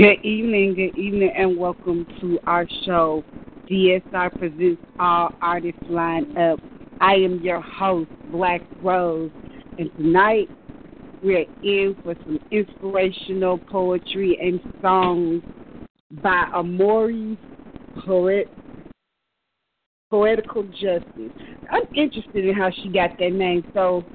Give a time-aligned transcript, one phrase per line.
[0.00, 3.22] Good evening, good evening, and welcome to our show.
[3.70, 6.58] DSR presents All Artists Line Up.
[7.02, 9.30] I am your host, Black Rose,
[9.78, 10.48] and tonight
[11.22, 15.42] we're in for some inspirational poetry and songs
[16.22, 17.36] by Amori
[18.02, 18.48] Poet
[20.08, 21.32] Poetical Justice.
[21.70, 23.66] I'm interested in how she got that name.
[23.74, 24.06] So,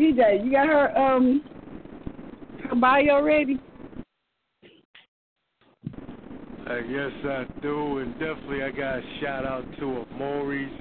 [0.00, 1.44] DJ, you got her um
[2.68, 3.60] her bio ready?
[6.96, 10.72] Guess I do, and definitely I got a shout out to Amori's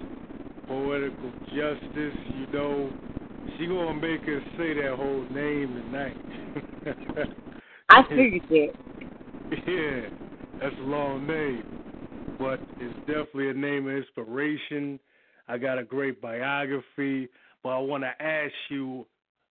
[0.65, 2.15] Poetical Justice.
[2.37, 2.89] You know,
[3.57, 6.15] she gonna make us say that whole name tonight.
[7.89, 8.69] I figured that.
[9.67, 10.09] yeah,
[10.61, 11.65] that's a long name,
[12.39, 14.97] but it's definitely a name of inspiration.
[15.49, 17.27] I got a great biography,
[17.61, 19.05] but I want to ask you,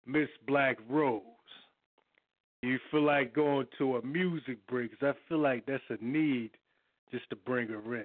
[0.07, 1.23] Miss Black Rose,
[2.91, 6.51] feel like going to a music break because I feel like that's a need
[7.11, 8.05] just to bring her in.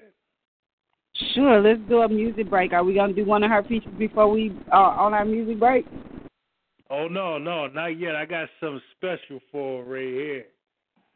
[1.35, 2.73] Sure, let's do a music break.
[2.73, 5.85] Are we gonna do one of her features before we uh, on our music break?
[6.89, 8.15] Oh no, no, not yet.
[8.15, 10.45] I got something special for her right here.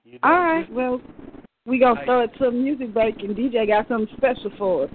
[0.06, 1.02] You know, All right, well,
[1.66, 4.84] we gonna I- throw it to a music break, and DJ got something special for
[4.86, 4.90] us.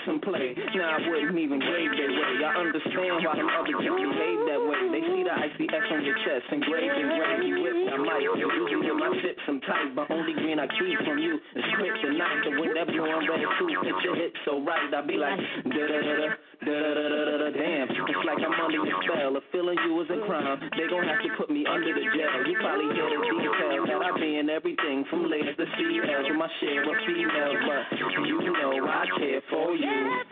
[0.00, 0.54] play some play.
[0.76, 2.44] Now I wouldn't even grade their way.
[2.44, 4.80] I understand why them other dudes behave that way.
[4.92, 7.46] They see the icy S on your chest, and grade and gray.
[7.46, 8.22] You whipped I might.
[8.22, 11.38] Usually with my sips, some tight, but only green I keep from you.
[11.54, 14.92] The script and not the whenever I'm ready to hit your hit so right.
[14.92, 15.38] I be like,
[15.68, 16.28] da da da da.
[17.50, 19.36] Damn, it's like I'm under your spell.
[19.36, 22.46] If feeling you was a crime, they gon' have to put me under the jail.
[22.46, 26.38] You probably hear the details that I be in everything from layers to CLs with
[26.38, 30.29] my share of females, but you know I care for yeah.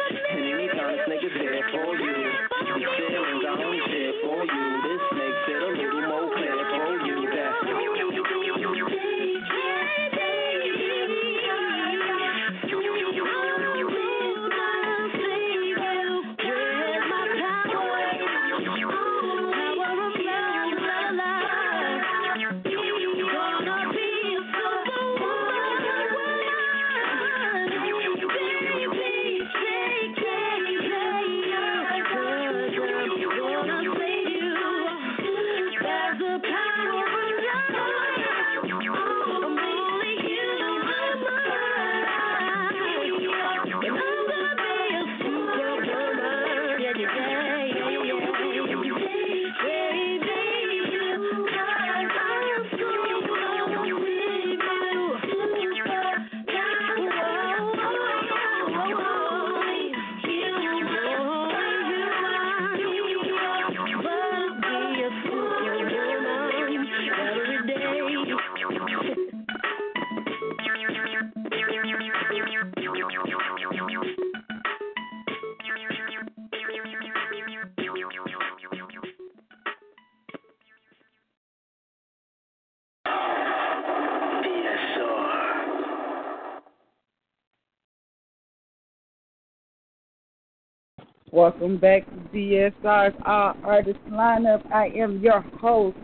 [91.38, 94.60] Welcome back to DSR's Artist Lineup.
[94.74, 95.96] I am your host,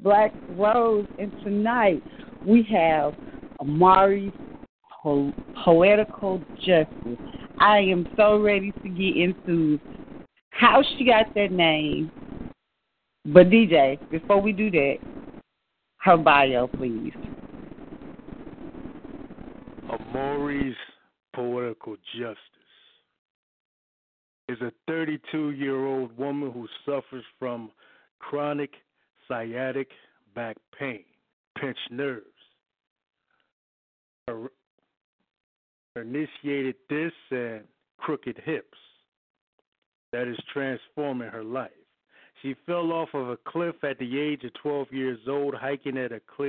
[0.00, 2.02] Black Rose, and tonight
[2.42, 3.12] we have
[3.60, 4.32] Amari
[5.02, 7.18] po- Poetical Justice.
[7.60, 9.78] I am so ready to get into
[10.52, 12.10] how she got that name.
[13.26, 14.96] But DJ, before we do that,
[15.98, 17.12] her bio, please.
[45.78, 46.47] making it a clear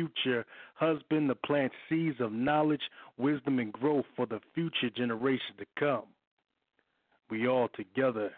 [0.00, 2.80] future husband to plant seeds of knowledge,
[3.18, 6.04] wisdom, and growth for the future generation to come.
[7.30, 8.30] We all together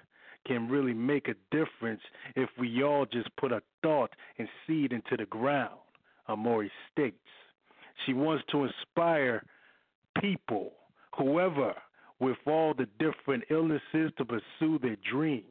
[0.46, 2.00] can really make a difference
[2.34, 5.78] if we all just put a thought and seed into the ground,
[6.28, 7.16] Amori states.
[8.04, 9.44] She wants to inspire
[10.20, 10.72] people,
[11.16, 11.74] whoever,
[12.18, 15.46] with all the different illnesses to pursue their dreams.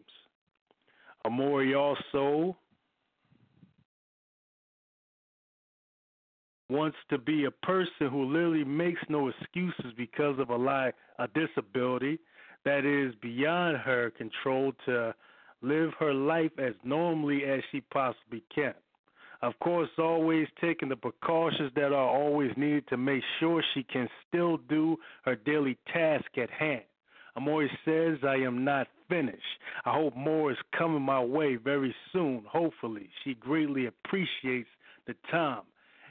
[1.26, 2.58] Amori also
[6.72, 11.28] wants to be a person who literally makes no excuses because of a lie, a
[11.28, 12.18] disability
[12.64, 15.14] that is beyond her control to
[15.62, 18.74] live her life as normally as she possibly can.
[19.42, 24.08] Of course, always taking the precautions that are always needed to make sure she can
[24.28, 26.84] still do her daily task at hand.
[27.36, 29.42] Amori says, I am not finished.
[29.86, 33.10] I hope more is coming my way very soon, hopefully.
[33.24, 34.70] She greatly appreciates
[35.08, 35.64] the time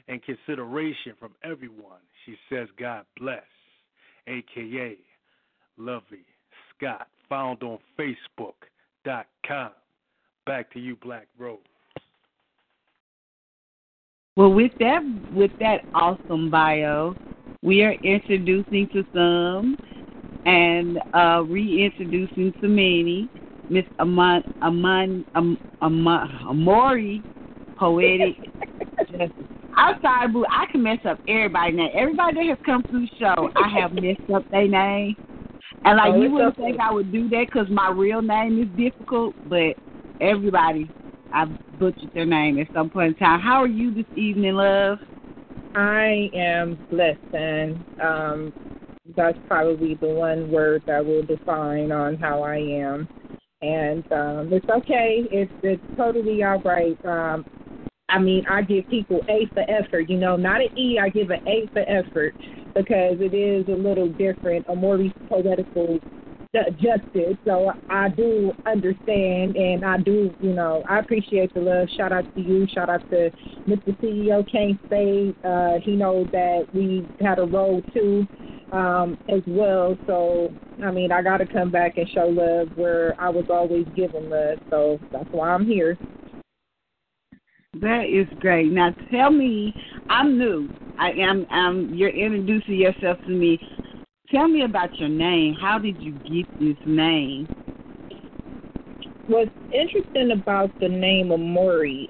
[0.07, 1.99] and consideration from everyone.
[2.25, 3.43] She says, God bless,
[4.27, 4.97] aka
[5.77, 6.25] Lovely
[6.75, 9.71] Scott, found on Facebook.com.
[10.45, 11.59] Back to you, Black Rose.
[14.37, 15.01] Well, with that,
[15.33, 17.15] with that awesome bio,
[17.61, 19.77] we are introducing to some
[20.45, 23.29] and uh, reintroducing to many
[23.69, 27.21] Miss Aman Aman Am, Aman Amori,
[27.77, 28.35] poetic.
[29.81, 30.45] I'm sorry, boo.
[30.51, 31.89] I can mess up everybody's name.
[31.95, 35.15] Everybody that has come through the show, I have messed up their name.
[35.83, 36.63] And like Oh, you wouldn't okay.
[36.71, 39.75] think I would do that because my real name is difficult, but
[40.19, 40.91] everybody,
[41.31, 41.45] I
[41.79, 43.39] butchered their name at some point in time.
[43.39, 44.99] How are you this evening, love?
[45.73, 48.53] I am blessed, and um,
[49.15, 53.09] that's probably the one word that will define on how I am.
[53.63, 55.27] And um, it's okay.
[55.31, 56.97] It's it's totally all right.
[57.05, 57.45] Um,
[58.11, 60.09] I mean, I give people A for effort.
[60.09, 60.99] You know, not an E.
[61.01, 62.35] I give an A for effort
[62.75, 64.65] because it is a little different.
[64.69, 65.99] A more poetical
[66.55, 67.37] ju- justice.
[67.47, 71.89] So I do understand, and I do, you know, I appreciate the love.
[71.97, 72.67] Shout out to you.
[72.67, 73.31] Shout out to
[73.69, 73.97] Mr.
[74.03, 75.35] CEO Kane Spade.
[75.43, 78.27] Uh, he knows that we had a role too
[78.71, 79.97] um, as well.
[80.07, 83.87] So I mean, I got to come back and show love where I was always
[83.95, 84.59] given love.
[84.71, 85.97] So that's why I'm here.
[87.79, 88.69] That is great.
[88.69, 89.73] Now tell me,
[90.09, 90.67] I'm new.
[90.99, 91.93] I am.
[91.93, 93.57] You're introducing yourself to me.
[94.29, 95.55] Tell me about your name.
[95.59, 97.47] How did you get this name?
[99.27, 102.09] What's interesting about the name Amori,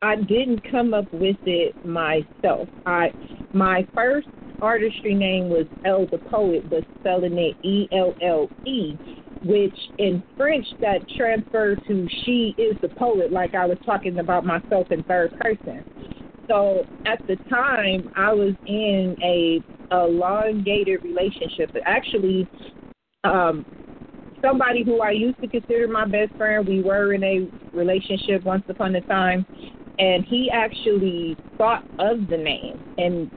[0.00, 2.66] I didn't come up with it myself.
[2.86, 3.12] I
[3.52, 4.28] my first
[4.62, 8.96] artistry name was L the Poet, but spelling it E L L E,
[9.44, 14.44] which in French that transfers to she is the poet, like I was talking about
[14.44, 15.84] myself in third person.
[16.48, 21.70] So at the time, I was in a elongated relationship.
[21.84, 22.46] Actually,
[23.24, 23.64] um,
[24.42, 28.64] somebody who I used to consider my best friend, we were in a relationship once
[28.68, 29.44] upon a time,
[29.98, 32.80] and he actually thought of the name.
[32.98, 33.30] And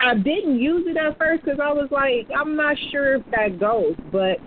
[0.00, 3.58] I didn't use it at first because I was like, I'm not sure if that
[3.58, 3.94] goes.
[4.12, 4.38] But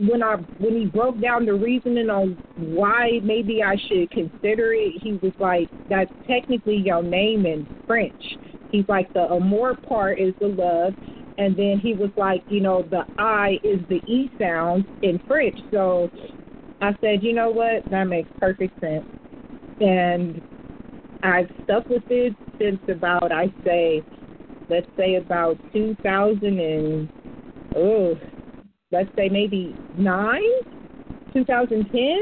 [0.00, 4.94] when I when he broke down the reasoning on why maybe I should consider it,
[5.02, 8.38] he was like, "That's technically your name in French."
[8.70, 10.94] He's like, "The amour part is the love."
[11.38, 15.58] And then he was like, you know, the I is the E sound in French.
[15.70, 16.10] So
[16.82, 17.82] I said, you know what?
[17.90, 19.06] That makes perfect sense.
[19.80, 20.42] And
[21.22, 24.02] I've stuck with it since about, I say,
[24.68, 27.08] let's say about 2000 and,
[27.74, 28.18] oh,
[28.92, 30.40] let's say maybe 9,
[31.32, 32.18] 2010.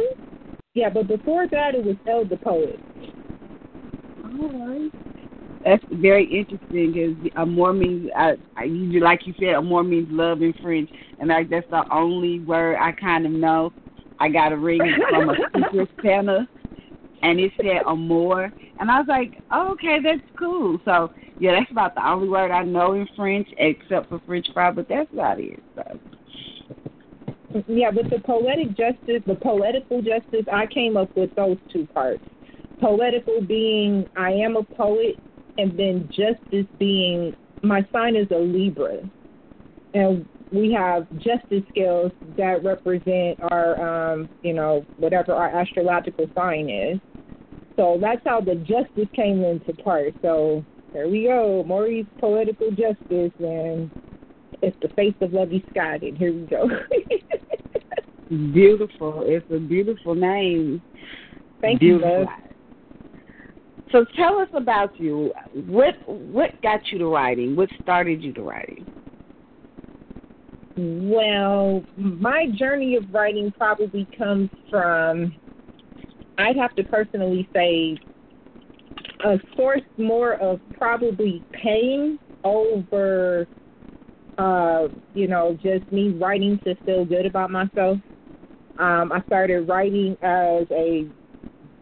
[0.75, 2.79] Yeah, but before that, it was El the Poet.
[4.25, 4.91] All right.
[5.65, 10.41] That's very interesting because amour means, I, I usually, like you said, amour means love
[10.41, 13.73] in French, and like that's the only word I kind of know.
[14.21, 16.49] I got a ring from a secret Santa,
[17.23, 20.79] and it said amour, and I was like, oh, okay, that's cool.
[20.85, 24.71] So yeah, that's about the only word I know in French, except for French fry,
[24.71, 25.63] but that's about it.
[25.75, 25.83] So.
[27.67, 32.23] Yeah, with the poetic justice, the poetical justice, I came up with those two parts.
[32.81, 35.19] poetical being I am a poet,
[35.57, 38.99] and then justice being my sign is a Libra,
[39.95, 46.71] and we have justice scales that represent our, um, you know, whatever our astrological sign
[46.71, 47.01] is.
[47.77, 50.15] So that's how the justice came into part.
[50.23, 53.91] So there we go, Amori's poetical justice, and
[54.63, 56.69] it's the face of Lovey Scott, and here we go.
[58.53, 59.23] beautiful.
[59.27, 60.83] It's a beautiful name.
[61.61, 62.11] Thank beautiful.
[62.11, 62.29] you, love.
[63.93, 65.33] So tell us about you.
[65.67, 67.57] What what got you to writing?
[67.57, 68.87] What started you to writing?
[70.81, 75.35] Well, my journey of writing probably comes from,
[76.39, 77.99] I'd have to personally say,
[79.25, 83.49] a source more of probably pain over,
[84.39, 87.99] uh, you know, just me writing to feel good about myself.
[88.79, 91.07] Um, I started writing as a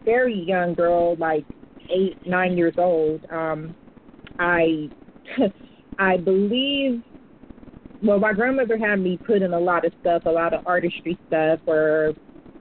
[0.05, 1.45] very young girl, like
[1.89, 3.23] eight, nine years old.
[3.29, 3.75] Um,
[4.39, 4.89] I,
[5.99, 7.03] I believe
[8.01, 11.17] well, my grandmother had me put in a lot of stuff, a lot of artistry
[11.27, 12.13] stuff, where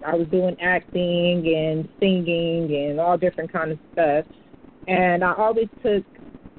[0.05, 4.25] I was doing acting and singing and all different kind of stuff.
[4.87, 6.05] And I always took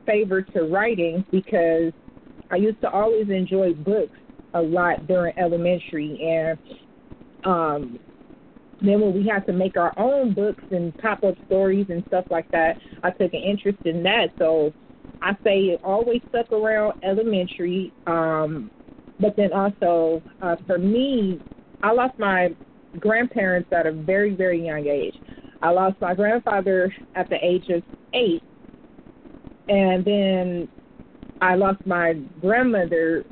[0.05, 1.91] favor to writing because
[2.51, 4.17] I used to always enjoy books
[4.53, 6.57] a lot during elementary, and
[7.43, 7.99] um,
[8.81, 12.25] then when we had to make our own books and pop up stories and stuff
[12.29, 14.31] like that, I took an interest in that.
[14.37, 14.73] So
[15.21, 17.91] I say it always stuck around elementary.
[18.05, 18.69] Um,
[19.19, 21.41] but then also uh, for me,
[21.81, 22.49] I lost my
[22.99, 25.15] grandparents at a very, very young age.
[25.61, 27.83] I lost my grandfather at the age of
[28.13, 28.43] eight,
[29.69, 30.69] and then
[31.41, 33.25] I lost my grandmother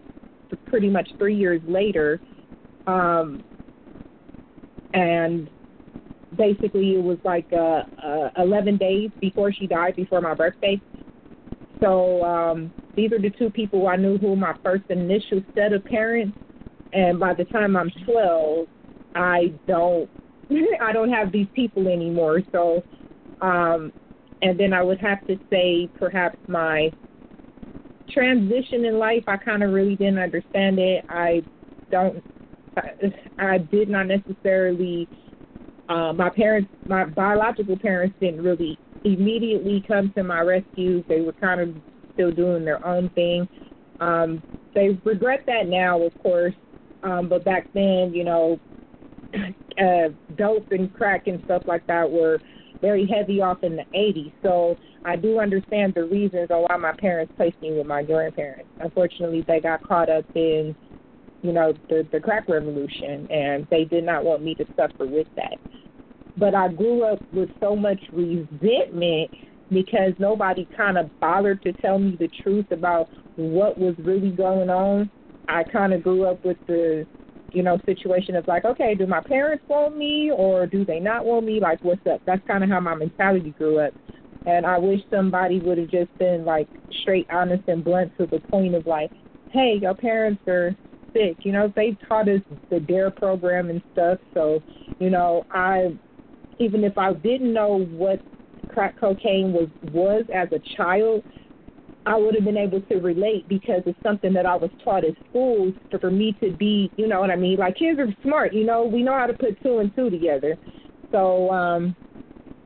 [0.66, 2.22] pretty much three years later.
[2.88, 3.44] Um,
[4.94, 5.50] and
[6.36, 10.80] basically, it was like uh, uh, 11 days before she died, before my birthday.
[11.84, 15.74] So um, these are the two people I knew who were my first initial set
[15.74, 16.38] of parents.
[16.94, 18.68] And by the time I'm 12,
[19.16, 20.10] I don't
[20.82, 22.42] I don't have these people anymore.
[22.52, 22.84] So
[23.42, 23.92] um,
[24.42, 26.94] and then I would have to say perhaps my
[28.12, 31.04] transition in life I kind of really didn't understand it.
[31.10, 31.44] I
[31.92, 32.24] don't
[33.38, 35.08] I, did not necessarily
[35.88, 41.04] uh, my parents my biological parents didn't really immediately come to my rescue.
[41.08, 41.76] They were kind of
[42.14, 43.48] still doing their own thing.
[44.00, 46.54] Um, they regret that now, of course,
[47.04, 48.60] um, but back then, you know,
[49.36, 52.40] uh, dope and crack and stuff like that were
[52.82, 54.34] very heavy off in the 80s.
[54.44, 58.70] So I do understand the reasons on why my parents placed me with my grandparents.
[58.80, 60.76] Unfortunately, they got caught up in,
[61.42, 65.28] you know, the the crack revolution, and they did not want me to suffer with
[65.36, 65.58] that
[66.38, 69.32] but I grew up with so much resentment
[69.70, 74.70] because nobody kind of bothered to tell me the truth about what was really going
[74.70, 75.10] on.
[75.48, 77.06] I kind of grew up with the,
[77.52, 81.26] you know, situation of like, okay, do my parents want me or do they not
[81.26, 81.60] want me?
[81.60, 82.22] Like, what's up?
[82.26, 83.94] That's kind of how my mentality grew up.
[84.46, 86.68] And I wish somebody would have just been like
[87.02, 89.12] straight, honest, and blunt to the point of like,
[89.52, 90.76] hey, your parents are
[91.16, 91.38] sick.
[91.44, 94.20] You know, they taught us the DARE program and stuff.
[94.34, 94.62] So,
[95.00, 95.98] you know, I
[96.60, 98.22] even if I didn't know what
[98.68, 101.24] crack cocaine was was as a child,
[102.06, 105.16] I would have been able to relate because it's something that I was taught at
[105.30, 107.58] school for, for me to be, you know what I mean?
[107.58, 110.58] Like kids are smart, you know, we know how to put two and two together.
[111.12, 111.96] So, um,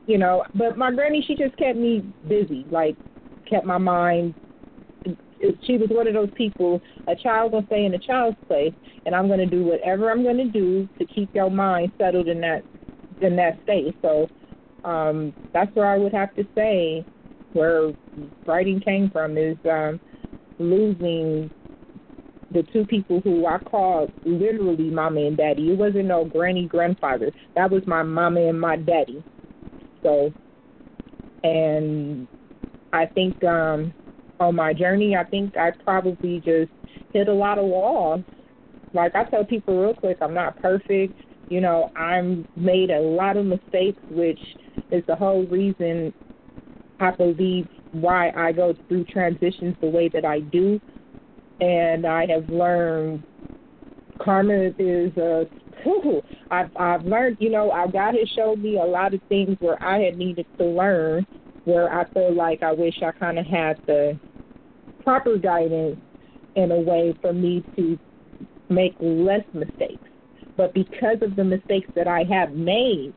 [0.06, 2.96] you know, but my granny she just kept me busy, like
[3.48, 4.34] kept my mind
[5.62, 8.74] she was one of those people, a child will stay in a child's place
[9.06, 12.64] and I'm gonna do whatever I'm gonna do to keep your mind settled in that
[13.20, 13.96] in that state.
[14.02, 14.28] So
[14.84, 17.04] um, that's where I would have to say
[17.52, 17.92] where
[18.46, 20.00] writing came from is um,
[20.58, 21.50] losing
[22.52, 25.70] the two people who I called literally mama and daddy.
[25.70, 27.30] It wasn't no granny grandfather.
[27.54, 29.24] That was my mama and my daddy.
[30.02, 30.32] So
[31.42, 32.26] and
[32.92, 33.94] I think um
[34.40, 36.70] on my journey I think I probably just
[37.12, 38.24] hit a lot of walls.
[38.92, 41.14] Like I tell people real quick, I'm not perfect.
[41.48, 44.40] You know, I'm made a lot of mistakes, which
[44.90, 46.12] is the whole reason
[47.00, 50.80] I believe why I go through transitions the way that I do.
[51.60, 53.22] And I have learned
[54.22, 55.46] karma is a
[55.82, 59.82] whew, I've I've learned, you know, God has showed me a lot of things where
[59.82, 61.26] I had needed to learn
[61.64, 64.18] where I feel like I wish I kinda had the
[65.02, 65.98] proper guidance
[66.56, 67.98] in a way for me to
[68.68, 70.08] make less mistakes.
[70.56, 73.14] But because of the mistakes that I have made,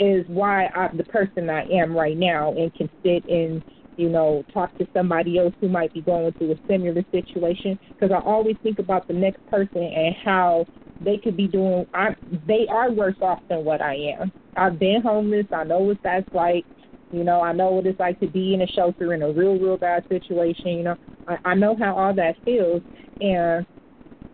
[0.00, 3.62] is why I'm the person I am right now and can sit and
[3.96, 8.12] you know talk to somebody else who might be going through a similar situation because
[8.14, 10.66] I always think about the next person and how
[11.00, 12.16] they could be doing I
[12.48, 14.32] they are worse off than what I am.
[14.56, 16.64] I've been homeless, I know what that's like.
[17.12, 19.58] You know, I know what it's like to be in a shelter in a real,
[19.58, 20.96] real bad situation, you know.
[21.28, 22.82] I, I know how all that feels
[23.20, 23.66] and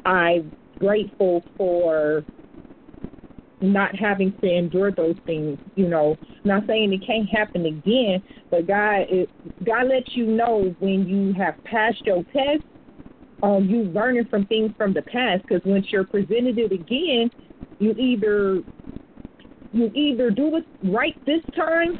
[0.04, 2.24] I'm grateful for
[3.60, 6.16] not having to endure those things, you know.
[6.44, 9.26] Not saying it can't happen again, but God is
[9.64, 12.62] God lets you know when you have passed your test
[13.42, 17.30] um, you learning from things from the past because once you're presented it again,
[17.78, 18.62] you either
[19.72, 21.98] you either do it right this time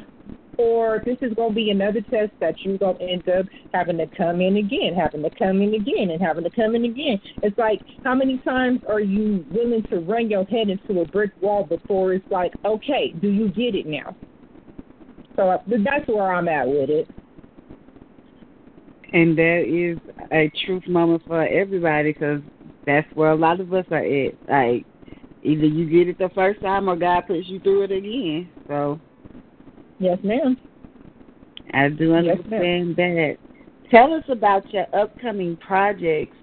[0.58, 3.98] or this is going to be another test that you're going to end up having
[3.98, 7.20] to come in again, having to come in again, and having to come in again.
[7.42, 11.32] It's like, how many times are you willing to run your head into a brick
[11.40, 14.16] wall before it's like, okay, do you get it now?
[15.36, 17.08] So uh, that's where I'm at with it.
[19.12, 19.98] And that is
[20.32, 22.40] a truth moment for everybody because
[22.86, 24.32] that's where a lot of us are at.
[24.48, 24.84] Like,
[25.42, 28.50] either you get it the first time or God puts you through it again.
[28.66, 28.98] So,
[29.98, 30.56] yes, ma'am.
[31.72, 33.36] I do understand yes, that.
[33.90, 36.36] Tell us about your upcoming projects.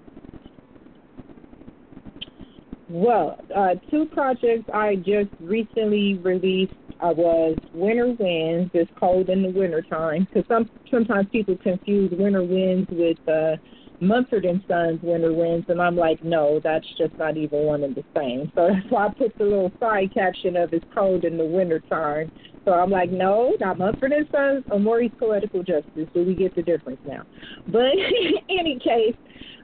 [2.88, 8.70] Well, uh, two projects I just recently released I was winter winds.
[8.72, 13.56] It's cold in the winter time because some sometimes people confuse winter winds with uh,
[14.00, 17.94] Mumford and Sons winter winds, and I'm like, no, that's just not even one and
[17.94, 18.50] the same.
[18.54, 21.82] So that's why I put the little side caption of "It's cold in the winter
[21.88, 22.30] time."
[22.64, 26.08] So I'm like, no, not Mumford and Sons or Amori's Poetical Justice.
[26.14, 27.22] Do we get the difference now?
[27.66, 29.16] But in any case,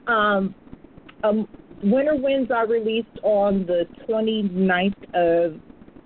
[0.07, 0.53] um,
[1.23, 1.47] um,
[1.83, 5.59] Winter Winds are released on the 29th of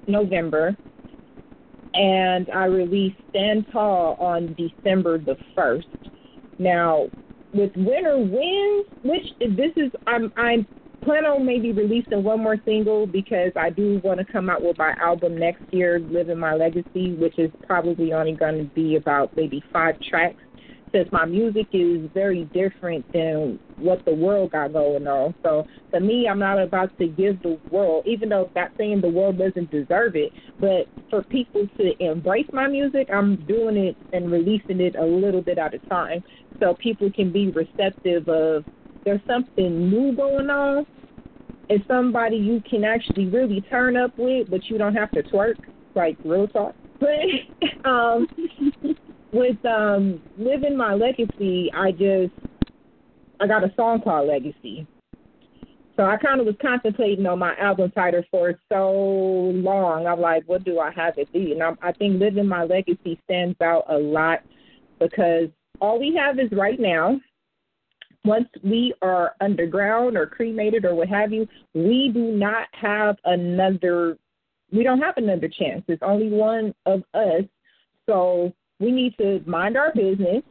[0.08, 0.75] November
[1.95, 5.88] and I released Stand Tall on December the first.
[6.60, 7.08] Now,
[7.53, 10.67] with Winter Winds, which this is, I'm I'm
[11.05, 14.77] plan on maybe releasing one more single because I do want to come out with
[14.77, 19.31] my album next year, Living My Legacy, which is probably only going to be about
[19.37, 20.41] maybe five tracks
[20.93, 25.35] since my music is very different than what the world got going on.
[25.43, 29.09] So to me, I'm not about to give the world, even though not saying the
[29.09, 34.31] world doesn't deserve it, but for people to embrace my music, I'm doing it and
[34.31, 36.23] releasing it a little bit at a time,
[36.59, 38.63] so people can be receptive of
[39.03, 40.85] there's something new going on.
[41.69, 45.56] It's somebody you can actually really turn up with, but you don't have to twerk,
[45.95, 46.75] like real talk.
[46.97, 48.28] But um,
[49.34, 52.32] with um living my legacy, I just
[53.39, 54.88] I got a song called Legacy.
[55.95, 60.08] So I kind of was contemplating on my album title for so long.
[60.08, 61.54] I'm like, what do I have it be?
[61.54, 64.41] And I'm, I think living my legacy stands out a lot
[64.99, 65.47] because
[65.80, 67.19] all we have is right now.
[68.25, 74.17] Once we are underground or cremated or what have you, we do not have another.
[74.71, 75.83] We don't have another chance.
[75.88, 77.43] There's only one of us.
[78.07, 80.43] So we need to mind our business.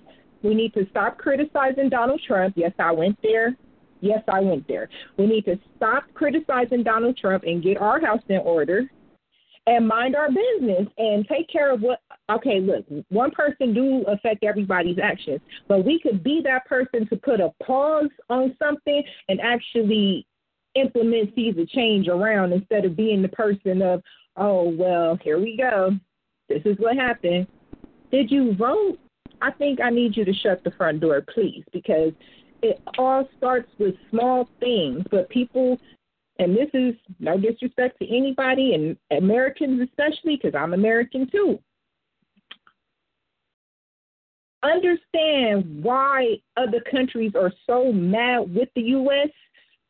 [0.43, 2.55] We need to stop criticizing Donald Trump.
[2.57, 3.57] Yes, I went there.
[4.01, 4.89] Yes, I went there.
[5.17, 8.91] We need to stop criticizing Donald Trump and get our house in order
[9.67, 12.01] and mind our business and take care of what
[12.31, 17.17] okay look one person do affect everybody's actions but we could be that person to
[17.17, 20.27] put a pause on something and actually
[20.75, 24.03] implement sees a change around instead of being the person of
[24.37, 25.91] oh well here we go
[26.49, 27.47] this is what happened
[28.15, 28.99] did you vote?
[29.43, 32.13] I think I need you to shut the front door, please, because
[32.63, 35.03] it all starts with small things.
[35.11, 35.81] But people,
[36.39, 41.59] and this is no disrespect to anybody, and Americans especially, because I'm American too.
[44.63, 49.29] Understand why other countries are so mad with the U.S.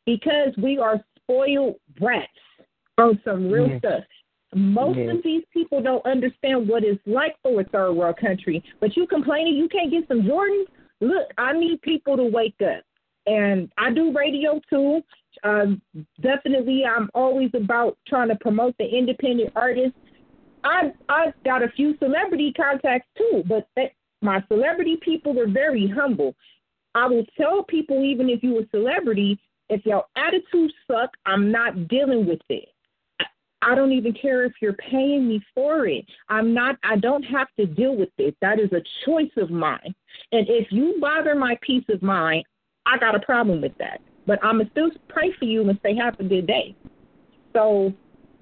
[0.04, 2.28] because we are spoiled brats
[2.98, 3.78] on some real Yes.
[3.78, 4.04] stuff.
[4.52, 5.16] Most Yes.
[5.16, 8.62] of these people don't understand what it's like for a third world country.
[8.80, 10.66] But you complaining you can't get some Jordans?
[11.00, 12.82] Look, I need people to wake up.
[13.26, 15.02] And I do radio too.
[15.42, 15.82] Um,
[16.20, 19.98] definitely, I'm always about trying to promote the independent artists.
[20.62, 23.92] I I've got a few celebrity contacts too, but that,
[24.22, 26.34] my celebrity people are very humble.
[26.94, 31.88] I will tell people, even if you're a celebrity, if your attitude suck, I'm not
[31.88, 32.68] dealing with it.
[33.60, 36.04] I don't even care if you're paying me for it.
[36.28, 38.36] I'm not I don't have to deal with it.
[38.40, 39.94] That is a choice of mine.
[40.32, 42.44] And if you bother my peace of mind,
[42.86, 44.00] I got a problem with that.
[44.26, 46.74] But I'ma still pray for you and say have a good day.
[47.52, 47.92] So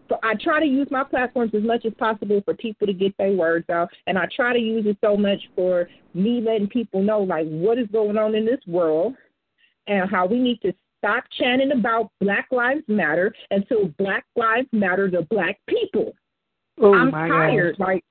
[0.09, 3.17] So I try to use my platforms as much as possible for people to get
[3.17, 7.03] their words out, and I try to use it so much for me letting people
[7.03, 9.15] know like what is going on in this world
[9.87, 15.11] and how we need to stop chanting about Black Lives Matter until Black Lives Matter
[15.11, 16.13] to Black people.
[16.81, 17.79] Oh, I'm my tired.
[17.79, 17.87] gosh.
[17.87, 18.05] Like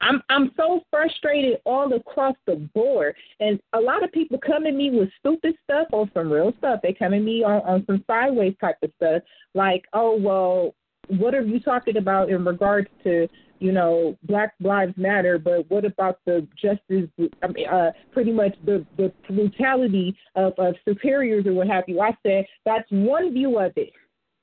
[0.00, 3.14] I'm I'm so frustrated all across the board.
[3.40, 6.80] And a lot of people come at me with stupid stuff or some real stuff.
[6.82, 9.22] They come at me on, on some sideways type of stuff.
[9.54, 10.74] Like, oh well,
[11.08, 13.28] what are you talking about in regards to,
[13.58, 17.08] you know, Black Lives Matter, but what about the justice
[17.42, 22.00] I mean uh pretty much the, the brutality of, of superiors or what have you.
[22.00, 23.92] I said that's one view of it.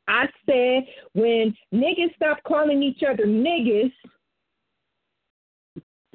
[0.07, 3.91] I said when niggas stop calling each other niggas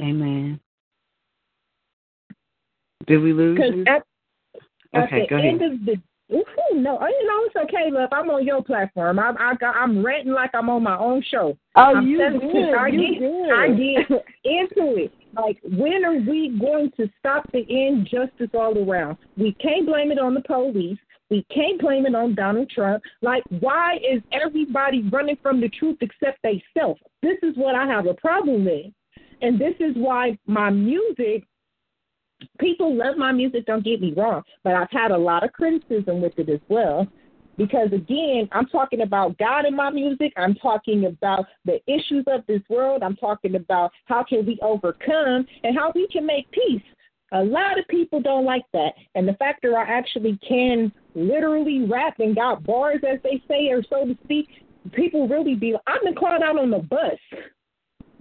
[0.00, 0.60] Amen.
[3.06, 3.84] Did we lose Because you?
[3.86, 4.02] at,
[4.94, 5.72] at Okay, the go end ahead.
[5.72, 5.96] of the
[6.30, 8.10] Ooh, no, uh, you know it's okay, love.
[8.12, 9.18] I'm on your platform.
[9.18, 11.56] I, I, got- I'm ranting like I'm on my own show.
[11.74, 12.74] Oh, I'm you telling good.
[12.74, 13.50] I You get, good.
[13.50, 15.12] I get into it.
[15.34, 19.16] Like, when are we going to stop the injustice all around?
[19.38, 20.98] We can't blame it on the police.
[21.30, 23.02] We can't blame it on Donald Trump.
[23.22, 26.98] Like, why is everybody running from the truth except they self?
[27.22, 28.92] This is what I have a problem with.
[29.40, 31.44] And this is why my music
[32.58, 36.20] people love my music, don't get me wrong, but I've had a lot of criticism
[36.20, 37.06] with it as well.
[37.56, 40.32] Because again, I'm talking about God in my music.
[40.36, 43.02] I'm talking about the issues of this world.
[43.02, 46.82] I'm talking about how can we overcome and how we can make peace.
[47.32, 48.92] A lot of people don't like that.
[49.16, 53.70] And the fact that I actually can literally rap and got bars, as they say,
[53.70, 54.46] or so to speak,
[54.92, 57.18] people really be I've been called out on the bus.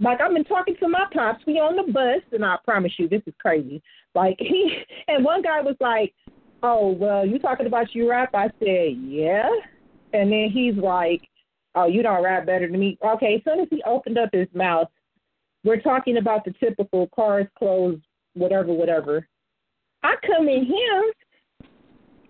[0.00, 3.08] Like I've been talking to my pops, we on the bus, and I promise you,
[3.08, 3.82] this is crazy.
[4.14, 4.78] Like he
[5.08, 6.14] and one guy was like,
[6.62, 9.48] "Oh, well, you talking about you rap?" I said, "Yeah,"
[10.12, 11.22] and then he's like,
[11.74, 14.48] "Oh, you don't rap better than me." Okay, as soon as he opened up his
[14.54, 14.88] mouth,
[15.64, 18.00] we're talking about the typical cars, clothes,
[18.34, 19.26] whatever, whatever.
[20.02, 21.12] I come in here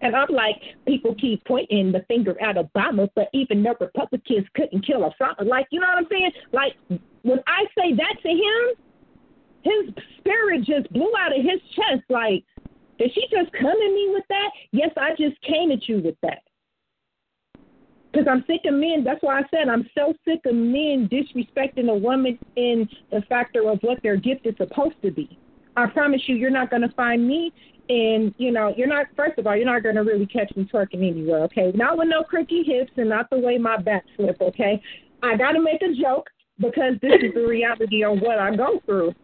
[0.00, 4.86] and I'm like, people keep pointing the finger at Obama, but even the Republicans couldn't
[4.86, 5.46] kill Osama.
[5.46, 6.30] Like, you know what I'm saying?
[6.52, 6.74] Like,
[7.22, 8.76] when I say that to him,
[9.62, 12.04] his spirit just blew out of his chest.
[12.08, 12.44] Like,
[12.98, 14.50] did she just come at me with that?
[14.70, 16.42] Yes, I just came at you with that.
[18.12, 19.04] Because I'm sick of men.
[19.04, 23.68] That's why I said I'm so sick of men disrespecting a woman in the factor
[23.68, 25.38] of what their gift is supposed to be.
[25.78, 27.52] I promise you, you're not going to find me.
[27.88, 30.68] And, you know, you're not, first of all, you're not going to really catch me
[30.70, 31.72] twerking anywhere, okay?
[31.74, 34.82] Not with no crooked hips and not the way my back slip, okay?
[35.22, 38.80] I got to make a joke because this is the reality of what I go
[38.84, 39.14] through.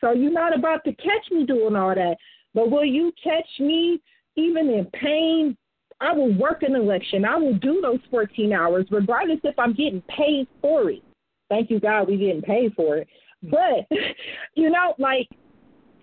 [0.00, 2.16] So you're not about to catch me doing all that.
[2.54, 4.00] But will you catch me
[4.36, 5.56] even in pain?
[6.00, 7.24] I will work an election.
[7.24, 11.02] I will do those 14 hours, regardless if I'm getting paid for it.
[11.48, 13.08] Thank you, God, we getting paid for it.
[13.42, 13.86] But,
[14.54, 15.28] you know, like,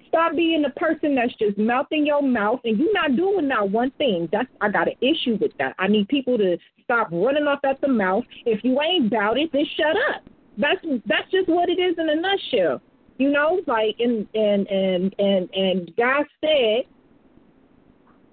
[0.08, 3.91] stop being the person that's just mouthing your mouth and you're not doing not one
[3.91, 4.28] thing.
[4.32, 5.76] That's I got an issue with that.
[5.80, 8.24] I need people to stop running off at the mouth.
[8.45, 10.24] If you ain't about it, then shut up.
[10.58, 12.82] That's that's just what it is in a nutshell.
[13.18, 16.84] You know, like and and and and and God said,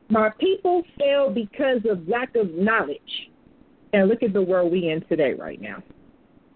[0.08, 3.30] My people fail because of lack of knowledge.
[3.92, 5.80] And look at the world we in today right now.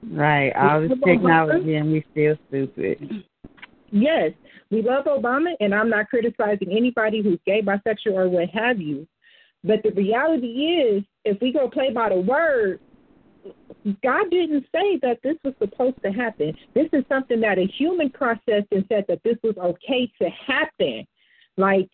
[0.03, 0.53] Right.
[0.57, 3.25] All this technology and we still stupid.
[3.91, 4.33] Yes,
[4.71, 9.07] we love Obama, and I'm not criticizing anybody who's gay, bisexual, or what have you.
[9.65, 12.81] But the reality is, if we go play by the word,
[14.03, 16.55] God didn't say that this was supposed to happen.
[16.75, 21.07] This is something that a human processed and said that this was okay to happen.
[21.57, 21.89] Like,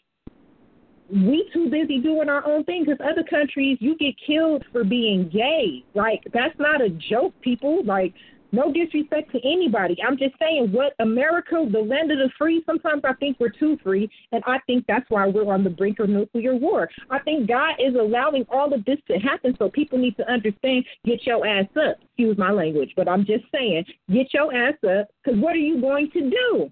[1.11, 5.29] we too busy doing our own thing because other countries you get killed for being
[5.29, 5.85] gay.
[5.95, 7.85] Like that's not a joke, people.
[7.85, 8.15] Like
[8.55, 9.97] no disrespect to anybody.
[10.07, 13.77] I'm just saying what America, the land of the free, sometimes I think we're too
[13.83, 16.89] free and I think that's why we're on the brink of nuclear war.
[17.11, 20.85] I think God is allowing all of this to happen so people need to understand,
[21.05, 21.97] get your ass up.
[22.03, 25.81] Excuse my language, but I'm just saying, get your ass up because what are you
[25.81, 26.71] going to do?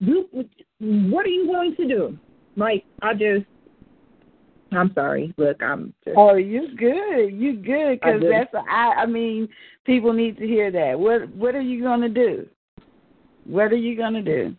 [0.00, 0.28] You,
[0.80, 2.18] what are you going to do?
[2.56, 3.46] Like I just,
[4.72, 5.34] I'm sorry.
[5.36, 6.16] Look, I'm just.
[6.16, 7.28] Oh, you good.
[7.28, 9.02] You good because that's I.
[9.02, 9.48] I mean,
[9.84, 10.98] people need to hear that.
[10.98, 12.46] What What are you gonna do?
[13.44, 14.54] What are you gonna do?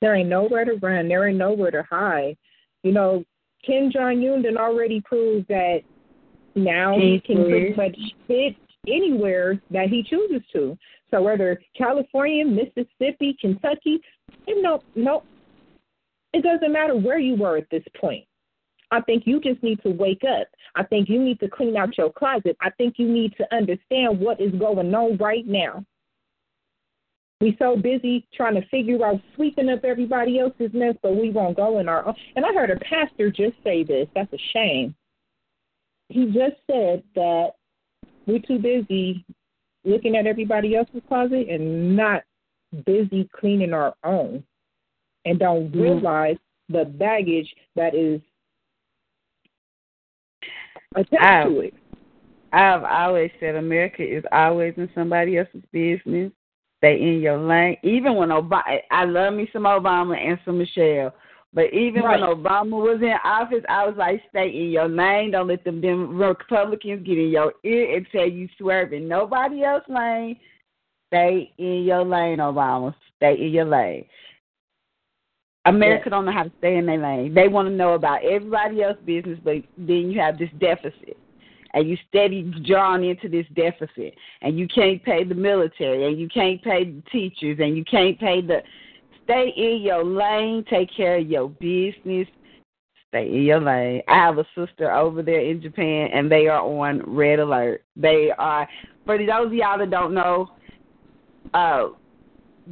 [0.00, 1.08] There ain't nowhere to run.
[1.08, 2.36] There ain't nowhere to hide.
[2.82, 3.24] You know,
[3.64, 5.80] Kim Jong Un done already proved that
[6.54, 10.76] now he can pretty much fit anywhere that he chooses to.
[11.10, 14.00] So whether California, Mississippi, Kentucky,
[14.46, 15.22] you know, no,
[16.32, 18.24] it doesn't matter where you were at this point.
[18.90, 20.48] I think you just need to wake up.
[20.74, 22.56] I think you need to clean out your closet.
[22.60, 25.84] I think you need to understand what is going on right now.
[27.40, 31.56] We so busy trying to figure out sweeping up everybody else's mess, but we won't
[31.56, 32.14] go in our own.
[32.36, 34.08] And I heard a pastor just say this.
[34.14, 34.94] That's a shame.
[36.08, 37.52] He just said that
[38.26, 39.24] we're too busy
[39.84, 42.24] looking at everybody else's closet and not
[42.84, 44.44] busy cleaning our own,
[45.24, 45.80] and don't Mm-hmm.
[45.80, 46.36] realize
[46.68, 48.20] the baggage that is
[50.94, 51.74] attached I- to it.
[52.52, 56.32] I've always said America is always in somebody else's business.
[56.78, 57.76] Stay in your lane.
[57.84, 61.14] Even when Obama, I love me some Obama and some Michelle,
[61.52, 62.20] but even Right.
[62.20, 65.30] when Obama was in office, I was like, stay in your lane.
[65.30, 69.84] Don't let them them Republicans get in your ear and tell you swerving nobody else
[69.88, 70.36] lane.
[71.08, 72.94] Stay in your lane, Obama.
[73.16, 74.06] Stay in your lane.
[75.74, 77.34] America don't know how to stay in their lane.
[77.34, 81.16] They want to know about everybody else's business, but then you have this deficit.
[81.72, 84.14] And you steady drawn into this deficit.
[84.42, 86.06] And you can't pay the military.
[86.06, 87.58] And you can't pay the teachers.
[87.60, 88.62] And you can't pay the
[89.22, 90.64] stay in your lane.
[90.68, 92.26] Take care of your business.
[93.08, 94.02] Stay in your lane.
[94.08, 97.84] I have a sister over there in japan and they are on red alert.
[97.96, 98.68] They are
[99.04, 100.50] for those of y'all that don't know
[101.54, 101.88] uh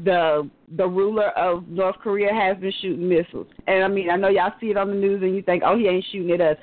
[0.04, 4.28] the the ruler of north korea has been shooting missiles and i mean i know
[4.28, 6.56] y'all see it on the news and you think oh he ain't shooting at us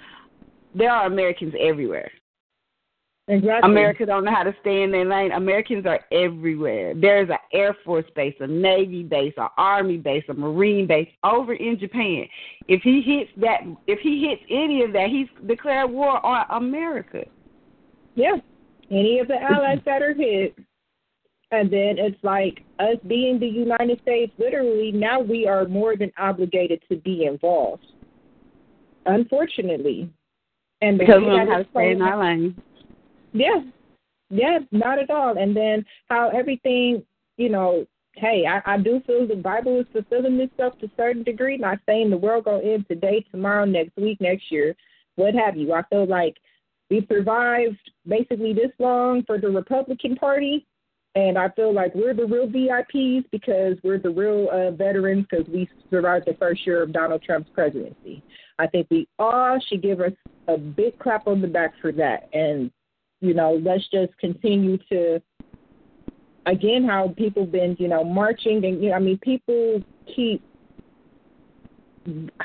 [0.74, 2.12] there are americans everywhere
[3.28, 3.72] Exactly.
[3.72, 5.32] America don't know how to stay in their lane.
[5.32, 6.94] Americans are everywhere.
[6.94, 11.54] There's an Air Force base, a Navy base, an Army base, a Marine base over
[11.54, 12.26] in Japan.
[12.68, 17.24] If he hits that, if he hits any of that, he's declared war on America.
[18.14, 18.36] Yeah.
[18.92, 20.56] Any of the allies that are hit.
[21.56, 26.12] And then it's like us being the United States, literally, now we are more than
[26.18, 27.86] obligated to be involved.
[29.06, 30.10] Unfortunately.
[30.82, 32.62] And because we don't how to stay in our lane.
[33.34, 33.62] Yeah.
[34.30, 35.38] Yeah, not at all.
[35.38, 37.04] And then how everything,
[37.38, 37.86] you know,
[38.16, 41.58] hey, I, I do feel the Bible is fulfilling itself to a certain degree.
[41.58, 44.76] Not saying the world gonna end today, tomorrow, next week, next year,
[45.16, 45.74] what have you.
[45.74, 46.36] I feel like
[46.90, 47.78] we survived
[48.08, 50.66] basically this long for the Republican Party,
[51.16, 55.48] and I feel like we're the real VIPs because we're the real uh, veterans because
[55.48, 58.22] we survived the first year of Donald Trump's presidency.
[58.60, 60.12] I think we all should give us
[60.48, 62.70] a big clap on the back for that, and
[63.22, 65.22] you know, let's just continue to
[66.46, 69.82] again how people been, you know, marching and you know, I mean people
[70.16, 70.44] keep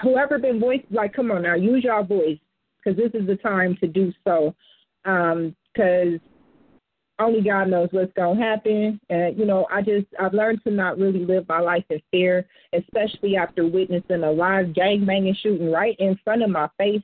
[0.01, 2.39] whoever been voice like come on now, use your voice
[2.79, 4.55] because this is the time to do so.
[5.05, 6.21] Um cuz
[7.21, 9.01] only God knows what's to happen.
[9.11, 12.47] And you know, I just I've learned to not really live my life in fear,
[12.73, 17.03] especially after witnessing a live gang gangbanging shooting right in front of my face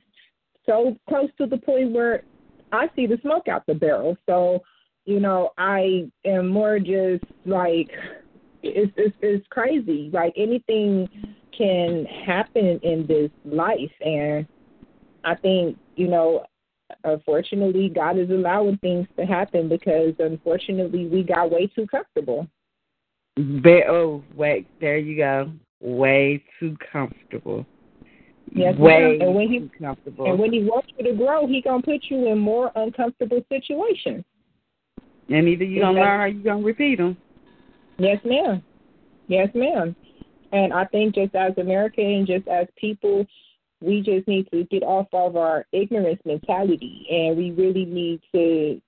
[0.67, 2.23] so close to the point where
[2.71, 4.17] I see the smoke out the barrel.
[4.27, 4.61] So,
[5.05, 7.89] you know, I am more just like
[8.61, 10.09] it's it's, it's crazy.
[10.13, 11.07] Like anything
[11.57, 14.45] can happen in this life, and
[15.23, 16.45] I think you know,
[17.03, 22.47] unfortunately, God is allowing things to happen because unfortunately we got way too comfortable.
[23.35, 25.51] Be- oh, wait, there you go.
[25.79, 27.65] Way too comfortable.
[28.53, 29.21] Yes, Way ma'am.
[29.21, 30.25] and when he too comfortable.
[30.25, 34.23] and when he wants you to grow, he gonna put you in more uncomfortable situations.
[35.29, 37.17] and either you gonna learn or you gonna repeat them.
[37.97, 38.63] Yes, ma'am.
[39.27, 39.95] Yes, ma'am.
[40.53, 43.25] And I think just as Americans, just as people,
[43.81, 48.81] we just need to get off of our ignorance mentality and we really need to,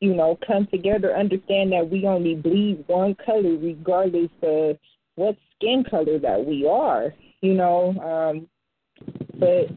[0.00, 4.78] you know, come together, understand that we only bleed one color regardless of
[5.16, 7.94] what skin color that we are, you know.
[8.00, 8.46] Um,
[9.38, 9.68] but,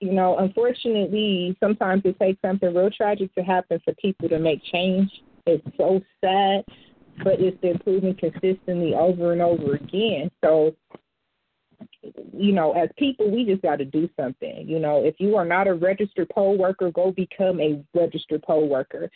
[0.00, 4.62] you know, unfortunately, sometimes it takes something real tragic to happen for people to make
[4.64, 5.10] change.
[5.46, 6.64] It's so sad
[7.24, 10.30] but it's proven consistently over and over again.
[10.44, 10.74] So,
[12.32, 14.68] you know, as people, we just got to do something.
[14.68, 18.68] You know, if you are not a registered poll worker, go become a registered poll
[18.68, 19.10] worker.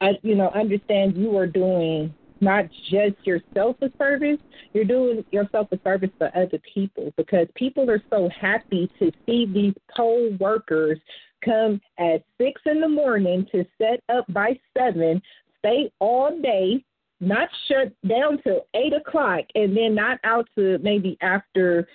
[0.00, 4.38] I, you know, understand you are doing not just yourself a service,
[4.72, 9.46] you're doing yourself a service for other people because people are so happy to see
[9.46, 10.98] these poll workers
[11.44, 15.20] come at six in the morning to set up by seven,
[15.58, 16.84] stay all day,
[17.20, 21.86] not shut down till eight o'clock, and then not out to maybe after,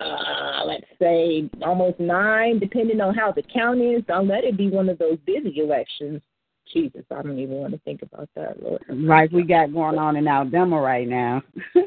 [0.00, 4.02] uh, let's say almost nine, depending on how the count is.
[4.06, 6.20] Don't let it be one of those busy elections.
[6.72, 8.82] Jesus, I don't even want to think about that, Lord.
[8.88, 11.42] Like we got going on in Alabama right now.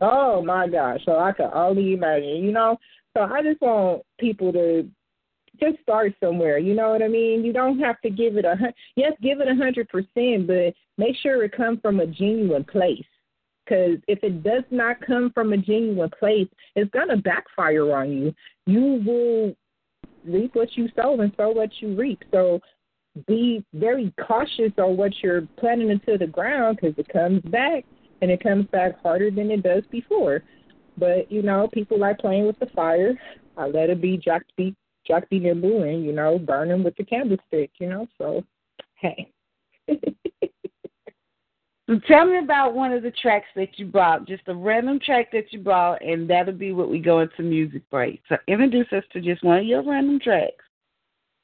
[0.00, 1.00] Oh my gosh!
[1.04, 2.78] So I could only imagine, you know.
[3.16, 4.88] So I just want people to
[5.58, 6.58] just start somewhere.
[6.58, 7.44] You know what I mean?
[7.44, 8.56] You don't have to give it a
[8.96, 13.04] yes, give it a hundred percent, but make sure it comes from a genuine place.
[13.68, 18.34] Because if it does not come from a genuine place, it's gonna backfire on you.
[18.66, 19.56] You will
[20.24, 22.22] reap what you sow and sow what you reap.
[22.32, 22.60] So
[23.26, 27.84] be very cautious on what you're planting into the ground because it comes back
[28.22, 30.42] and it comes back harder than it does before.
[30.96, 33.18] But you know, people like playing with the fire.
[33.56, 34.74] I let it be Jack be
[35.06, 37.70] Jack be nimble and you know burn burning with the candlestick.
[37.78, 38.44] You know, so
[38.94, 39.30] hey.
[41.88, 45.32] So tell me about one of the tracks that you brought, just a random track
[45.32, 48.20] that you brought, and that'll be what we go into music break.
[48.28, 50.64] So introduce us to just one of your random tracks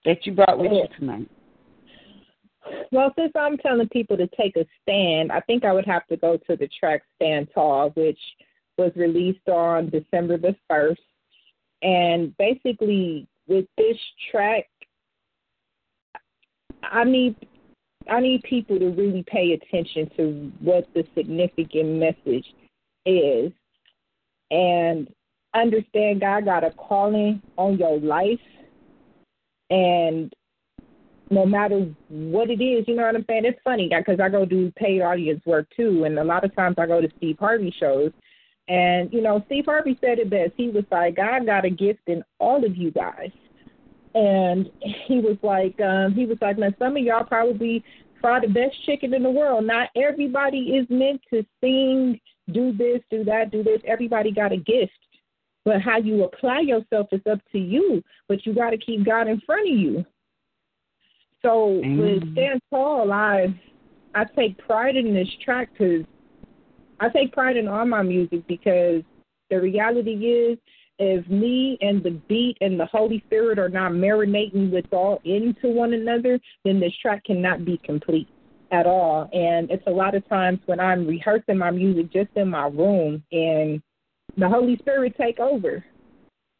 [0.04, 1.30] that you brought with you tonight.
[2.92, 6.16] Well, since I'm telling people to take a stand, I think I would have to
[6.18, 8.20] go to the track Stand Tall, which
[8.76, 10.96] was released on December the 1st.
[11.80, 13.96] And basically, with this
[14.30, 14.66] track,
[16.82, 17.36] I need
[18.10, 22.46] I need people to really pay attention to what the significant message
[23.06, 23.52] is
[24.50, 25.08] and
[25.54, 28.40] understand God got a calling on your life
[29.70, 30.32] and
[31.30, 33.44] no matter what it is, you know what I'm saying?
[33.44, 36.76] It's funny because I go do paid audience work too, and a lot of times
[36.78, 38.12] I go to Steve Harvey shows,
[38.68, 40.52] and you know Steve Harvey said it best.
[40.56, 43.30] He was like, God got a gift in all of you guys,
[44.14, 44.70] and
[45.06, 47.84] he was like, um, he was like, now some of y'all probably
[48.20, 49.64] fry the best chicken in the world.
[49.66, 52.20] Not everybody is meant to sing,
[52.52, 53.80] do this, do that, do this.
[53.86, 54.92] Everybody got a gift.
[55.64, 58.02] But how you apply yourself is up to you.
[58.28, 60.04] But you got to keep God in front of you.
[61.42, 61.98] So Mm.
[61.98, 63.54] with Stand Tall, I
[64.14, 66.04] I take pride in this track because
[67.00, 69.02] I take pride in all my music because
[69.50, 70.58] the reality is,
[70.98, 75.68] if me and the beat and the Holy Spirit are not marinating with all into
[75.68, 78.28] one another, then this track cannot be complete
[78.70, 79.28] at all.
[79.32, 83.22] And it's a lot of times when I'm rehearsing my music just in my room
[83.32, 83.82] and
[84.36, 85.84] the Holy Spirit take over.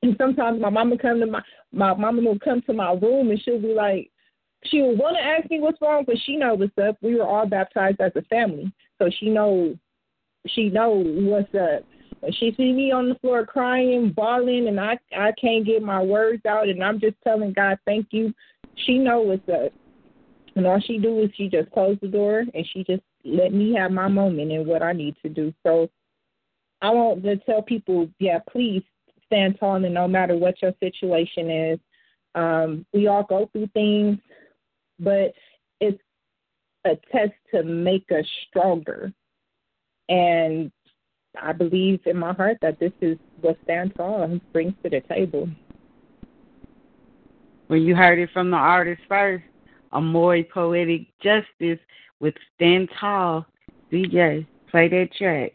[0.03, 3.41] And sometimes my mama come to my my mama will come to my room and
[3.43, 4.11] she'll be like,
[4.66, 6.97] she will want to ask me what's wrong, but she knows what's up.
[7.03, 9.76] We were all baptized as a family, so she know
[10.47, 11.85] she know what's up.
[12.33, 16.45] She see me on the floor crying, bawling, and I I can't get my words
[16.47, 18.33] out, and I'm just telling God thank you.
[18.87, 19.72] She know what's up,
[20.57, 23.75] and all she do is she just close the door and she just let me
[23.75, 25.53] have my moment and what I need to do.
[25.62, 25.89] So
[26.83, 28.83] I want to tell people, yeah, please
[29.27, 31.79] stand tall, and no matter what your situation is,
[32.35, 34.18] um, we all go through things,
[34.99, 35.33] but
[35.81, 36.01] it's
[36.85, 39.12] a test to make us stronger.
[40.09, 40.70] And
[41.41, 45.49] I believe in my heart that this is what Stand Tall brings to the table.
[47.68, 49.45] Well, you heard it from the artist first.
[49.93, 51.78] Amori Poetic Justice
[52.20, 53.47] with Stand Tall.
[53.93, 55.53] DJ, play that track.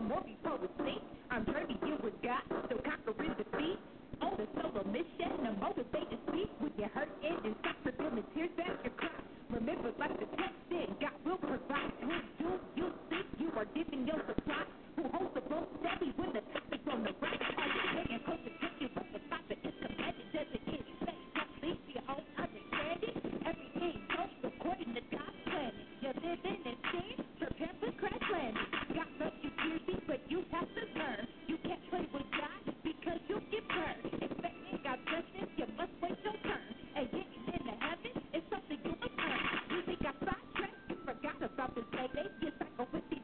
[0.00, 1.02] I'm more before the seat.
[1.30, 3.76] I'm journey you with God, so conquering defeat.
[4.22, 7.36] On the solo mission, a motivated to speak with your hurt and
[7.84, 9.12] revealing tears that you cry.
[9.50, 11.92] Remember, like the text said, God will provide.
[12.00, 14.64] When you, you think you are giving your supply.
[14.96, 17.40] Who holds the rope steady when the top is on the right?
[17.60, 20.26] Are you paying close attention when the Father is commanded?
[20.32, 23.16] Does it get say, don't leave your own understanding?
[23.44, 25.72] Everything goes according to God's plan.
[26.00, 27.19] You're living in sin,
[30.60, 34.04] but you can't play with God because you get burned.
[34.20, 36.64] Expecting God's blessing, you must wait your turn.
[36.96, 39.42] And getting into heaven is something you must earn.
[39.72, 40.76] You think I sidetracked?
[40.90, 42.28] You forgot about this lady.
[42.42, 43.19] You cycle with these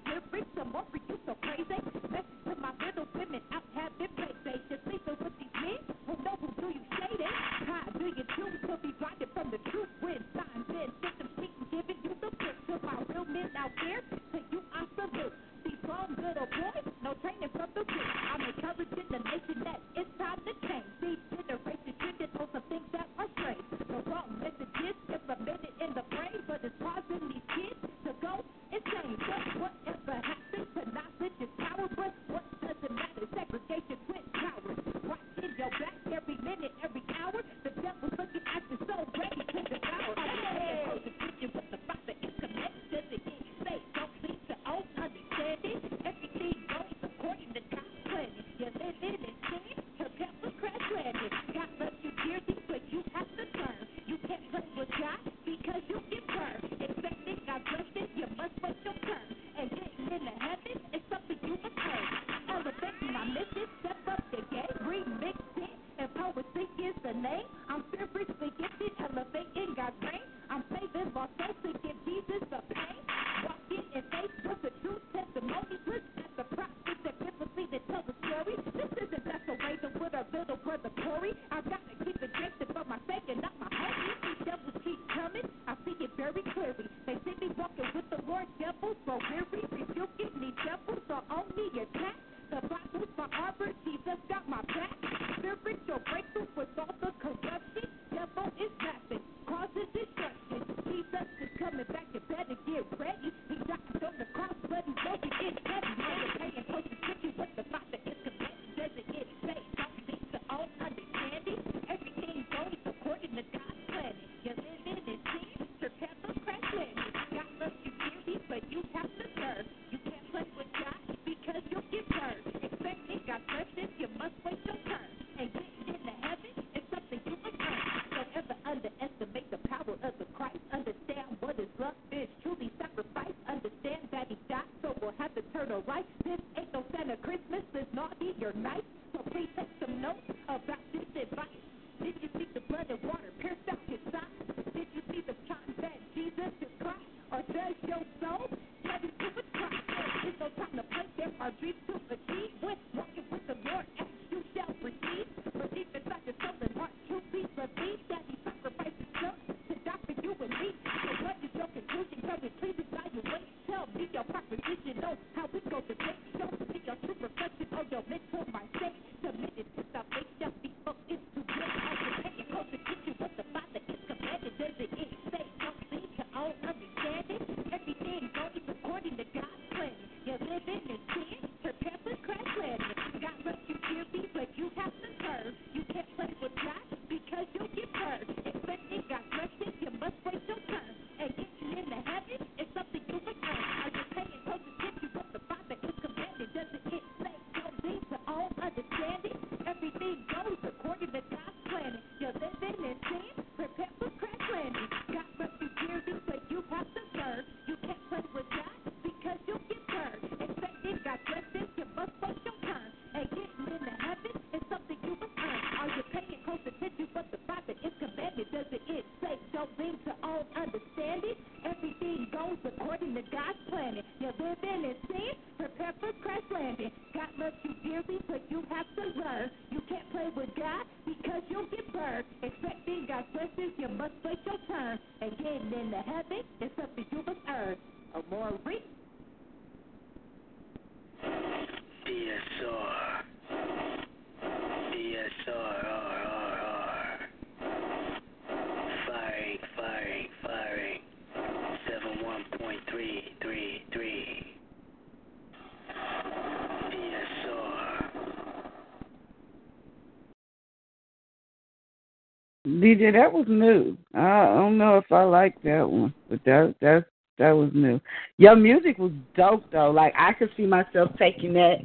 [262.77, 263.97] DJ, that was new.
[264.14, 267.07] I don't know if I like that one, but that that
[267.39, 268.01] that was new.
[268.39, 269.91] Your music was dope though.
[269.91, 271.77] Like I could see myself taking that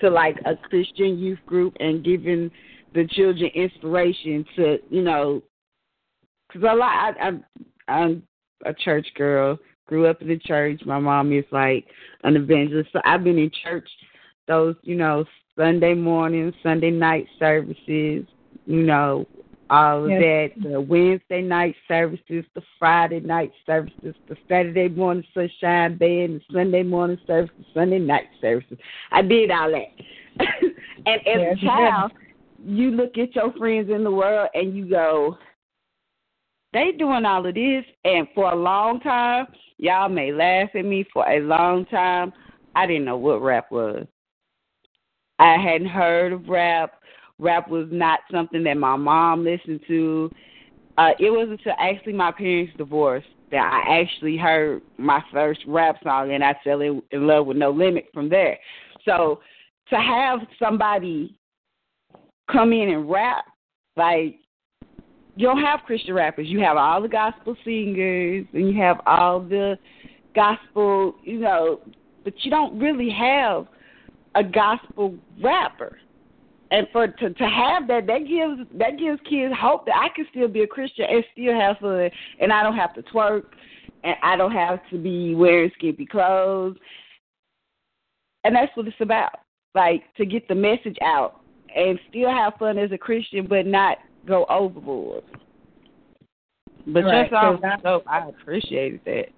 [0.00, 2.50] to like a Christian youth group and giving
[2.94, 5.42] the children inspiration to you know,
[6.48, 7.16] because a lot.
[7.20, 7.44] I, I'm
[7.88, 8.22] I'm
[8.64, 9.58] a church girl.
[9.86, 10.82] Grew up in the church.
[10.84, 11.86] My mom is like
[12.24, 13.88] an evangelist, so I've been in church
[14.46, 15.24] those you know
[15.56, 18.26] Sunday morning, Sunday night services.
[18.66, 19.26] You know,
[19.70, 20.20] all of Yes.
[20.20, 26.52] that, the Wednesday night services, the Friday night services, the Saturday morning sunshine band, the
[26.52, 28.78] Sunday morning services, Sunday night services.
[29.10, 29.92] I did all that.
[31.06, 32.12] and as Yes, a child,
[32.64, 35.36] you look at your friends in the world and you go,
[36.72, 39.46] they doing all of this and for a long time,
[39.78, 42.32] y'all may laugh at me for a long time.
[42.74, 44.06] I didn't know what rap was.
[45.38, 46.97] I hadn't heard of rap.
[47.38, 50.30] Rap was not something that my mom listened to.
[50.96, 55.96] Uh, it wasn't until actually my parents divorced that I actually heard my first rap
[56.02, 58.58] song, and I fell in, in love with No Limit from there.
[59.04, 59.40] So
[59.90, 61.36] to have somebody
[62.50, 63.44] come in and rap,
[63.96, 64.36] like
[65.36, 66.48] you don't have Christian rappers.
[66.48, 69.78] You have all the gospel singers, and you have all the
[70.34, 71.80] gospel, you know,
[72.24, 73.66] but you don't really have
[74.34, 75.98] a gospel rapper.
[76.70, 80.26] And for to to have that, that gives that gives kids hope that I can
[80.30, 82.10] still be a Christian and still have fun,
[82.40, 83.44] and I don't have to twerk,
[84.04, 86.76] and I don't have to be wearing skimpy clothes,
[88.44, 89.32] and that's what it's about.
[89.74, 91.40] Like to get the message out
[91.74, 95.24] and still have fun as a Christian, but not go overboard.
[96.86, 97.64] But Right, that's all.
[97.64, 99.28] I- So I appreciated that.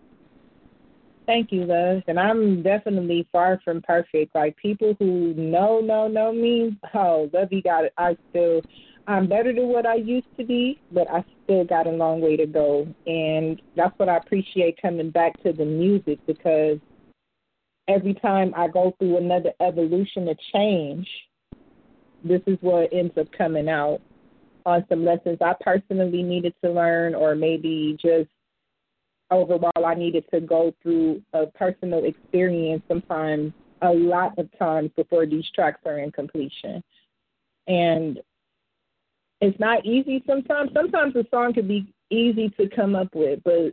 [1.31, 2.03] Thank you, love.
[2.09, 4.35] And I'm definitely far from perfect.
[4.35, 7.93] Like people who know, know, know me, oh, love you got it.
[7.97, 8.62] I still
[9.07, 12.37] I'm better than what I used to be, but I still got a long way
[12.37, 12.93] to go.
[13.07, 16.78] And that's what I appreciate coming back to the music because
[17.87, 21.09] every time I go through another evolution of change,
[22.24, 24.01] this is what ends up coming out
[24.66, 28.31] on some lessons I personally needed to learn, or maybe just
[29.31, 33.53] overall I needed to go through a personal experience sometimes
[33.83, 36.83] a lot of times before these tracks are in completion.
[37.66, 38.20] And
[39.41, 40.70] it's not easy sometimes.
[40.74, 43.72] Sometimes a song could be easy to come up with, but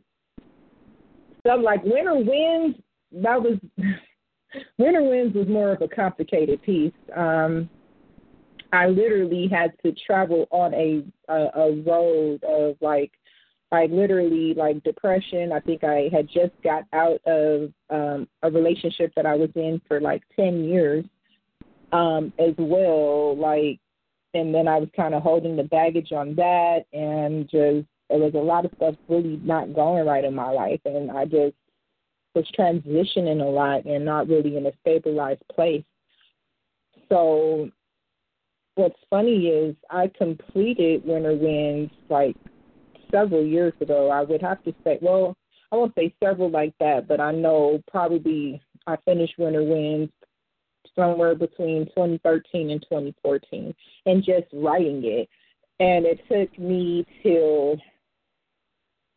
[1.42, 2.78] stuff like Winter Winds,
[3.12, 3.58] that was
[4.78, 6.94] Winter Winds was more of a complicated piece.
[7.16, 7.70] Um
[8.74, 13.12] I literally had to travel on a a, a road of like
[13.72, 15.52] like literally like depression.
[15.52, 19.82] I think I had just got out of um a relationship that I was in
[19.88, 21.06] for like 10 years
[21.92, 23.80] um as well like
[24.34, 28.34] and then I was kind of holding the baggage on that and just there was
[28.36, 31.56] a lot of stuff really not going right in my life and I just
[32.36, 35.84] was transitioning a lot and not really in a stabilized place.
[37.10, 37.70] So
[38.76, 42.36] what's funny is I completed Winter Winds like
[43.12, 44.10] several years ago.
[44.10, 45.36] I would have to say, well,
[45.72, 50.12] I won't say several like that, but I know probably I finished Winter Winds
[50.96, 55.30] somewhere between 2013 and 2014 and just writing it.
[55.80, 57.78] And it took me till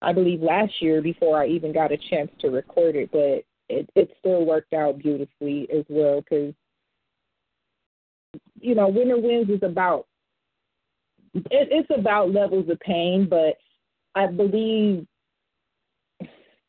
[0.03, 3.89] I believe last year before I even got a chance to record it, but it
[3.95, 6.53] it still worked out beautifully as well because
[8.61, 10.07] you know Winter Winds is about
[11.35, 13.57] it, it's about levels of pain, but
[14.15, 15.07] I believe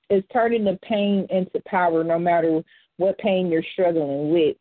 [0.10, 2.62] it's turning the pain into power no matter
[2.98, 4.58] what pain you're struggling with.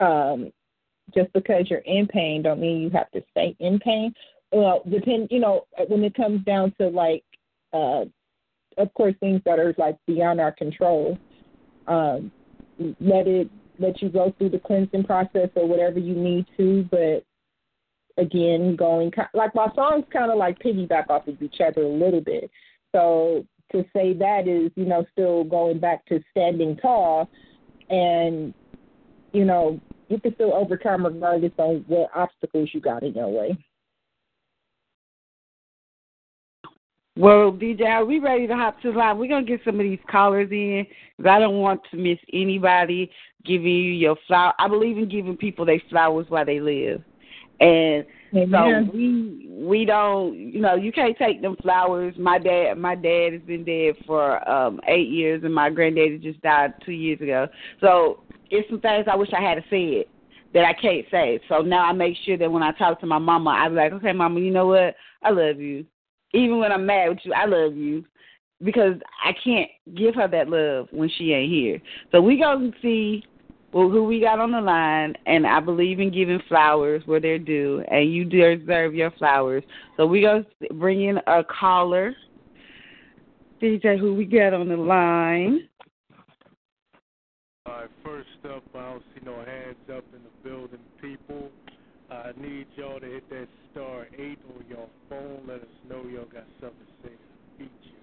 [0.00, 0.52] Um,
[1.14, 4.12] just because you're in pain don't mean you have to stay in pain.
[4.52, 7.24] Well, depend you know, when it comes down to like
[7.72, 8.04] uh
[8.76, 11.18] of course things that are like beyond our control.
[11.86, 12.30] Um
[13.00, 17.24] let it let you go through the cleansing process or whatever you need to, but
[18.18, 22.20] again, going like my songs kind of like piggyback off of each other a little
[22.20, 22.50] bit.
[22.94, 27.28] So to say that is, you know, still going back to standing tall,
[27.88, 28.52] and
[29.32, 33.56] you know, you can still overcome regardless of what obstacles you got in your way.
[37.16, 39.18] Well, DJ, are we ready to hop to the line?
[39.18, 42.18] We're going to get some of these callers in because I don't want to miss
[42.32, 43.10] anybody
[43.44, 44.54] giving you your flower.
[44.56, 47.02] I believe in giving people their flowers while they live.
[47.60, 48.04] And
[48.34, 48.86] Amen.
[48.86, 52.14] so we we don't you know, you can't take them flowers.
[52.18, 56.40] My dad my dad has been dead for um eight years and my granddaddy just
[56.42, 57.48] died two years ago.
[57.80, 60.04] So it's some things I wish I had said
[60.54, 61.40] that I can't say.
[61.48, 64.12] So now I make sure that when I talk to my mama I'm like, Okay,
[64.12, 64.94] mama, you know what?
[65.22, 65.84] I love you
[66.32, 68.04] even when I'm mad with you, I love you
[68.62, 68.94] because
[69.24, 71.80] I can't give her that love when she ain't here.
[72.12, 73.24] So we go and see
[73.72, 77.38] well, who we got on the line, and I believe in giving flowers where they're
[77.38, 79.62] due, and you deserve your flowers.
[79.96, 80.42] So we go
[80.74, 82.14] bring in a caller.
[83.60, 85.68] DJ, who we got on the line?
[87.66, 91.50] All right, first up, I don't see no hands up in the building, people.
[92.10, 95.42] I need y'all to hit that star 8 on your phone.
[95.46, 97.18] Let us know y'all got something to say to
[97.58, 98.00] feature.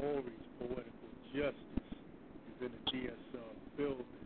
[0.00, 1.54] Amori's Poetical Justice
[1.86, 4.21] is in the DSR building.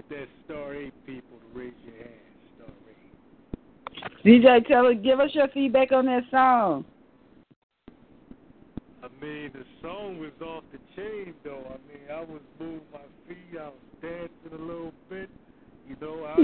[0.00, 2.08] Hit that star 8, people, to raise your hand.
[2.56, 2.68] Star
[4.24, 4.24] 8.
[4.24, 6.86] DJ, tell her, give us your feedback on that song.
[9.02, 11.66] I mean, the song was off the chain, though.
[11.66, 13.58] I mean, I was moving my feet.
[13.60, 15.28] I was dancing a little bit.
[15.86, 16.34] You know, I,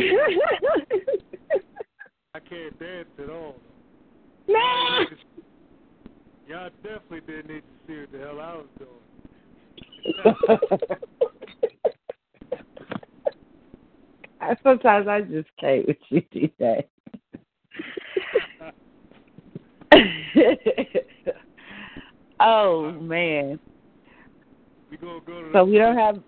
[2.35, 3.55] I can't dance at all.
[4.49, 5.05] No.
[6.47, 9.01] Y'all definitely didn't need to see what the hell I was doing.
[14.63, 16.85] Sometimes I just can't with you, DJ.
[22.41, 23.59] oh man.
[24.91, 26.21] We gonna go to So the we don't have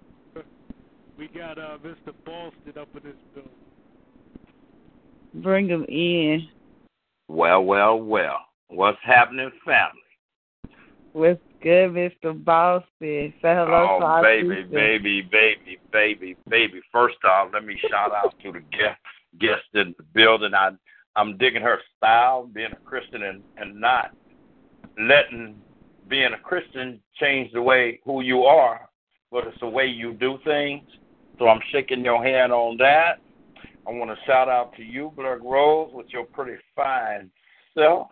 [1.19, 2.12] We got uh, Mr.
[2.25, 3.51] Boston up in this building.
[5.35, 6.49] bring him in.
[7.29, 8.39] Well, well, well.
[8.69, 10.01] What's happening, family?
[11.12, 12.45] What's good, Mr.
[12.45, 12.87] Boston?
[13.01, 16.81] Say hello to oh, baby, baby, baby, baby, baby.
[16.93, 19.01] First off, let me shout out to the guest
[19.39, 20.55] guest in the building.
[20.55, 20.71] I
[21.17, 24.15] I'm digging her style, being a Christian and, and not
[24.99, 25.57] letting
[26.09, 28.89] being a Christian change the way who you are,
[29.31, 30.85] but it's the way you do things.
[31.39, 33.21] So I'm shaking your hand on that.
[33.87, 37.31] I want to shout out to you, Black Rose, with your pretty fine
[37.77, 38.09] self.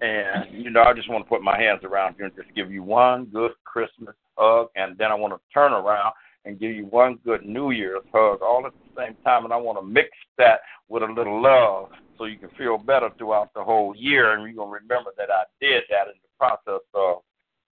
[0.00, 2.70] And, you know, I just want to put my hands around you and just give
[2.70, 4.68] you one good Christmas hug.
[4.76, 6.12] And then I want to turn around
[6.44, 9.44] and give you one good New Year's hug all at the same time.
[9.44, 13.10] And I want to mix that with a little love so you can feel better
[13.18, 14.32] throughout the whole year.
[14.32, 17.22] And you're going to remember that I did that in the process of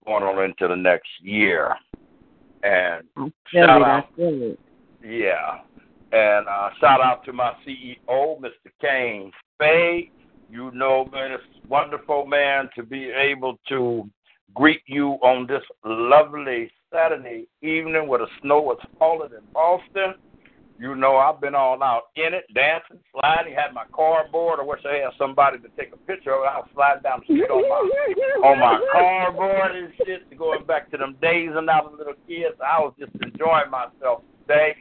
[0.06, 1.74] going on into the next year.
[2.62, 3.06] And
[3.52, 4.08] shout out,
[5.04, 5.58] yeah.
[6.12, 8.70] And uh, shout out to my CEO, Mr.
[8.80, 10.10] Kane Spade.
[10.50, 14.08] You know, man, it's wonderful, man, to be able to
[14.54, 20.14] greet you on this lovely Saturday evening where the snow was falling in Boston.
[20.78, 24.58] You know, I've been all out in it, dancing, sliding, had my cardboard.
[24.60, 26.50] I wish I had somebody to take a picture of it.
[26.50, 30.90] I was sliding down the street on my on my cardboard and shit, going back
[30.90, 32.58] to them days when I was a little kid.
[32.60, 34.74] I was just enjoying myself today.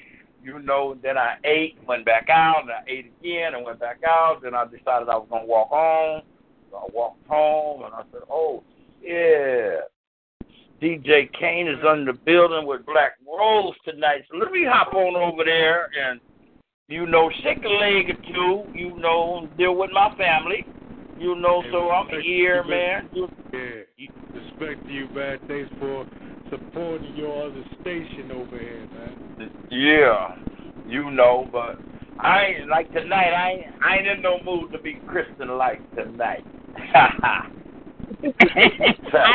[0.43, 4.01] You know, then I ate, went back out, and I ate again and went back
[4.05, 4.41] out.
[4.43, 6.21] Then I decided I was going to walk home.
[6.69, 8.63] So I walked home, and I said, oh,
[9.01, 9.81] yeah,
[10.81, 14.23] DJ Kane is in the building with Black Rose tonight.
[14.29, 16.19] So let me hop on over there and,
[16.89, 20.65] you know, shake a leg or two, you know, deal with my family.
[21.19, 23.07] You know, so I'm here, man.
[23.13, 24.07] You, Yeah.
[24.33, 25.39] Respect to you, man.
[25.47, 26.05] Thanks for
[26.53, 29.49] supporting your other station over here, man.
[29.69, 30.35] Yeah,
[30.87, 31.77] you know, but
[32.19, 33.33] I ain't like tonight.
[33.33, 36.45] I ain't, I ain't in no mood to be Christian like tonight.
[36.93, 37.49] I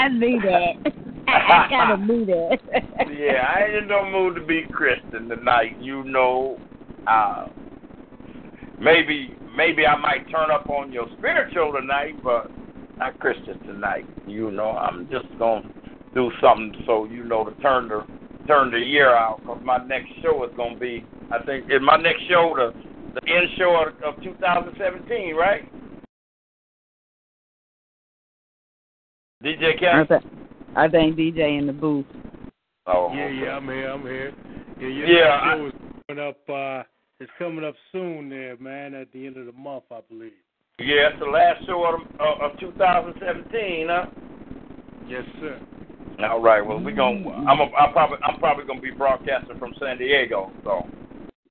[0.08, 0.92] knew that.
[1.26, 2.58] I kind of knew that.
[3.10, 5.76] yeah, I ain't in no mood to be Christian tonight.
[5.80, 6.58] You know,
[7.06, 7.48] uh,
[8.80, 12.50] maybe maybe I might turn up on your spiritual tonight, but
[12.96, 14.06] not Christian tonight.
[14.26, 15.70] You know, I'm just gonna
[16.14, 18.04] do something so you know to turn the
[18.46, 19.40] turn the year out.
[19.46, 22.72] Cause my next show is gonna be, I think, in my next show the
[23.14, 25.62] the end show of, of 2017, right?
[29.42, 30.06] DJ I, Kevin.
[30.06, 30.32] th-
[30.76, 32.06] I think DJ in the booth.
[32.86, 34.32] Oh, Yeah, yeah, I'm here, I'm here.
[34.80, 35.72] Yeah, your Yeah, next show is
[36.08, 36.82] coming up uh
[37.20, 40.32] it's coming up soon there, man, at the end of the month, I believe.
[40.78, 44.06] Yeah, it's the last show of, of, of 2017, huh?
[45.08, 45.60] Yes, sir.
[46.20, 46.60] All right.
[46.62, 47.60] Well, we going I'm.
[47.60, 48.18] A, I'm probably.
[48.24, 50.52] I'm probably gonna be broadcasting from San Diego.
[50.64, 50.88] So,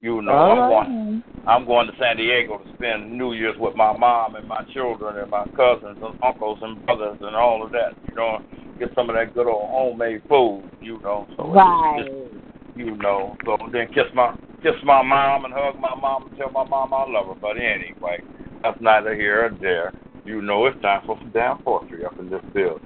[0.02, 0.68] you know, All I'm right.
[0.88, 1.24] going.
[1.46, 5.18] I'm going to San Diego to spend New Year's with my mom and my children
[5.18, 7.94] and my cousins and uncles and brothers and all of that.
[8.04, 8.40] You know,
[8.78, 10.70] get some of that good old homemade food.
[10.82, 11.98] You know, so it's Right.
[12.00, 12.42] just,
[12.76, 13.38] you know.
[13.46, 16.94] So then kiss my kiss my mom and hug my mom and tell my mom
[16.94, 17.36] I love her.
[17.42, 18.18] But anyway,
[18.64, 19.94] that's neither here or there.
[20.26, 22.82] You know, it's time for some damn poetry up in this building.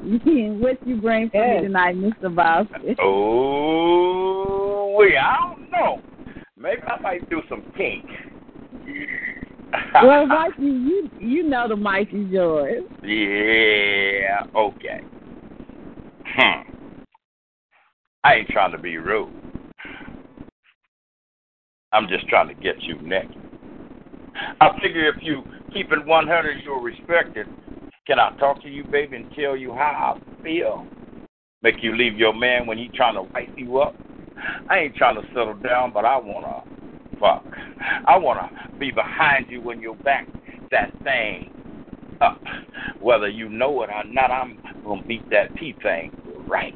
[0.60, 2.34] what you bring for me tonight, Mr.
[2.34, 2.96] Boston?
[3.02, 6.02] Oh, wait, I don't know.
[6.56, 8.04] Maybe I might do some pink.
[10.02, 12.82] well, Mike, you, you you know the mic is yours.
[13.02, 15.00] yeah, okay.
[16.24, 16.70] Hmm.
[18.24, 19.32] I ain't trying to be rude.
[21.92, 23.36] I'm just trying to get you next.
[24.60, 25.42] I figure if you
[25.72, 27.46] keep it 100, you're respected.
[28.10, 30.88] Can I talk to you, baby, and tell you how I feel?
[31.62, 33.94] Make you leave your man when he trying to wipe you up?
[34.68, 36.64] I ain't trying to settle down, but I wanna
[37.20, 37.44] fuck.
[38.08, 38.50] I wanna
[38.80, 40.26] be behind you when you're back
[40.72, 41.52] that thing
[42.20, 42.42] up.
[42.98, 46.12] Whether you know it or not, I'm gonna beat that P thing
[46.50, 46.74] right.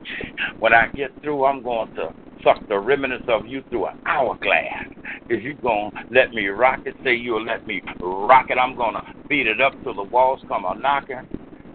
[0.60, 2.10] When I get through, I'm going to
[2.44, 4.88] suck the remnants of you through an hourglass.
[5.28, 6.96] Is you gonna let me rock it?
[7.04, 8.58] Say you'll let me rock it.
[8.58, 11.28] I'm gonna beat it up till the walls come a knocking.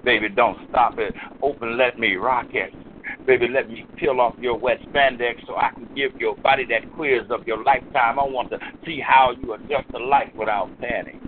[0.03, 1.13] Baby, don't stop it.
[1.41, 2.73] Open, let me rock it.
[3.25, 6.89] Baby, let me peel off your wet spandex so I can give your body that
[6.89, 8.19] quiz of your lifetime.
[8.19, 11.19] I want to see how you adjust to life without panic.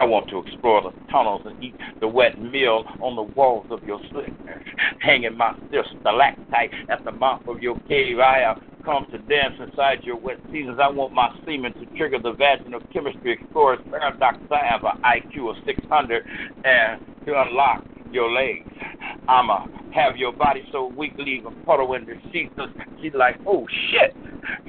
[0.00, 3.84] I want to explore the tunnels and eat the wet meal on the walls of
[3.84, 4.58] your slickness,
[4.98, 8.18] hanging my stiff stalactite at the mouth of your cave.
[8.18, 10.78] I have come to dance inside your wet seasons.
[10.80, 14.38] I want my semen to trigger the vaginal chemistry explorer's paradox.
[14.50, 16.22] I have an IQ of 600
[16.64, 17.84] and to unlock
[18.14, 18.68] your legs.
[19.28, 22.54] I'ma have your body so weak, leave a puddle in the sheets.
[23.02, 24.16] She's like, oh shit.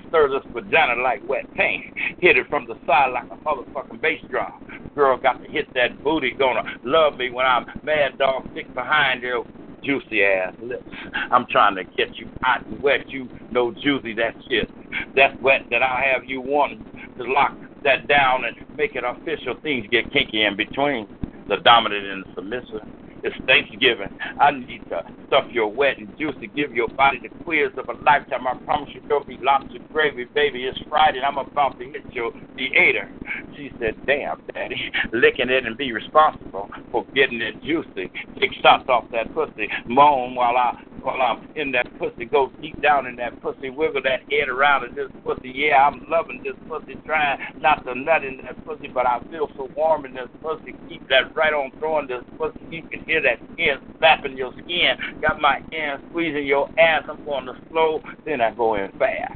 [0.08, 1.84] Stirs us vagina like wet paint.
[2.20, 4.52] Hit it from the side like a motherfucking bass drum.
[4.96, 9.22] Girl got to hit that booty, gonna love me when I'm mad dog stick behind
[9.22, 9.46] your
[9.84, 10.84] juicy ass lips.
[11.32, 13.10] I'm trying to get you hot and wet.
[13.10, 14.70] You know juicy that shit.
[15.16, 16.86] That's wet that I have you wanting
[17.18, 19.56] to lock that down and make it official.
[19.62, 21.08] Things get kinky in between
[21.48, 22.82] the dominant and the submissive.
[23.26, 24.14] It's Thanksgiving.
[24.40, 27.94] I need to stuff your wet and juicy, give your body the quiz of a
[28.04, 28.46] lifetime.
[28.46, 30.66] I promise you there'll be lobster gravy, baby.
[30.66, 33.10] It's Friday and I'm about to hit your theater.
[33.58, 34.78] She said, Damn, Daddy,
[35.12, 38.12] licking it and be responsible for getting it juicy.
[38.40, 42.82] Take shots off that pussy, moan while I while I'm in that pussy, go deep
[42.82, 45.52] down in that pussy, wiggle that head around in this pussy.
[45.54, 49.48] Yeah, I'm loving this pussy, trying not to nut in that pussy, but I feel
[49.56, 50.74] so warm in this pussy.
[50.90, 52.60] Keep that right on throwing this pussy.
[52.72, 54.96] You can hear that skin slapping your skin.
[55.22, 57.04] Got my hand squeezing your ass.
[57.10, 59.34] I'm going to slow, then I go in fast.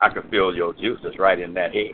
[0.00, 1.92] I can feel your juices right in that head.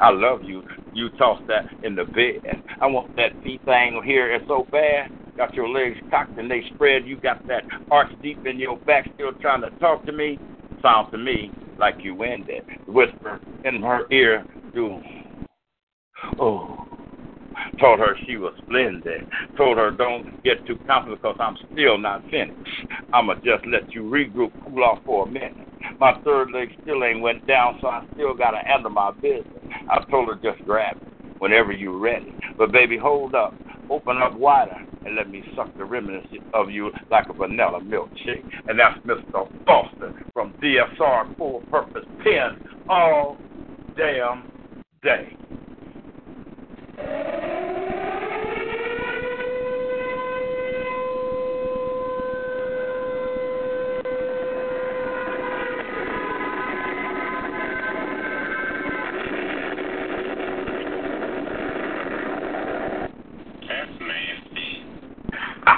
[0.00, 0.62] I love you.
[0.94, 2.62] You toss that in the bed.
[2.80, 4.32] I want that feet thing here.
[4.34, 5.10] It's so bad.
[5.36, 7.06] Got your legs cocked and they spread.
[7.06, 10.38] You got that arch deep in your back, still trying to talk to me.
[10.82, 12.62] Sounds to me like you winded.
[12.86, 14.44] Whisper in her ear,
[14.74, 15.00] do.
[16.38, 16.99] Oh.
[17.78, 19.22] Told her she was splendid.
[19.56, 22.58] Told her don't get too confident because I'm still not finished.
[23.12, 25.66] I'ma just let you regroup, cool off for a minute.
[25.98, 29.62] My third leg still ain't went down, so I still gotta handle my business.
[29.88, 32.36] I told her just grab it whenever you're ready.
[32.58, 33.56] But baby, hold up,
[33.88, 38.44] open up wider, and let me suck the remnants of you like a vanilla milkshake.
[38.68, 39.48] And that's Mr.
[39.66, 42.56] Boston from DSR Full Purpose Pen
[42.88, 43.40] all
[43.96, 44.44] damn
[45.02, 45.28] day.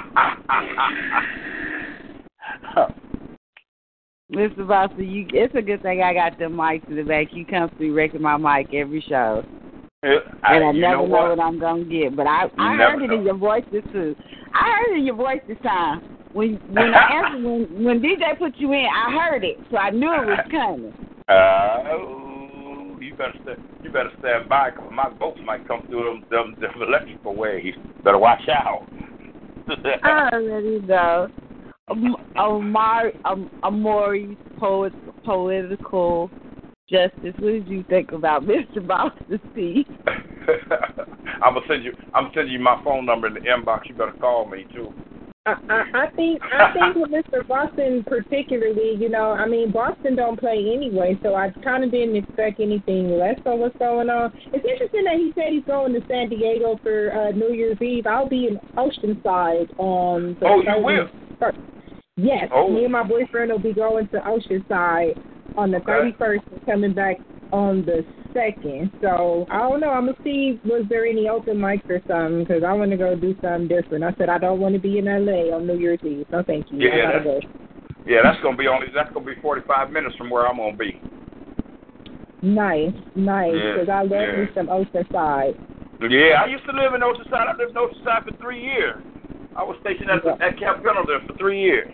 [4.32, 4.66] Mr.
[4.66, 7.28] Boston, you it's a good thing I got the mics in the back.
[7.32, 7.44] You
[7.76, 9.44] through wrecking my mic every show.
[10.02, 11.36] I, and I never know know what?
[11.36, 12.16] what I'm gonna get.
[12.16, 13.14] But I I heard it know.
[13.18, 14.16] in your voice this too.
[14.54, 16.02] I heard it in your voice this time.
[16.32, 19.90] When when I answered when when DJ put you in, I heard it, so I
[19.90, 20.92] knew it was coming.
[21.28, 26.24] Uh, you better stand, you better stand by 'cause my bolts might come through them,
[26.30, 27.76] them, them electrical waves.
[28.04, 28.82] Better watch out.
[30.02, 31.28] I already know.
[31.88, 34.92] Um, Amari, um, Amori's poet,
[35.24, 36.30] political
[36.92, 37.34] justice.
[37.38, 38.86] What did you think about Mr.
[38.86, 39.40] Boston
[41.42, 41.92] I'm gonna send you.
[42.14, 43.88] I'm sending you my phone number in the inbox.
[43.88, 44.92] You better call me too.
[45.44, 47.46] I, I, I think I think with Mr.
[47.46, 52.14] Boston particularly, you know, I mean Boston don't play anyway, so I kind of didn't
[52.16, 54.32] expect anything less on what's going on.
[54.52, 58.06] It's interesting that he said he's going to San Diego for uh, New Year's Eve.
[58.06, 60.84] I'll be in Oceanside on the Oh, you 30th.
[60.84, 61.08] will?
[62.16, 62.68] Yes, Oh.
[62.70, 65.18] me and my boyfriend will be going to Oceanside
[65.56, 67.16] on the 31st and coming back
[67.52, 68.90] on the second.
[69.00, 69.90] So I don't know.
[69.90, 73.14] I'm gonna see was there any open mics or something because I want to go
[73.14, 74.04] do something different.
[74.04, 76.26] I said I don't want to be in LA on New Year's Eve.
[76.30, 76.78] No, thank you.
[76.78, 77.34] Yeah, gotta go.
[77.34, 77.52] that's-
[78.06, 78.86] Yeah, that's gonna be only.
[78.94, 81.00] That's gonna be 45 minutes from where I'm gonna be.
[82.42, 83.54] Nice, nice.
[83.54, 84.36] Yeah, Because I love yeah.
[84.36, 85.54] me some Oceanside.
[86.10, 87.46] Yeah, I used to live in Oceanside.
[87.46, 89.00] I lived in Oceanside for three years.
[89.54, 91.92] I was stationed at, at Camp Pendleton for three years.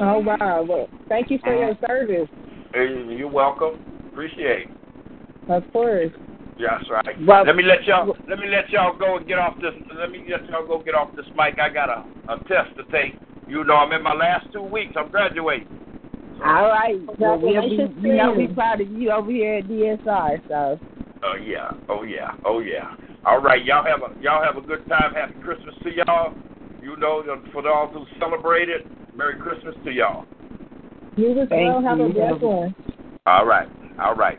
[0.00, 0.62] Oh wow!
[0.68, 1.86] Well, thank you for your mm-hmm.
[1.86, 2.28] service.
[2.72, 3.80] Hey, you're welcome.
[4.12, 4.68] Appreciate it.
[5.48, 6.12] Of course.
[6.58, 7.26] Yeah, that's right.
[7.26, 10.10] Well- let me let y'all let me let y'all go and get off this let
[10.10, 11.58] me let y'all go get off this mic.
[11.58, 13.14] I got a, a test to take.
[13.46, 14.92] You know I'm in my last two weeks.
[14.96, 15.68] I'm graduating.
[16.44, 17.00] All right.
[17.18, 20.40] Well, we'll be, Congratulations you know, we proud of you over here at DSR.
[20.48, 20.80] So
[21.22, 22.88] Oh yeah, oh yeah, oh yeah.
[23.24, 25.12] All right, y'all have a y'all have a good time.
[25.14, 26.34] Happy Christmas to y'all.
[26.80, 30.26] You know, for those who celebrate it, Merry Christmas to y'all.
[31.16, 31.82] You as Thank well.
[31.82, 32.12] Have a you.
[32.12, 32.74] blessed one.
[33.26, 34.38] All right, all right.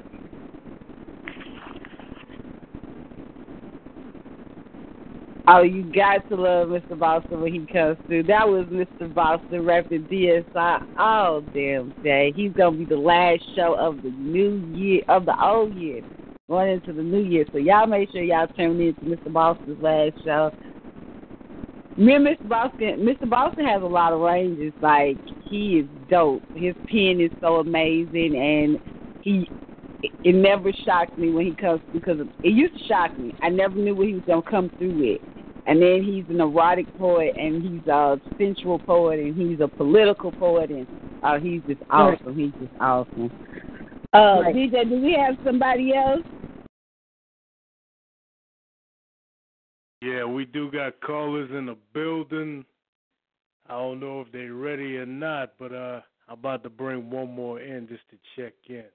[5.49, 6.99] Oh, you got to love Mr.
[6.99, 8.23] Boston when he comes through.
[8.23, 9.11] That was Mr.
[9.11, 12.33] Boston rapping DSR all damn day.
[12.35, 16.01] He's gonna be the last show of the new year of the old year,
[16.49, 17.45] going into the new year.
[17.51, 19.31] So y'all make sure y'all tune in to Mr.
[19.31, 20.51] Boston's last show.
[21.95, 22.47] Me and Mr.
[22.47, 23.27] Boston, Mr.
[23.27, 24.73] Boston has a lot of ranges.
[24.81, 25.17] Like
[25.49, 26.43] he is dope.
[26.55, 28.79] His pen is so amazing, and
[29.21, 29.49] he
[30.03, 33.33] it, it never shocked me when he comes because of, it used to shock me.
[33.41, 35.21] I never knew what he was gonna come through with.
[35.65, 40.31] And then he's an erotic poet, and he's a sensual poet, and he's a political
[40.31, 40.87] poet, and
[41.23, 42.37] uh, he's just awesome.
[42.37, 43.31] He's just awesome.
[44.13, 44.55] Uh, Right.
[44.55, 46.21] DJ, do we have somebody else?
[50.01, 52.63] Yeah, we do got callers in the building.
[53.69, 57.33] I don't know if they're ready or not, but uh, I'm about to bring one
[57.33, 58.85] more in just to check in.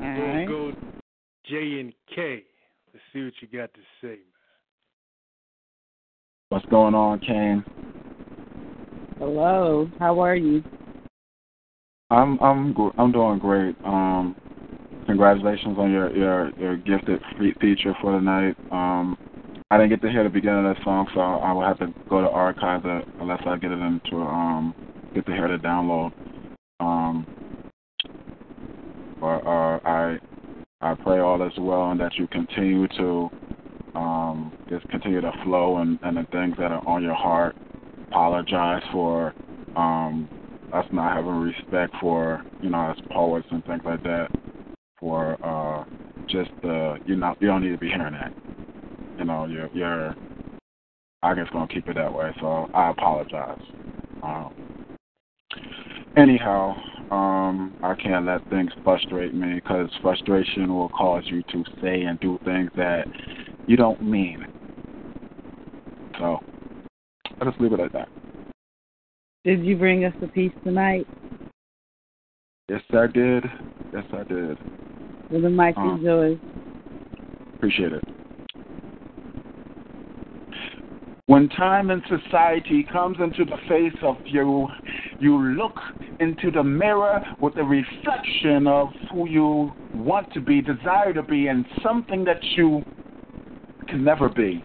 [0.00, 0.48] All we'll right.
[0.48, 0.72] go
[1.44, 2.44] J and K.
[2.92, 4.18] Let's see what you got to say.
[6.48, 7.64] What's going on, Kane?
[9.18, 9.88] Hello.
[9.98, 10.62] How are you?
[12.10, 13.74] I'm I'm I'm doing great.
[13.84, 14.36] Um,
[15.06, 18.56] congratulations on your your your gifted fe- feature for tonight.
[18.70, 19.16] Um,
[19.72, 21.94] I didn't get to hear the beginning of the song, so I will have to
[22.10, 24.74] go to archive it unless I get it into um
[25.14, 26.12] get to hear the download.
[26.78, 27.26] Um,
[29.18, 30.18] but uh, I
[30.82, 33.30] I pray all is well and that you continue to
[33.94, 37.56] um just continue to flow and, and the things that are on your heart.
[38.10, 39.32] Apologize for
[39.76, 40.28] um
[40.74, 44.28] us not having respect for you know as poets and things like that
[45.00, 45.82] for uh
[46.28, 48.34] just uh you not you don't need to be hearing that
[49.22, 50.16] you know you're you're
[51.22, 53.62] I guess gonna keep it that way so I apologize
[54.22, 54.52] um
[56.16, 56.74] anyhow
[57.12, 62.18] um I can't let things frustrate me because frustration will cause you to say and
[62.18, 63.06] do things that
[63.68, 64.44] you don't mean
[66.18, 66.40] so
[67.40, 68.08] I'll just leave it at that
[69.44, 71.06] Did you bring us a piece tonight?
[72.68, 73.44] yes I did
[73.94, 74.58] yes I did
[75.30, 76.38] Well, the mic Um, is yours.
[77.54, 78.02] Appreciate it.
[81.32, 84.68] When time and society comes into the face of you,
[85.18, 85.78] you look
[86.20, 91.46] into the mirror with the reflection of who you want to be, desire to be,
[91.46, 92.82] and something that you
[93.88, 94.62] can never be.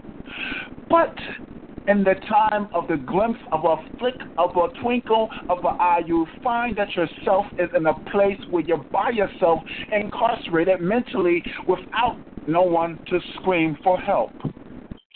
[0.90, 1.16] But
[1.88, 6.02] in the time of the glimpse of a flick of a twinkle of an eye,
[6.06, 9.60] you find that yourself is in a place where you're by yourself,
[9.94, 14.32] incarcerated mentally, without no one to scream for help.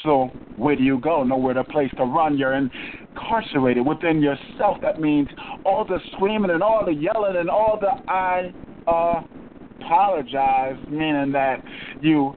[0.04, 1.24] So where do you go?
[1.24, 2.38] Nowhere to place to run.
[2.38, 4.78] You're incarcerated within yourself.
[4.82, 5.28] That means
[5.66, 8.54] all the screaming and all the yelling and all the I
[8.88, 9.22] uh,
[9.80, 11.64] apologize, meaning that
[12.02, 12.36] you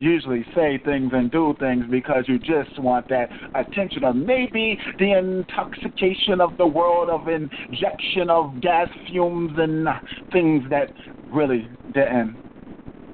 [0.00, 5.18] usually say things and do things because you just want that attention or maybe the
[5.18, 9.88] intoxication of the world of injection of gas fumes and
[10.32, 10.88] things that
[11.32, 12.36] really didn't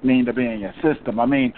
[0.03, 1.19] mean to be in your system.
[1.19, 1.55] I mean,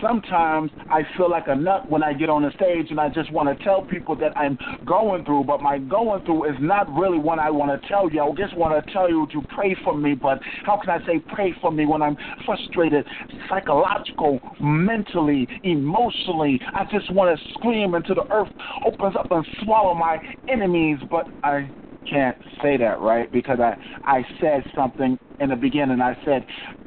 [0.00, 3.32] sometimes I feel like a nut when I get on the stage and I just
[3.32, 7.18] want to tell people that I'm going through, but my going through is not really
[7.18, 8.22] what I want to tell you.
[8.22, 11.20] I just want to tell you to pray for me, but how can I say
[11.28, 13.04] pray for me when I'm frustrated,
[13.48, 16.60] psychological, mentally, emotionally?
[16.74, 18.48] I just want to scream until the earth
[18.86, 20.18] opens up and swallow my
[20.48, 21.70] enemies, but I
[22.10, 23.30] can't say that, right?
[23.30, 26.00] Because I I said something in the beginning.
[26.00, 26.44] I said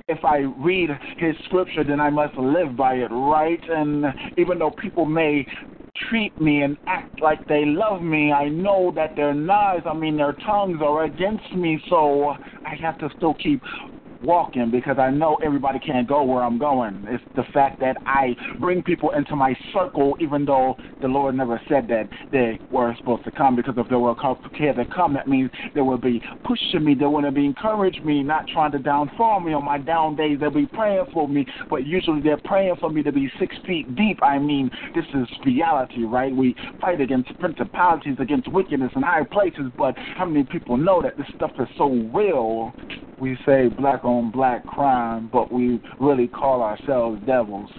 [0.08, 3.62] if I read his scripture, then I must live by it, right?
[3.70, 4.06] And
[4.38, 5.46] even though people may
[6.10, 10.18] treat me and act like they love me, I know that their knives, I mean,
[10.18, 12.36] their tongues are against me, so
[12.66, 13.62] I have to still keep
[14.22, 17.06] walking because I know everybody can't go where I'm going.
[17.10, 21.62] It's the fact that I bring people into my circle, even though the Lord never
[21.68, 23.56] said that they were supposed to come.
[23.56, 27.06] Because if they were prepared to come, that means they would be pushing me, they
[27.06, 30.40] would be encouraging me, not trying to downfall me on my down days.
[30.40, 33.96] They'll be praying for me, but usually they're praying for me to be six feet
[33.96, 34.20] deep.
[34.22, 36.36] I mean, this is reality, right?
[36.36, 41.18] We fight against principalities, against wickedness in high places, but how many people know that
[41.18, 42.74] this stuff is so real?
[43.20, 47.70] We say black on black crime, but we really call ourselves devils.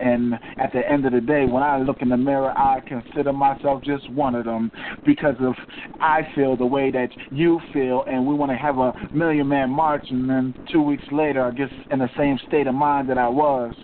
[0.00, 3.32] And at the end of the day, when I look in the mirror, I consider
[3.32, 4.70] myself just one of them
[5.04, 5.54] because of
[6.00, 9.70] I feel the way that you feel, and we want to have a million man
[9.70, 13.18] march, and then two weeks later, I guess in the same state of mind that
[13.18, 13.74] I was,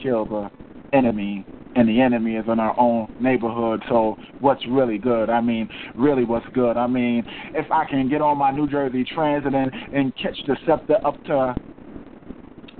[0.00, 0.50] kill the
[0.92, 3.82] enemy and the enemy is in our own neighborhood.
[3.88, 5.30] So what's really good?
[5.30, 6.76] I mean, really what's good?
[6.76, 7.24] I mean,
[7.54, 11.22] if I can get on my New Jersey Transit and, and catch the scepter up
[11.24, 11.54] to,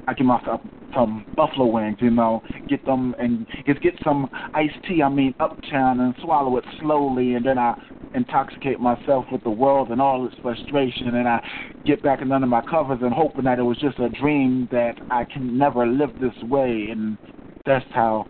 [0.06, 0.60] I get myself
[0.94, 5.02] some buffalo wings, you know, get them and get get some iced tea.
[5.02, 7.74] I mean, uptown and swallow it slowly, and then I
[8.14, 11.42] intoxicate myself with the world and all its frustration, and I
[11.86, 14.96] get back in under my covers and hoping that it was just a dream that
[15.10, 17.16] I can never live this way, and
[17.64, 18.26] that's how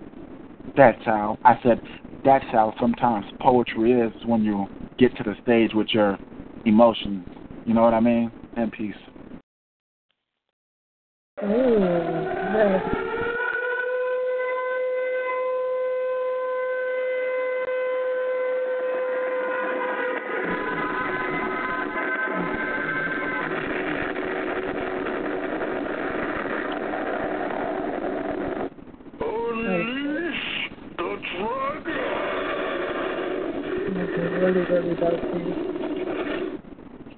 [0.76, 1.80] that's how I said
[2.24, 4.66] that's how sometimes poetry is when you
[4.98, 6.18] get to the stage with your
[6.64, 7.26] emotions.
[7.64, 8.32] You know what I mean?
[8.56, 8.94] And peace.
[11.42, 11.78] Ooh,
[12.54, 13.11] yes.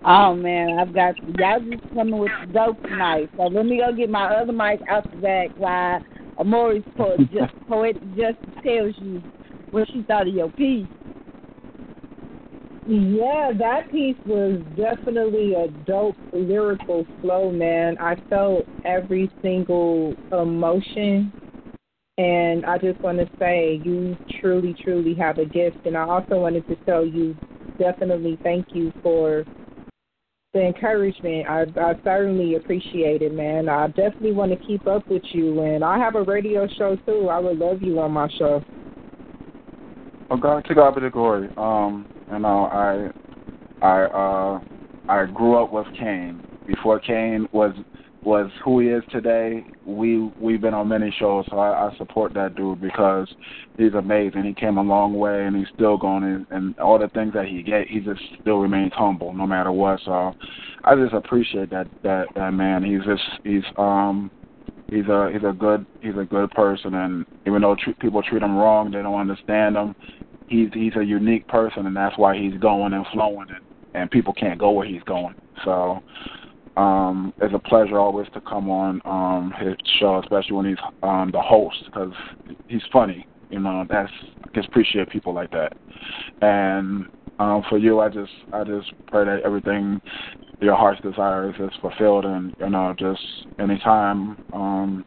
[0.07, 3.31] Oh man, I've got y'all just coming with the dope tonight.
[3.37, 6.03] So let me go get my other mic out the back while
[6.39, 9.23] Amori's poet, just, poetic justice tells you
[9.71, 10.87] what she thought of your piece.
[12.87, 17.97] Yeah, that piece was definitely a dope lyrical flow, man.
[17.99, 21.33] I felt every single emotion.
[22.19, 25.79] And I just want to say you truly, truly have a gift.
[25.87, 27.35] And I also wanted to tell you
[27.79, 29.47] definitely thank you for
[30.55, 31.47] the encouragement.
[31.49, 33.69] I, I certainly appreciate it, man.
[33.69, 35.61] I definitely want to keep up with you.
[35.61, 37.29] And I have a radio show, too.
[37.29, 38.63] I would love you on my show.
[40.31, 41.51] Oh, God, to God be the glory.
[41.59, 43.11] Um, you know, I,
[43.87, 44.61] I, uh,
[45.09, 46.43] I grew up with Kane.
[46.67, 47.75] Before Kane was
[48.25, 52.33] was who he is today, we we've been on many shows, so I, I support
[52.35, 53.29] that dude because
[53.77, 54.45] he's amazing.
[54.45, 57.47] He came a long way, and he's still going, and, and all the things that
[57.47, 60.01] he get, he just still remains humble no matter what.
[60.05, 60.33] So
[60.85, 62.83] I just appreciate that that that man.
[62.83, 64.31] He's just he's um
[64.89, 68.43] he's a he's a good he's a good person, and even though tr- people treat
[68.43, 69.95] him wrong, they don't understand him.
[70.49, 73.65] He's he's a unique person, and that's why he's going and flowing, and
[73.95, 75.35] and people can't go where he's going.
[75.65, 76.01] So
[76.77, 81.31] um, it's a pleasure always to come on um, his show, especially when he's um,
[81.33, 82.13] the host, because
[82.69, 83.27] he's funny.
[83.51, 84.11] You know, that's
[84.43, 85.77] I just appreciate people like that.
[86.43, 87.07] And
[87.39, 90.01] um, for you, I just I just pray that everything
[90.61, 93.23] your heart's desires is fulfilled, and you know, just
[93.61, 95.05] anytime um,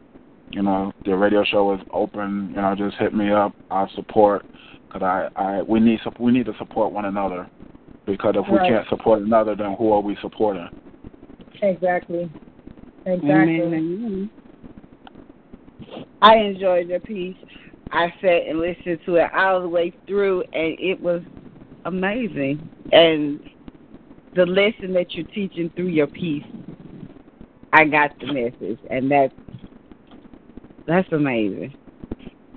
[0.50, 3.54] you know the radio show is open, you know, just hit me up.
[3.70, 4.46] I'll support
[4.86, 7.48] because I, I we need we need to support one another
[8.06, 10.68] because if we can't support another, then who are we supporting?
[11.62, 12.30] Exactly.
[13.06, 13.30] Exactly.
[13.30, 14.30] Amen.
[16.20, 17.36] I enjoyed your piece.
[17.90, 21.22] I sat and listened to it all the way through, and it was
[21.84, 22.68] amazing.
[22.92, 23.40] And
[24.34, 26.44] the lesson that you're teaching through your piece,
[27.72, 29.34] I got the message, and that's
[30.86, 31.74] that's amazing.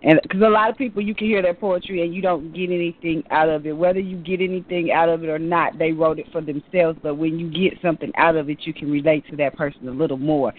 [0.03, 2.71] And because a lot of people, you can hear their poetry and you don't get
[2.71, 3.73] anything out of it.
[3.73, 6.97] Whether you get anything out of it or not, they wrote it for themselves.
[7.03, 9.91] But when you get something out of it, you can relate to that person a
[9.91, 10.53] little more.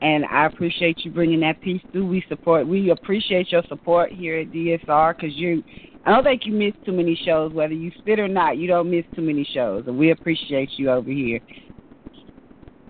[0.00, 2.06] And I appreciate you bringing that piece through.
[2.06, 5.62] We support, we appreciate your support here at DSR because you,
[6.06, 7.52] I don't think you miss too many shows.
[7.52, 10.90] Whether you spit or not, you don't miss too many shows, and we appreciate you
[10.90, 11.40] over here.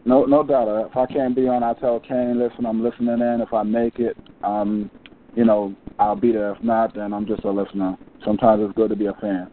[0.05, 0.69] No, no doubt.
[0.87, 3.41] If I can't be on, I tell Kane, listen, I'm listening in.
[3.41, 4.91] If I make it, um,
[5.35, 6.52] you know, I'll be there.
[6.52, 7.97] If not, then I'm just a listener.
[8.24, 9.48] Sometimes it's good to be a fan.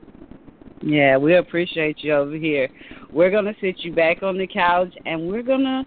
[0.82, 2.70] Yeah, we appreciate you over here.
[3.12, 5.86] We're gonna sit you back on the couch, and we're gonna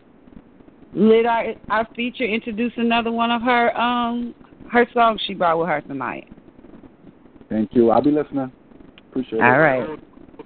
[0.95, 4.35] let our our feature introduce another one of her um
[4.71, 6.27] her songs she brought with her tonight.
[7.51, 7.91] Thank you.
[7.91, 8.53] I'll be listening.
[9.11, 9.43] Appreciate it.
[9.43, 9.99] All right.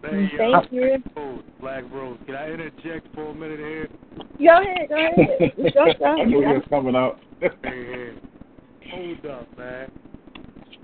[0.03, 1.03] Hey, Thank uh, you.
[1.61, 2.19] Black Rose.
[2.27, 3.89] Can I interject for a minute here?
[4.39, 5.53] Go ahead, go ahead.
[5.75, 6.57] Go, go I knew he ahead.
[6.57, 7.21] was coming out.
[7.41, 8.30] Hey, hey.
[8.89, 9.91] Hold up, man.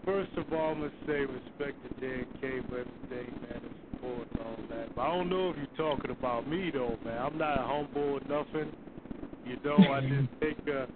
[0.04, 3.72] First of all, I'm going to say respect to Dan K for everything, man, and
[3.90, 4.94] support and all that.
[4.94, 7.18] But I don't know if you're talking about me, though, man.
[7.18, 8.72] I'm not humble or nothing.
[9.44, 10.86] You know, I just take a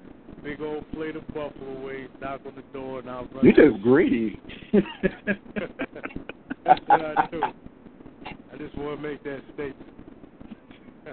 [0.44, 3.44] big old plate of buffalo wings, knock on the door, and I'll run.
[3.44, 4.38] You just greedy.
[4.72, 4.86] That's
[6.86, 7.42] what I do.
[8.52, 9.90] I just want to make that statement.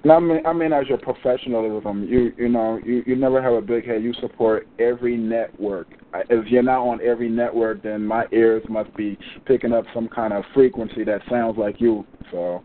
[0.10, 3.61] I mean, I mean, as your professionalism, you you know, you you never have a
[3.61, 4.03] big head.
[4.03, 5.88] You support every network.
[6.30, 10.34] If you're not on every network, then my ears must be picking up some kind
[10.34, 12.06] of frequency that sounds like you.
[12.32, 12.64] So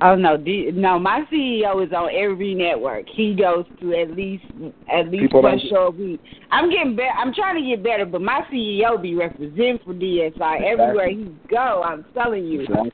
[0.00, 3.06] Oh no, D, no, my CEO is on every network.
[3.08, 4.44] He goes to at least
[4.92, 6.20] at least People one show a week.
[6.52, 7.10] I'm getting better.
[7.18, 11.82] I'm trying to get better, but my CEO be representing for DSR everywhere he go.
[11.84, 12.60] I'm telling you.
[12.60, 12.90] Exactly.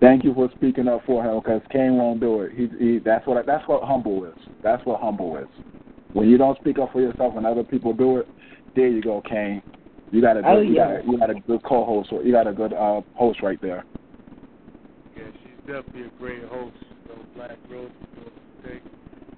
[0.00, 2.52] Thank you for speaking up for him because Kane won't do it.
[2.52, 4.34] He, he that's what that's what humble is.
[4.62, 5.46] That's what humble is.
[6.12, 8.28] When you don't speak up for yourself and other people do it,
[8.74, 9.62] there you go, Kane.
[10.10, 10.86] You got a good, Oh, you yeah.
[10.86, 12.10] got a, you got a good co-host.
[12.24, 13.84] You got a good uh, host right there.
[15.16, 16.76] Yeah, she's definitely a great host,
[17.08, 18.22] though, Black Rose is
[18.62, 18.80] doing.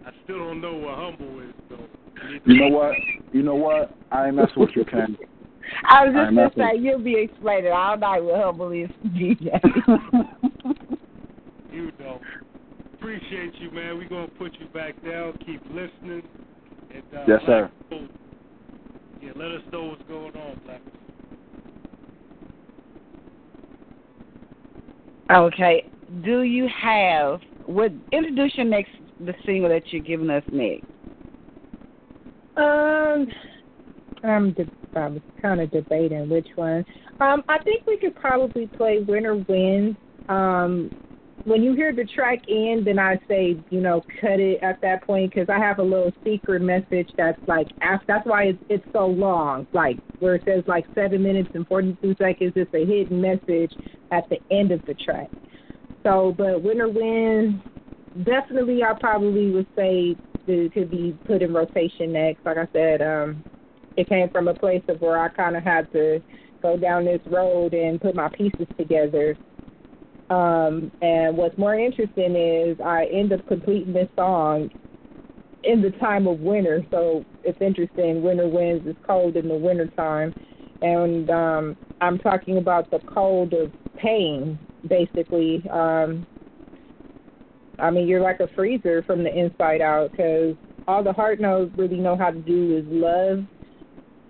[0.05, 1.77] I still don't know what humble is, though.
[2.27, 2.95] You need to- You know what?
[3.33, 3.97] You know what?
[4.11, 5.17] I ain't messing with you, Ken.
[5.91, 9.51] I was just I'm gonna say you'll be explaining all night what humble is, DJ.
[11.73, 12.21] You know.
[12.99, 13.97] Appreciate you, man.
[13.99, 15.35] We're going to put you back down.
[15.47, 16.23] Keep listening.
[16.91, 17.71] And, uh, Yes, sir.
[17.91, 18.03] Black
[19.23, 20.81] Yeah, let us know what's going on, Black
[25.31, 25.85] okay.
[26.23, 27.93] Do you have what?
[28.13, 28.91] Introduce your next
[29.21, 30.85] the single that you're giving us next.
[32.57, 33.27] Um,
[34.25, 36.85] I'm de- I was kind of debating which one.
[37.21, 39.97] Um, I think we could probably play Winter Wind.
[40.29, 40.91] Um,
[41.49, 45.05] when you hear the track end, then I say, you know, cut it at that
[45.05, 47.69] point because I have a little secret message that's like,
[48.07, 49.67] that's why it's, it's so long.
[49.73, 53.73] Like where it says like seven minutes and forty two seconds, it's a hidden message
[54.11, 55.31] at the end of the track.
[56.07, 57.63] So, but Winter Winds.
[58.25, 60.17] Definitely, I probably would say
[60.47, 62.45] to, to be put in rotation next.
[62.45, 63.45] Like I said, um,
[63.97, 66.21] it came from a place of where I kind of had to
[66.63, 69.37] go down this road and put my pieces together.
[70.31, 74.71] Um, and what's more interesting is I end up completing this song
[75.65, 76.85] in the time of winter.
[76.91, 78.23] So it's interesting.
[78.23, 80.35] Winter winds is cold in the winter time.
[80.83, 85.65] And um, I'm talking about the cold of pain, basically.
[85.71, 86.27] Um,
[87.79, 90.57] I mean, you're like a freezer from the inside out because
[90.87, 93.45] all the heart knows really know how to do is love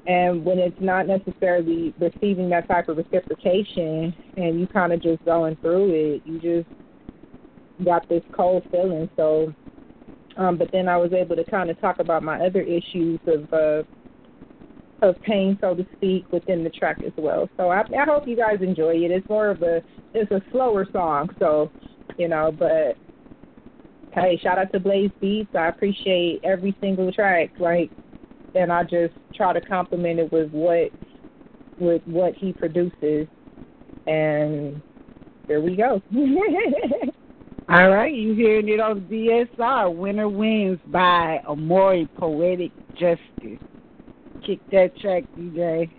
[0.09, 5.23] and when it's not necessarily receiving that type of reciprocation and you kind of just
[5.27, 6.69] going through it, you just
[7.85, 9.11] got this cold feeling.
[9.17, 9.53] So,
[10.39, 13.53] um, but then I was able to kind of talk about my other issues of
[13.53, 13.83] uh,
[15.01, 17.49] of pain, so to speak, within the track as well.
[17.59, 19.11] So I, I hope you guys enjoy it.
[19.11, 19.83] It's more of a
[20.15, 21.71] it's a slower song, so
[22.17, 22.51] you know.
[22.51, 22.97] But
[24.13, 25.55] hey, shout out to Blaze Beats.
[25.55, 27.51] I appreciate every single track.
[27.59, 27.91] Like
[28.55, 30.91] and I just try to complement it with what
[31.79, 33.27] with what he produces,
[34.07, 34.83] and
[35.47, 36.03] there we go.
[37.71, 39.95] All right, you hearing it on DSR.
[39.95, 43.61] Winter Winds by Amori Poetic Justice.
[44.47, 45.91] Kick that track, DJ.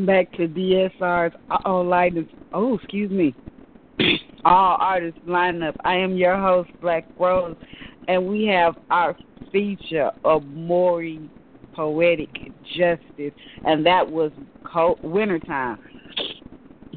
[0.00, 2.26] Welcome back to DSR's All uh, Lighters.
[2.54, 3.34] Oh, excuse me.
[4.44, 5.76] All artists lineup.
[5.84, 7.56] I am your host, Black Rose,
[8.08, 9.14] and we have our
[9.52, 11.28] feature of Maury
[11.74, 12.30] Poetic
[12.76, 13.32] Justice,
[13.66, 14.32] and that was
[14.64, 15.78] cold, wintertime.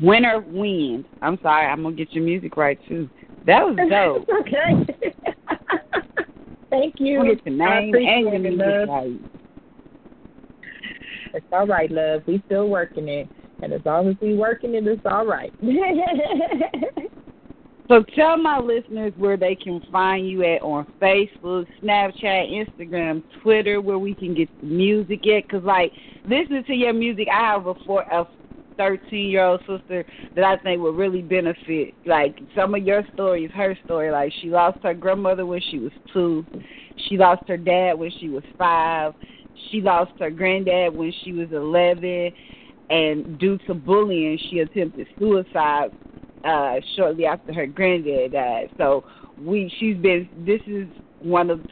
[0.02, 1.06] Winter Wind.
[1.22, 3.10] I'm sorry, I'm gonna get your music right too.
[3.46, 4.30] That was dope.
[4.42, 5.12] okay.
[6.70, 7.20] Thank you.
[7.20, 9.33] We'll get your name and your music right.
[11.34, 12.24] It's all right, love.
[12.28, 13.28] We still working it,
[13.62, 15.54] and as long as we working it, it's all right.
[17.90, 23.82] So tell my listeners where they can find you at on Facebook, Snapchat, Instagram, Twitter,
[23.82, 25.50] where we can get the music at.
[25.50, 25.92] Cause like
[26.26, 28.26] listening to your music, I have a four a
[28.78, 30.06] thirteen year old sister
[30.36, 31.94] that I think would really benefit.
[32.06, 34.12] Like some of your stories, her story.
[34.12, 36.46] Like she lost her grandmother when she was two.
[37.10, 39.14] She lost her dad when she was five.
[39.72, 42.32] She lost her granddad when she was eleven.
[42.90, 45.92] And due to bullying, she attempted suicide
[46.44, 48.70] uh shortly after her granddad died.
[48.78, 49.04] So
[49.42, 50.88] we she's been this is
[51.22, 51.70] one of the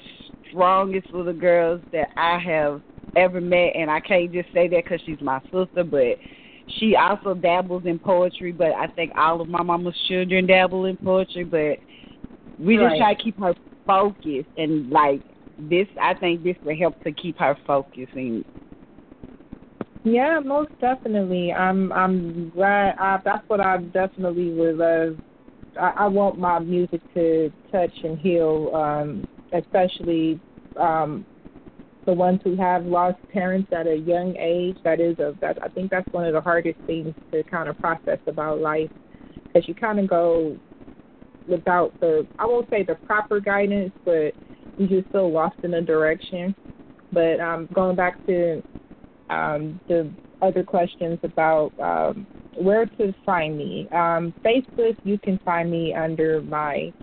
[0.50, 2.82] strongest little girls that I have
[3.16, 6.18] ever met and I can't just say that cuz she's my sister but
[6.80, 10.98] she also dabbles in poetry but I think all of my mama's children dabble in
[10.98, 11.80] poetry but
[12.58, 13.54] we just try to keep her
[13.86, 15.22] focused and like
[15.70, 18.44] this I think this will help to keep her focusing.
[20.04, 21.54] Yeah, most definitely.
[21.54, 22.96] I'm I'm glad.
[22.98, 25.18] I, that's what I definitely would love.
[25.80, 30.40] I, I want my music to touch and heal, um, especially
[30.78, 31.26] um,
[32.08, 34.76] the ones who have lost parents at a young age.
[34.84, 37.78] That is a that I think that's one of the hardest things to kind of
[37.78, 38.90] process about life,
[39.48, 40.58] because you kind of go
[41.48, 44.34] without the I won't say the proper guidance, but
[44.78, 46.56] you just feel lost in a direction.
[47.12, 48.64] But um, going back to
[49.30, 50.12] um, the
[50.42, 53.88] other questions about um, where to find me.
[53.92, 56.94] Um, Facebook, you can find me under my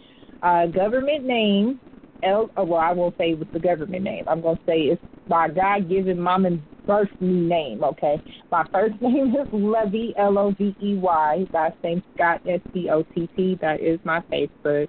[0.43, 1.81] uh, government name,
[2.23, 2.51] L.
[2.57, 4.25] Oh, well, I won't say it's the government name.
[4.27, 7.83] I'm gonna say it's my God-given mom and birth me name.
[7.85, 8.21] Okay,
[8.51, 11.47] my first name is Lovey, L O V E Y.
[11.53, 13.59] Last name Scott, S C O T T.
[13.61, 14.89] That is my Facebook.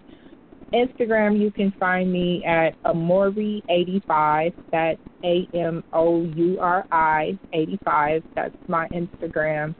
[0.73, 4.53] Instagram, you can find me at Amori85.
[4.71, 8.23] That's A M O U R I 85.
[8.35, 9.75] That's my Instagram.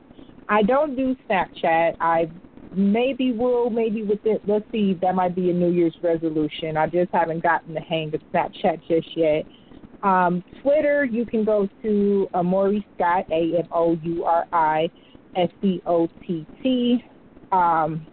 [0.47, 1.95] I don't do Snapchat.
[1.99, 2.29] I
[2.75, 4.41] maybe will, maybe with it.
[4.47, 6.77] Let's see, that might be a New Year's resolution.
[6.77, 9.45] I just haven't gotten the hang of Snapchat just yet.
[10.01, 14.89] Um, Twitter, you can go to Amori Scott, A M O U R I
[15.35, 17.03] S C O T T.
[17.51, 18.05] Um,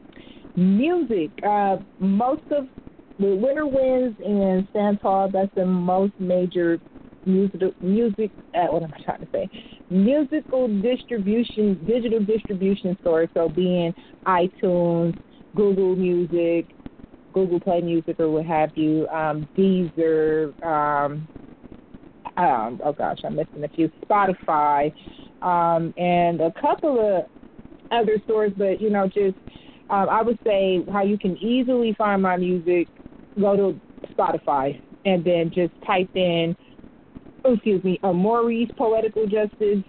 [0.56, 2.66] music, uh, most of
[3.18, 6.78] the Winter Winds and Santal, that's the most major
[7.24, 9.48] music, music uh, what am I trying to say?
[9.90, 13.94] Musical distribution, digital distribution stores, so being
[14.26, 15.16] iTunes,
[15.54, 16.66] Google Music,
[17.32, 21.28] Google Play Music, or what have you, um, Deezer, um,
[22.36, 24.92] um, oh gosh, I'm missing a few, Spotify,
[25.42, 27.24] um, and a couple of
[27.90, 29.36] other stores, but you know, just
[29.90, 32.88] um, I would say how you can easily find my music.
[33.38, 33.80] Go to
[34.12, 36.56] Spotify and then just type in,
[37.44, 39.84] oh, excuse me, Maurice Poetical Justice,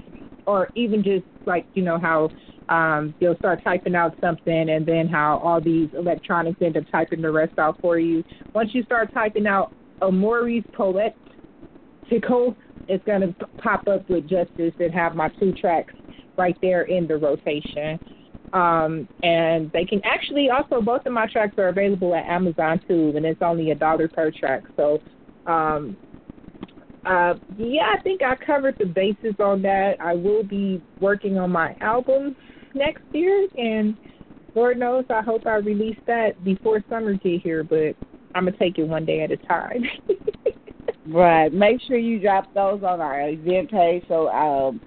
[0.46, 2.30] or even just like you know how
[2.70, 7.22] um, you'll start typing out something and then how all these electronics end up typing
[7.22, 8.24] the rest out for you.
[8.54, 9.72] Once you start typing out
[10.02, 12.56] a Maurice Poetical,
[12.88, 15.94] it's going to pop up with Justice and have my two tracks
[16.38, 18.00] right there in the rotation.
[18.54, 23.14] Um, and they can actually also both of my tracks are available at Amazon too,
[23.16, 24.64] and it's only a dollar per track.
[24.78, 25.02] So,
[25.46, 25.98] um,
[27.06, 29.98] uh, yeah, I think I covered the bases on that.
[30.00, 32.36] I will be working on my album
[32.74, 33.98] next year, and
[34.56, 37.64] Lord knows, I hope I release that before summer get here.
[37.64, 37.96] But
[38.34, 39.84] I'm gonna take it one day at a time.
[41.08, 41.52] right.
[41.54, 44.82] Make sure you drop those on our event page so um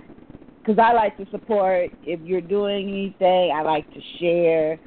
[0.62, 1.91] because I like to support.
[2.03, 4.81] If you're doing anything, I like to share.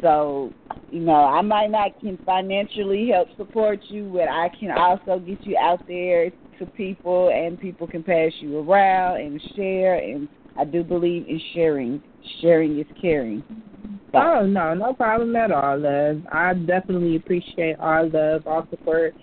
[0.00, 0.52] So,
[0.90, 5.38] you know, I might not can financially help support you, but I can also get
[5.44, 9.96] you out there to people, and people can pass you around and share.
[9.96, 12.02] And I do believe in sharing.
[12.40, 13.42] Sharing is caring.
[14.12, 14.18] So.
[14.18, 16.22] Oh no, no problem at all, love.
[16.32, 19.14] I definitely appreciate all love, all support.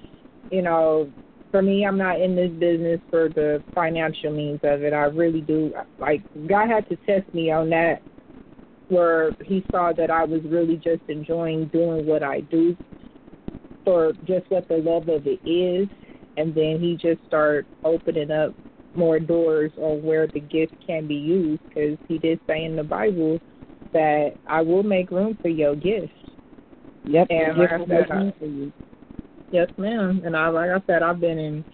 [0.51, 1.11] You know,
[1.51, 4.93] for me, I'm not in this business for the financial means of it.
[4.93, 5.73] I really do.
[5.99, 8.01] Like, God had to test me on that,
[8.89, 12.75] where He saw that I was really just enjoying doing what I do
[13.85, 15.87] for just what the love of it is.
[16.35, 18.53] And then He just started opening up
[18.93, 22.83] more doors on where the gift can be used because He did say in the
[22.83, 23.39] Bible
[23.93, 26.11] that I will make room for your gift.
[27.05, 28.73] Yep, and like I said, I, for you.
[29.51, 30.21] Yes, ma'am.
[30.25, 31.65] And I like I said, I've been in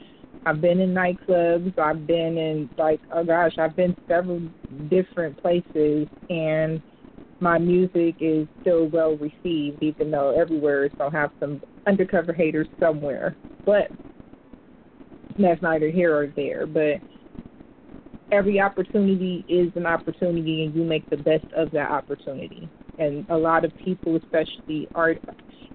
[0.45, 4.41] I've been in nightclubs, I've been in like oh gosh, I've been several
[4.89, 6.81] different places and
[7.39, 12.67] my music is still well received even though everywhere is gonna have some undercover haters
[12.79, 13.37] somewhere.
[13.65, 13.91] But
[15.37, 16.67] that's neither here or there.
[16.67, 17.01] But
[18.31, 22.69] every opportunity is an opportunity and you make the best of that opportunity.
[22.97, 25.19] And a lot of people, especially art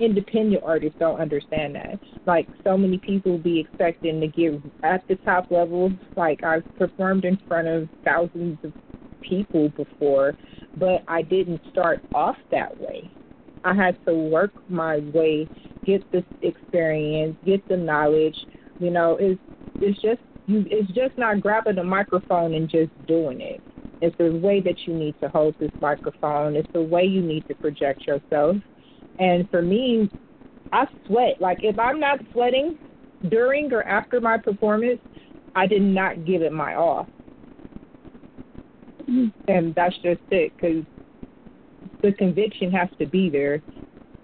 [0.00, 1.98] independent artists don't understand that.
[2.26, 5.90] Like so many people be expecting to get at the top level.
[6.16, 8.72] Like I've performed in front of thousands of
[9.22, 10.34] people before,
[10.76, 13.10] but I didn't start off that way.
[13.64, 15.48] I had to work my way,
[15.84, 18.36] get this experience, get the knowledge.
[18.78, 19.40] You know, it's
[19.80, 23.60] it's just you it's just not grabbing a microphone and just doing it.
[24.00, 26.56] It's the way that you need to hold this microphone.
[26.56, 28.56] It's the way you need to project yourself.
[29.18, 30.10] And for me,
[30.72, 31.40] I sweat.
[31.40, 32.78] Like if I'm not sweating
[33.28, 35.00] during or after my performance,
[35.56, 37.08] I did not give it my all.
[39.08, 39.50] Mm-hmm.
[39.50, 40.84] And that's just it, because
[42.02, 43.62] the conviction has to be there,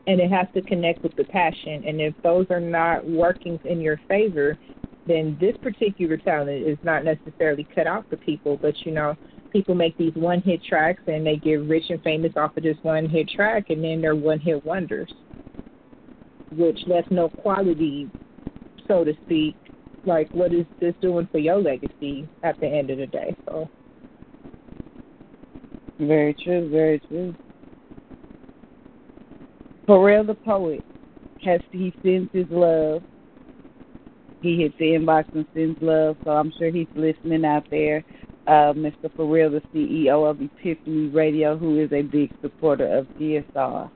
[0.07, 1.83] and it has to connect with the passion.
[1.87, 4.59] And if those are not working in your favor,
[5.07, 8.59] then this particular talent is not necessarily cut out for people.
[8.61, 9.17] But you know,
[9.55, 12.77] people make these one hit tracks and they get rich and famous off of this
[12.83, 15.11] one hit track and then they're one hit wonders.
[16.51, 18.11] Which left no quality,
[18.89, 19.57] so to speak.
[20.05, 23.35] Like what is this doing for your legacy at the end of the day?
[23.47, 23.71] So
[26.01, 27.35] Very true, very true.
[29.87, 30.85] For Real the poet
[31.45, 33.03] has he sends his love.
[34.43, 38.05] He hits the inbox and sends love, so I'm sure he's listening out there
[38.47, 39.15] uh, Mr.
[39.17, 43.91] For Real, the CEO of Epiphany Radio, who is a big supporter of DSR.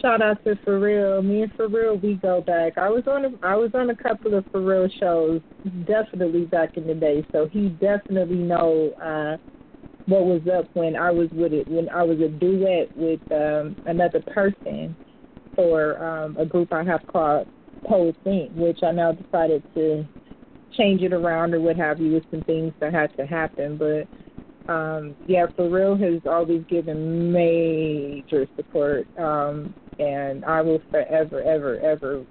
[0.00, 1.22] Shout out to For Real.
[1.22, 2.76] Me and For Real, we go back.
[2.76, 5.40] I was on a, I was on a couple of For Real shows,
[5.86, 7.24] definitely back in the day.
[7.30, 9.36] So he definitely know uh,
[10.06, 11.68] what was up when I was with it.
[11.68, 14.96] When I was a duet with um, another person
[15.54, 17.46] for um, a group I have called
[17.84, 20.04] Poets Inc., which I now decided to
[20.76, 23.76] change it around or what have you with some things that had to happen.
[23.76, 24.08] But
[24.72, 31.80] um yeah For Real has always given major support um and I will forever ever
[31.80, 32.24] ever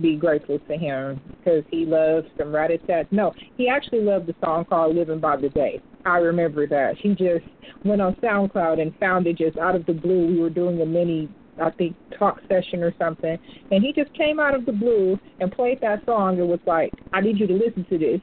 [0.00, 2.70] be grateful to him because he loves some rat
[3.10, 5.80] no he actually loved the song called living by the day.
[6.06, 6.96] I remember that.
[6.98, 7.44] He just
[7.84, 10.26] went on SoundCloud and found it just out of the blue.
[10.28, 11.28] We were doing a mini
[11.60, 13.38] I think talk session or something
[13.70, 16.92] and he just came out of the blue and played that song and was like
[17.12, 18.20] I need you to listen to this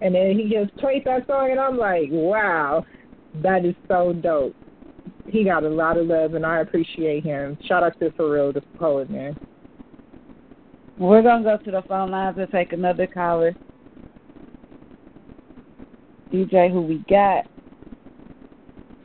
[0.00, 2.84] and then he just played that song, and I'm like, wow,
[3.42, 4.54] that is so dope.
[5.26, 7.56] He got a lot of love, and I appreciate him.
[7.66, 9.34] Shout out to For Real, the poet, man.
[10.98, 13.54] We're going to go to the phone lines and take another caller.
[16.32, 17.46] DJ, who we got?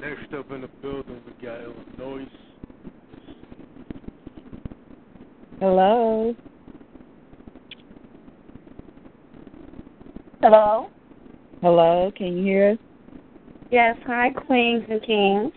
[0.01, 2.27] Next up in the building, we got Illinois.
[5.59, 6.33] Hello.
[10.41, 10.85] Hello?
[11.61, 12.77] Hello, can you hear us?
[13.69, 15.51] Yes, hi, Queens and Kings.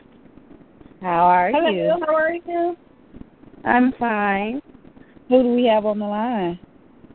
[1.01, 2.05] How are Hello, you?
[2.05, 2.77] how are you?
[3.63, 4.61] I'm fine.
[5.29, 6.59] Who do we have on the line?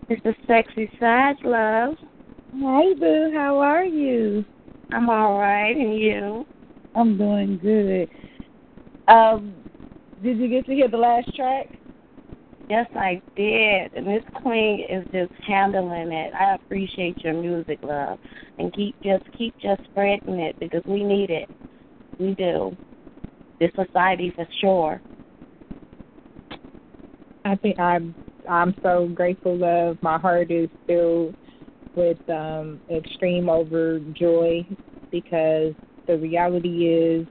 [0.07, 1.95] It's the sexy side, love.
[2.53, 3.31] Hi, Boo.
[3.33, 4.45] How are you?
[4.93, 6.45] I'm all right, and you?
[6.95, 8.07] I'm doing good.
[9.13, 9.55] Um,
[10.23, 11.65] did you get to hear the last track?
[12.69, 13.91] Yes, I did.
[13.93, 16.33] And this queen is just handling it.
[16.33, 18.19] I appreciate your music, love.
[18.57, 21.49] And keep just keep just spreading it because we need it.
[22.19, 22.77] We do.
[23.59, 25.01] This society for sure.
[27.45, 28.15] I think I'm
[28.49, 29.97] I'm so grateful, love.
[30.01, 31.35] My heart is filled
[31.95, 34.65] with um extreme overjoy
[35.11, 35.73] because
[36.07, 37.27] the reality is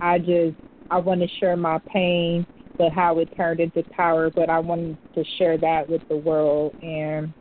[0.00, 0.56] I just
[0.90, 2.46] I want to share my pain
[2.76, 4.30] but how it turned into power.
[4.30, 6.74] But I wanted to share that with the world.
[6.82, 7.32] And,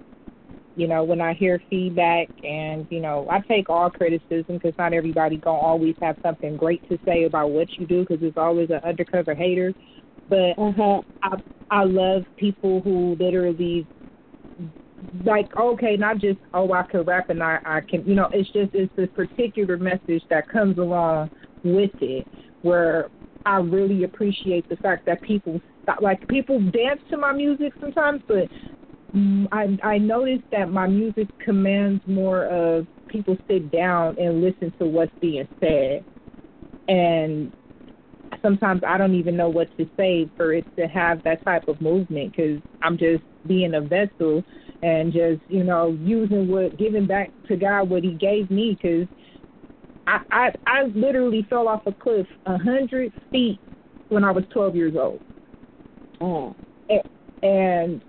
[0.75, 4.93] you know, when I hear feedback and, you know, I take all criticism because not
[4.93, 8.37] everybody going to always have something great to say about what you do because there's
[8.37, 9.73] always an undercover hater.
[10.29, 11.07] But mm-hmm.
[11.23, 13.87] I, I love people who literally
[15.25, 18.49] like okay not just oh i can rap and i i can you know it's
[18.51, 21.29] just it's this particular message that comes along
[21.63, 22.25] with it
[22.61, 23.09] where
[23.45, 25.59] I really appreciate the fact that people
[26.01, 28.49] like people dance to my music sometimes, but
[29.15, 34.73] mm, I I noticed that my music commands more of people sit down and listen
[34.79, 36.05] to what's being said,
[36.87, 37.51] and
[38.41, 41.79] sometimes I don't even know what to say for it to have that type of
[41.81, 44.43] movement because I'm just being a vessel
[44.81, 49.07] and just you know using what giving back to God what He gave me because
[50.07, 53.59] I, I I literally fell off a cliff a hundred feet
[54.09, 55.21] when I was twelve years old.
[56.21, 56.53] Mm.
[56.53, 56.55] Oh.
[56.89, 57.03] And,
[57.43, 58.01] and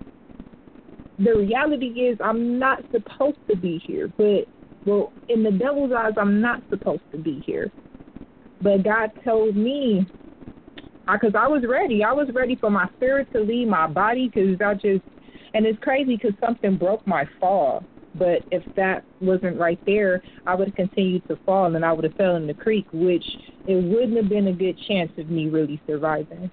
[1.17, 4.45] the reality is I'm not supposed to be here, but
[4.85, 7.71] well, in the devil's eyes, I'm not supposed to be here.
[8.61, 10.05] But God told me,
[11.11, 12.03] because I, I was ready.
[12.03, 15.03] I was ready for my spirit to leave my body because I just,
[15.53, 17.83] and it's crazy because something broke my fall.
[18.17, 22.05] But if that wasn't right there, I would have continued to fall and I would
[22.05, 23.25] have fell in the creek, which
[23.67, 26.49] it wouldn't have been a good chance of me really surviving.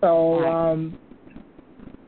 [0.00, 0.96] So um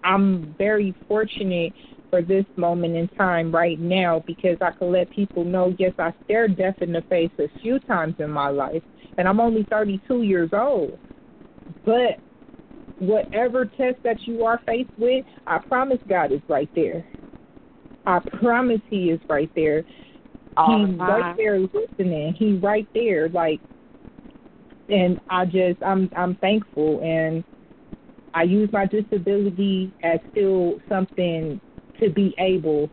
[0.05, 1.73] I'm very fortunate
[2.11, 6.13] for this moment in time right now because I could let people know, yes, I
[6.25, 8.83] stared death in the face a few times in my life,
[9.17, 10.99] and I'm only 32 years old.
[11.85, 12.21] But
[12.99, 17.07] whatever test that you are faced with, I promise God is right there.
[18.07, 19.85] I promise He is right there.
[20.57, 22.35] All He's right there listening.
[22.35, 23.61] He's right there, like,
[24.89, 27.45] and I just I'm I'm thankful and
[28.35, 31.61] I use my disability as still something
[32.01, 32.91] to be able.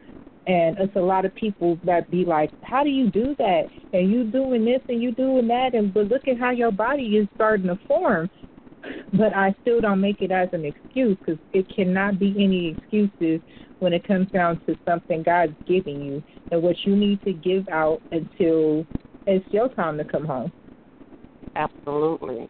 [0.47, 3.67] And it's a lot of people that be like, "How do you do that?
[3.93, 7.17] And you doing this and you doing that, and but look at how your body
[7.17, 8.29] is starting to form."
[9.13, 13.41] But I still don't make it as an excuse because it cannot be any excuses
[13.79, 17.67] when it comes down to something God's giving you and what you need to give
[17.69, 18.85] out until
[19.25, 20.51] it's your time to come home.
[21.55, 22.49] Absolutely.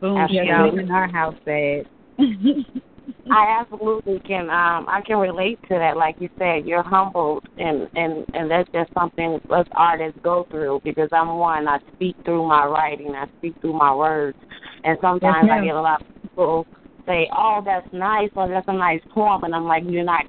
[0.00, 0.48] Boom, Absolutely.
[0.48, 1.86] shout in our house said.
[3.30, 7.88] I absolutely can um I can relate to that like you said you're humbled and
[7.94, 12.46] and and that's just something us artists go through because I'm one I speak through
[12.46, 14.36] my writing I speak through my words
[14.84, 16.66] and sometimes I get a lot of people
[17.08, 20.26] say, "Oh, that's nice," or "That's a nice poem," and I'm like, "You're not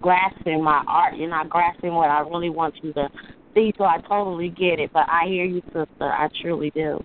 [0.00, 1.16] grasping my art.
[1.16, 3.08] You're not grasping what I really want you to
[3.54, 5.86] see." So I totally get it, but I hear you, sister.
[6.00, 7.02] I truly do.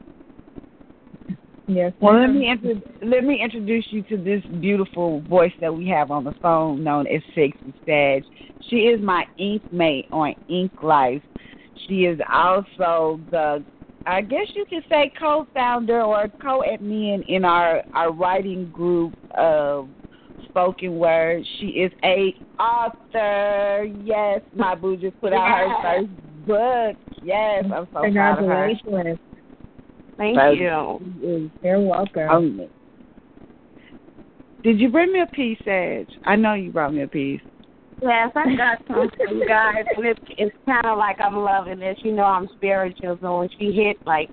[1.68, 1.94] Yes.
[2.02, 6.12] Well, let me intro- let me introduce you to this beautiful voice that we have
[6.12, 8.24] on the phone, known as Sexy Sag.
[8.70, 11.22] She is my ink mate on Ink Life.
[11.88, 13.64] She is also the,
[14.06, 19.88] I guess you could say, co-founder or co-admin in our our writing group of
[20.50, 21.46] spoken word.
[21.60, 23.86] She is a author.
[24.04, 26.98] Yes, my boo just put out her first book.
[27.22, 28.74] Yes, I'm so proud of her.
[30.18, 30.18] Congratulations.
[30.18, 31.52] Thank Thank you.
[31.62, 32.30] You're welcome.
[32.30, 32.70] Um,
[34.64, 36.10] did you bring me a piece, Edge?
[36.24, 37.42] I know you brought me a piece.
[38.02, 41.80] Yes, I got some for you guys, and it's it's kind of like I'm loving
[41.80, 41.98] this.
[42.04, 44.30] You know, I'm spiritual, so when she hit, like,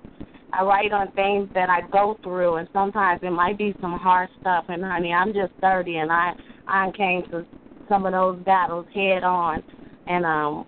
[0.51, 4.29] I write on things that I go through, and sometimes it might be some hard
[4.41, 4.65] stuff.
[4.67, 6.33] And honey, I'm just 30, and I
[6.67, 7.45] I came to
[7.87, 9.63] some of those battles head on,
[10.07, 10.65] and um,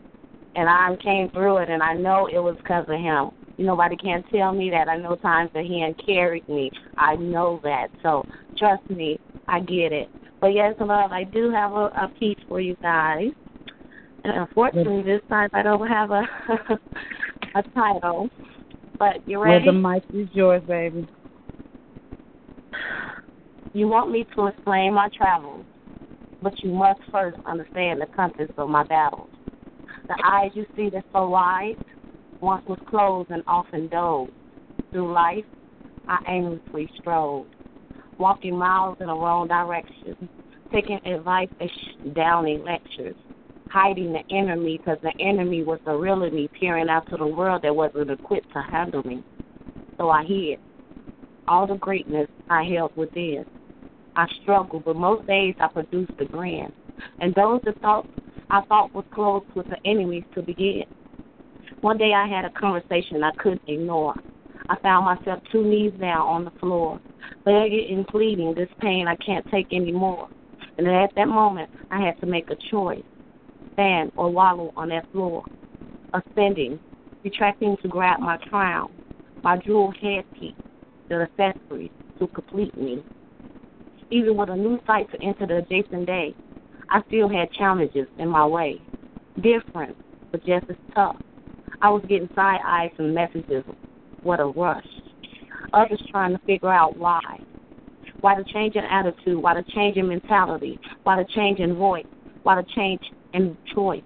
[0.56, 3.31] and I came through it, and I know it was because of him.
[3.57, 4.89] Nobody can tell me that.
[4.89, 6.71] I know times that he had carried me.
[6.97, 7.88] I know that.
[8.01, 8.23] So
[8.57, 10.09] trust me, I get it.
[10.41, 13.30] But yes, love, I do have a, a piece for you guys.
[14.23, 16.23] And unfortunately, this time I don't have a
[17.55, 18.30] a title.
[18.97, 19.65] But you ready?
[19.65, 21.07] Well, the mic is yours, baby.
[23.73, 25.65] You want me to explain my travels,
[26.41, 29.30] but you must first understand the compass of my battles.
[30.07, 31.75] The eyes you see that's so wide
[32.44, 34.32] once was closed and often dozed.
[34.91, 35.45] Through life,
[36.07, 37.48] I aimlessly strode,
[38.20, 40.30] walking miles in a wrong direction,
[40.72, 41.70] taking advice as
[42.14, 43.15] downing lectures,
[43.70, 47.61] hiding the enemy because the enemy was the real me peering out to the world
[47.64, 49.24] that wasn't equipped to handle me.
[49.98, 50.60] So I hid
[51.48, 53.45] all the greatness I held within.
[54.15, 56.72] I struggled, but most days I produced a grin.
[57.22, 58.06] And those that thought
[58.49, 60.84] I thought was close with the enemies to begin.
[61.81, 64.15] One day I had a conversation I couldn't ignore.
[64.69, 66.99] I found myself two knees down on the floor,
[67.45, 70.30] begging and pleading this pain I can't take anymore.
[70.77, 73.03] And at that moment, I had to make a choice
[73.73, 75.44] stand or wallow on that floor,
[76.14, 76.80] ascending,
[77.23, 78.90] retracting to grab my crown,
[79.44, 80.53] my jewel headpiece,
[81.10, 83.03] the accessories to complete me.
[84.10, 86.35] Even with a new sight to enter the adjacent day,
[86.90, 88.80] I still had challenges in my way.
[89.41, 89.95] Different,
[90.31, 91.18] but just as tough.
[91.84, 93.65] I was getting side eyes and messages.
[94.22, 94.88] What a rush.
[95.73, 97.19] Others trying to figure out why.
[98.22, 99.35] Why the change in attitude?
[99.35, 100.80] Why the change in mentality?
[101.03, 102.05] Why the change in voice?
[102.43, 103.01] Why the change
[103.34, 104.01] in choice?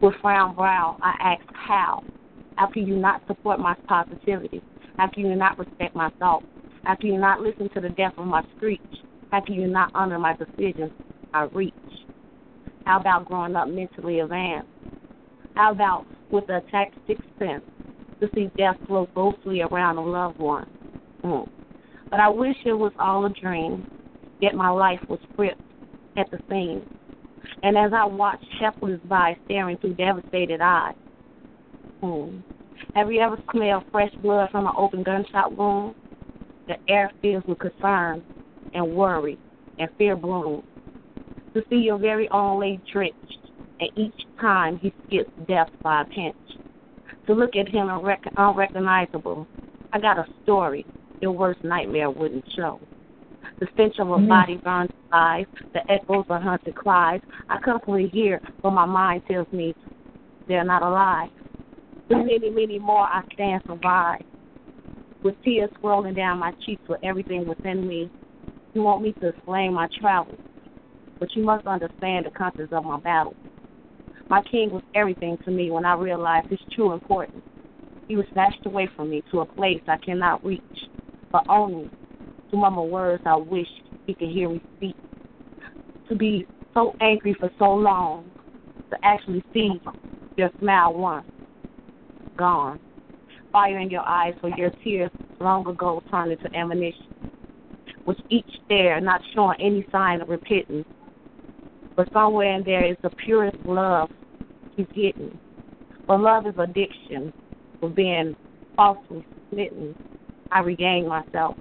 [0.00, 2.04] With frown brow, I asked how.
[2.54, 4.62] How can you not support my positivity?
[4.98, 6.46] How can you not respect my thoughts?
[7.00, 8.80] Can you not listen to the depth of my screech?
[9.32, 10.92] Can you not honor my decisions
[11.34, 11.74] I reach?
[12.84, 14.68] How about growing up mentally advanced?
[15.56, 20.66] How about with the attack sixth to see death flow ghostly around a loved one?
[21.22, 21.48] Mm.
[22.10, 23.86] But I wish it was all a dream,
[24.40, 25.60] yet my life was stripped
[26.16, 26.86] at the seams.
[27.62, 30.94] And as I watched shepherds by staring through devastated eyes,
[32.00, 32.38] hmm,
[32.94, 35.94] have you ever smelled fresh blood from an open gunshot wound?
[36.68, 38.22] The air fills with concern
[38.74, 39.38] and worry
[39.78, 40.64] and fear blooms.
[41.54, 43.38] To see your very own lay drenched,
[43.82, 46.36] and each time he skips death by a pinch.
[47.26, 49.46] To look at him unrec- unrecognizable.
[49.92, 50.86] I got a story
[51.20, 52.80] your worst nightmare wouldn't show.
[53.58, 54.28] The stench of a Mhm.
[54.28, 57.20] body burns alive, the echoes of hunted cries.
[57.48, 59.74] I constantly hear, but my mind tells me
[60.46, 61.30] they're not alive.
[62.08, 64.22] The many, many more I stand survive.
[65.22, 68.10] With tears rolling down my cheeks with everything within me.
[68.74, 70.40] You want me to explain my travels,
[71.20, 73.36] but you must understand the contents of my battle.
[74.32, 77.42] My king was everything to me when I realized his true importance.
[78.08, 80.62] He was snatched away from me to a place I cannot reach,
[81.30, 81.90] but only
[82.50, 83.66] to murmur words I wish
[84.06, 84.96] he could hear me speak.
[86.08, 88.24] To be so angry for so long,
[88.88, 89.78] to actually see
[90.38, 91.26] your smile once
[92.38, 92.80] gone.
[93.52, 95.10] Fire in your eyes for your tears
[95.40, 97.04] long ago turned into ammunition.
[98.06, 100.86] With each stare not showing any sign of repentance.
[101.94, 104.08] But somewhere in there is the purest love
[104.76, 105.38] he's getting.
[106.06, 107.32] But love is addiction
[107.80, 108.36] for being
[108.76, 109.94] falsely smitten.
[110.50, 111.56] I regained myself.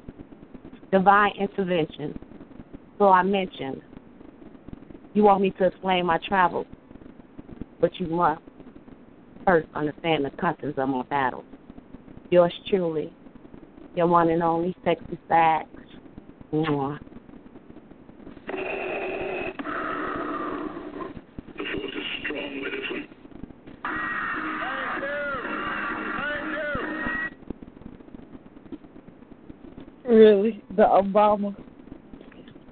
[0.92, 2.18] Divine intervention.
[2.98, 3.82] So I mentioned,
[5.14, 6.68] you want me to explain my travels,
[7.80, 8.42] but you must
[9.46, 11.46] first understand the contents of my battles.
[12.30, 13.12] Yours truly,
[13.96, 15.66] your one and only sexy Sag.
[16.54, 17.00] Mwah.
[30.22, 30.64] Really?
[30.76, 31.56] The Obama?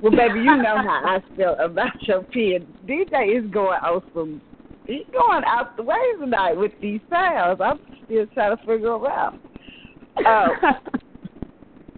[0.02, 2.68] Well, baby, you know how I feel about your pen.
[2.88, 4.40] DJ is going awesome.
[4.86, 7.60] He's going out the way tonight with these sounds.
[7.60, 9.34] I'm still trying to figure them out.
[10.28, 10.48] Oh,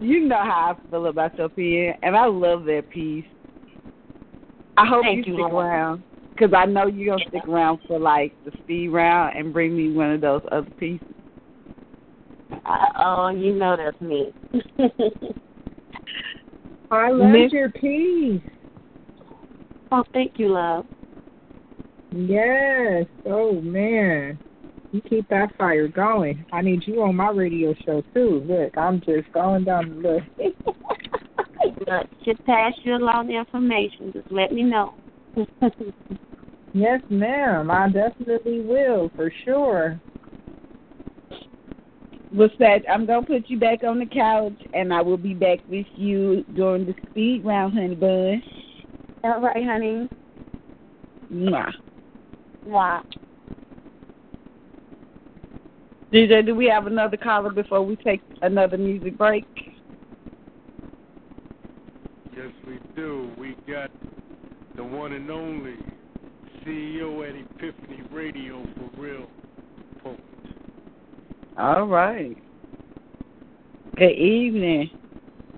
[0.00, 3.26] you know how I feel about your pen, and I love that piece.
[4.78, 5.66] I hope Thank you you, stick Lord.
[5.66, 6.02] around
[6.34, 9.92] because I know you're gonna stick around for like the speed round and bring me
[9.92, 11.11] one of those other pieces.
[12.64, 14.32] Uh, oh, you know that's me.
[16.90, 18.42] I love Miss- your piece.
[19.90, 20.84] oh, thank you, love.
[22.10, 23.06] Yes.
[23.26, 24.38] Oh man.
[24.92, 26.44] You keep that fire going.
[26.52, 28.44] I need you on my radio show too.
[28.46, 30.26] Look, I'm just going down the list.
[31.86, 34.12] Look, should pass you along the information.
[34.12, 34.92] Just let me know.
[36.74, 37.70] yes, ma'am.
[37.70, 39.98] I definitely will for sure.
[42.32, 42.82] What's that?
[42.90, 46.44] I'm gonna put you back on the couch, and I will be back with you
[46.54, 48.42] during the speed round, honey bun.
[49.22, 50.08] All right, honey.
[51.30, 51.70] Mwah.
[52.64, 53.02] Wow.
[56.10, 59.44] DJ, do we have another caller before we take another music break?
[62.34, 63.30] Yes, we do.
[63.38, 63.90] We got
[64.76, 65.76] the one and only
[66.64, 69.26] CEO at Epiphany Radio for real.
[70.02, 70.31] Poet.
[71.56, 72.36] All right.
[73.98, 74.90] Good evening.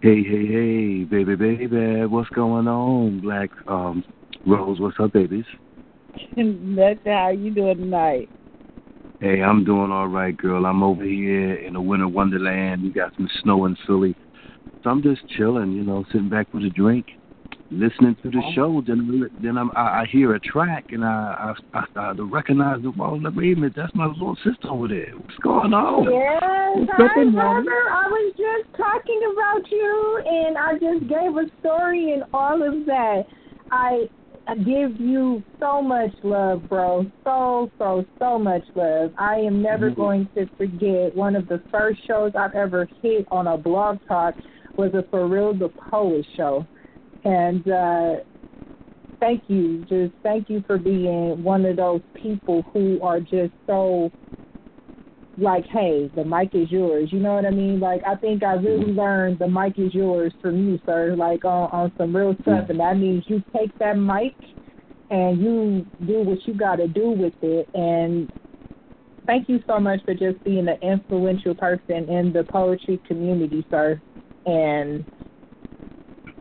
[0.01, 4.05] Hey, hey, hey, baby, baby, what's going on, Black um
[4.45, 4.81] Rose?
[4.81, 5.45] What's up, babies?
[6.37, 8.29] That's how you doing tonight.
[9.21, 10.67] Hey, I'm doing all right, girl.
[10.67, 12.83] I'm over here in a winter wonderland.
[12.83, 14.17] We got some snow in Philly,
[14.83, 17.07] so I'm just chilling, you know, sitting back with a drink,
[17.79, 18.83] listening to the show.
[18.87, 22.93] Then, then I'm, I, I hear a track, and I, I, I, to recognize the
[22.97, 25.13] well, wait a minute, that's my little sister over there.
[25.17, 26.05] What's going on?
[26.05, 27.81] Yes, What's hi, brother.
[27.91, 32.87] I was just talking about you, and I just gave a story and all of
[32.87, 33.25] that.
[33.71, 34.09] I
[34.47, 37.07] I give you so much love, bro.
[37.25, 39.13] So, so, so much love.
[39.17, 40.01] I am never Mm-hmm.
[40.01, 44.35] going to forget one of the first shows I've ever hit on a blog talk
[44.77, 46.67] was a For Real the Poet show.
[47.25, 48.17] And uh
[49.21, 49.85] thank you.
[49.89, 54.11] Just thank you for being one of those people who are just so
[55.37, 57.09] like, hey, the mic is yours.
[57.13, 57.81] You know what I mean?
[57.81, 61.15] Like, I think I really learned the mic is yours from you, sir.
[61.17, 64.35] Like on on some real stuff, and that means you take that mic
[65.11, 67.69] and you do what you got to do with it.
[67.75, 68.29] And
[69.27, 74.01] thank you so much for just being an influential person in the poetry community, sir.
[74.47, 75.05] And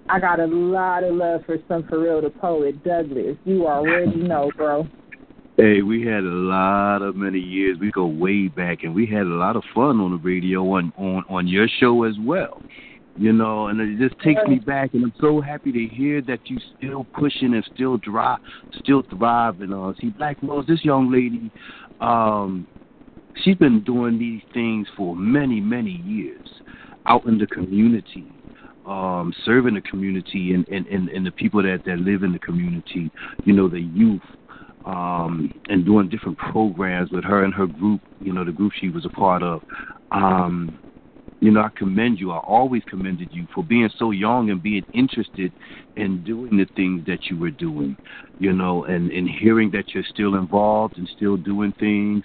[0.09, 3.37] I got a lot of love for some for real the poet Douglas.
[3.45, 4.87] You already know, bro.
[5.55, 7.77] Hey, we had a lot of many years.
[7.79, 10.91] We go way back, and we had a lot of fun on the radio on
[10.97, 12.61] on on your show as well.
[13.15, 16.39] You know, and it just takes me back, and I'm so happy to hear that
[16.45, 18.39] you still pushing and still drive,
[18.79, 19.71] still thriving.
[19.71, 21.51] Uh, see, Black Rose, this young lady,
[22.01, 22.65] um,
[23.43, 26.47] she's been doing these things for many, many years
[27.05, 28.25] out in the community,
[28.85, 32.39] um, serving the community and, and, and, and the people that, that live in the
[32.39, 33.09] community,
[33.45, 34.21] you know, the youth,
[34.85, 38.89] um, and doing different programs with her and her group, you know, the group she
[38.89, 39.61] was a part of.
[40.11, 40.77] Um,
[41.39, 42.31] you know, I commend you.
[42.31, 45.51] I always commended you for being so young and being interested
[45.97, 47.97] in doing the things that you were doing,
[48.39, 52.23] you know, and, and hearing that you're still involved and still doing things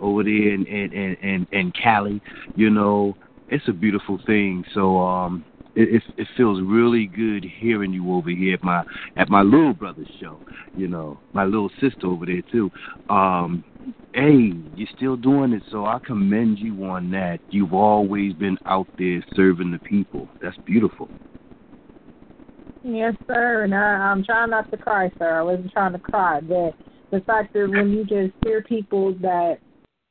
[0.00, 2.20] over there in, in, in, in, in Cali,
[2.56, 3.16] you know,
[3.48, 4.62] it's a beautiful thing.
[4.74, 5.44] So, um,
[5.74, 8.82] it, it it feels really good hearing you over here at my
[9.16, 10.40] at my little brother's show.
[10.76, 12.70] You know, my little sister over there too.
[13.08, 13.64] Um,
[14.14, 17.38] hey, you're still doing it, so I commend you on that.
[17.50, 20.28] You've always been out there serving the people.
[20.42, 21.08] That's beautiful.
[22.82, 23.64] Yes, sir.
[23.64, 25.38] And I, I'm trying not to cry, sir.
[25.38, 26.74] I wasn't trying to cry, but
[27.10, 29.58] the fact that when you just hear people that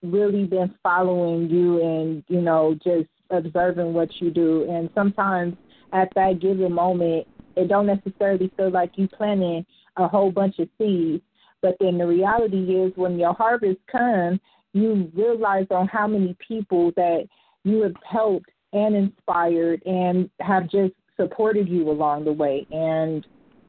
[0.04, 5.56] really been following you and you know just observing what you do, and sometimes
[5.94, 9.66] at that given moment, it don't necessarily feel like you planting
[9.98, 11.24] a whole bunch of seeds,
[11.62, 14.40] but then the reality is when your harvest comes,
[14.74, 17.28] you realize on how many people that
[17.64, 22.68] you have helped and inspired and have just supported you along the way.
[22.72, 23.26] And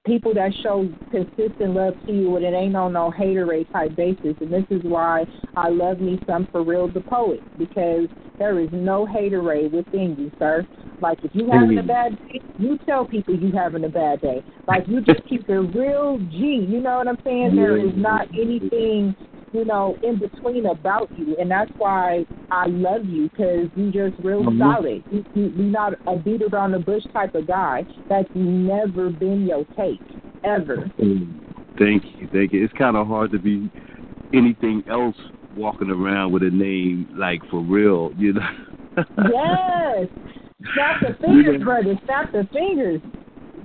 [0.09, 4.35] people that show consistent love to you and it ain't on no haterade type basis
[4.41, 8.09] and this is why I love me some for real the poet because
[8.39, 10.67] there is no haterade within you, sir.
[11.01, 14.43] Like if you having a bad day, you tell people you having a bad day.
[14.67, 17.55] Like you just keep it real G, you know what I'm saying?
[17.55, 19.15] There is not anything
[19.53, 24.19] you know, in between about you, and that's why I love you because you just
[24.23, 24.59] real Mhm.
[24.59, 25.05] solid.
[25.11, 27.87] You, you, you're not a beat around the bush type of guy.
[28.09, 30.01] That's never been your take
[30.45, 30.91] ever.
[30.97, 32.65] Thank you, thank you.
[32.65, 33.71] It's kind of hard to be
[34.33, 35.17] anything else
[35.55, 38.49] walking around with a name like for real, you know.
[38.97, 40.09] yes,
[40.75, 41.99] snap the fingers, brother.
[42.05, 43.01] Snap the fingers.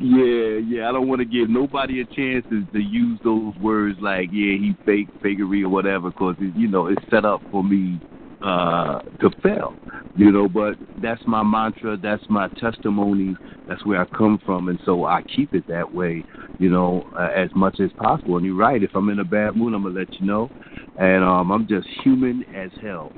[0.03, 0.89] Yeah, yeah.
[0.89, 4.57] I don't want to give nobody a chance to, to use those words like, yeah,
[4.57, 8.01] he fake, fakery or whatever, because you know it's set up for me
[8.41, 9.77] uh to fail.
[10.15, 11.95] You know, but that's my mantra.
[11.95, 13.35] That's my testimony.
[13.65, 16.25] That's where I come from, and so I keep it that way.
[16.59, 18.35] You know, uh, as much as possible.
[18.35, 18.83] And you're right.
[18.83, 20.51] If I'm in a bad mood, I'm gonna let you know.
[20.97, 23.13] And um, I'm just human as hell.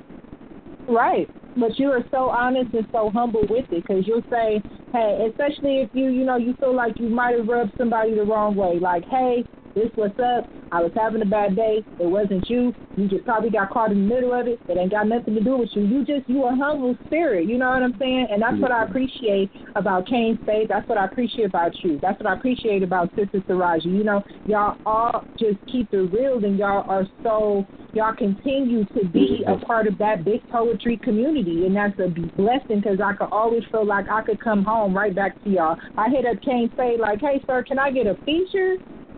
[0.87, 1.29] Right.
[1.55, 5.79] But you are so honest and so humble with it because you'll say, hey, especially
[5.81, 8.77] if you, you know, you feel like you might have rubbed somebody the wrong way.
[8.79, 9.45] Like, hey,
[9.75, 10.49] this what's up.
[10.71, 11.83] I was having a bad day.
[11.99, 12.73] It wasn't you.
[12.95, 14.59] You just probably got caught in the middle of it.
[14.67, 15.83] It ain't got nothing to do with you.
[15.83, 17.47] You just, you a humble spirit.
[17.47, 18.27] You know what I'm saying?
[18.31, 20.67] And that's what I appreciate about Kane Spade.
[20.69, 21.99] That's what I appreciate about you.
[22.01, 23.85] That's what I appreciate about Sister Saraji.
[23.85, 29.05] You know, y'all all just keep it real and y'all are so y'all continue to
[29.07, 33.29] be a part of that big poetry community, and that's a blessing because I could
[33.31, 35.77] always feel like I could come home right back to y'all.
[35.97, 38.75] I hit up Kane say like, "Hey, sir, can I get a feature?"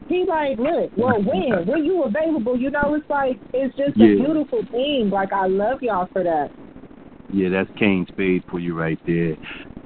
[0.10, 4.16] He like, "Look, well, when when you available?" You know, it's like it's just a
[4.16, 5.10] beautiful thing.
[5.12, 6.50] Like I love y'all for that.
[7.34, 9.36] Yeah, that's Kane Spade for you right there.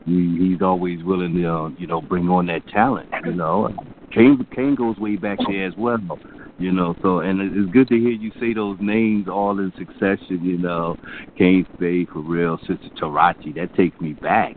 [0.06, 3.10] He, he's always willing to, uh, you know, bring on that talent.
[3.24, 3.70] You know,
[4.14, 6.00] Kane Kane goes way back there as well.
[6.60, 10.44] You know, so and it's good to hear you say those names all in succession.
[10.44, 10.98] You know,
[11.36, 13.54] Kane Spade for real, Sister Tarachi.
[13.54, 14.56] That takes me back.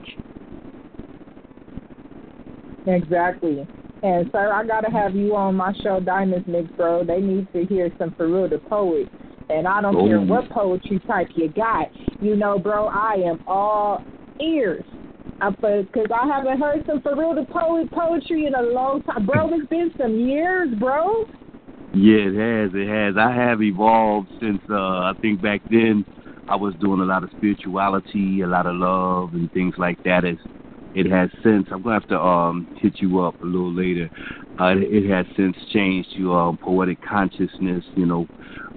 [2.86, 3.66] Exactly.
[4.04, 7.04] And sir, I gotta have you on my show, Diamonds Mix, bro.
[7.04, 9.08] They need to hear some for real the poet.
[9.48, 10.24] And I don't care Oh.
[10.24, 11.88] what poetry type you got.
[12.20, 14.02] You know, bro, I am all
[14.40, 14.84] ears.
[15.40, 19.24] Because I haven't heard some for real the poet poetry in a long time.
[19.24, 21.24] Bro, it's been some years, bro.
[21.94, 22.74] Yeah, it has.
[22.74, 23.16] It has.
[23.16, 26.04] I have evolved since uh I think back then
[26.46, 30.24] I was doing a lot of spirituality, a lot of love and things like that.
[30.24, 30.36] As
[30.94, 34.10] it has since I'm gonna have to um hit you up a little later.
[34.58, 38.26] Uh it has since changed to um poetic consciousness, you know,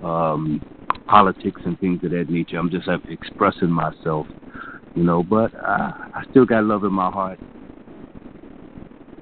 [0.02, 0.62] um
[1.08, 2.58] politics and things of that nature.
[2.58, 4.28] I'm just uh, expressing myself,
[4.94, 7.40] you know, but uh, I still got love in my heart.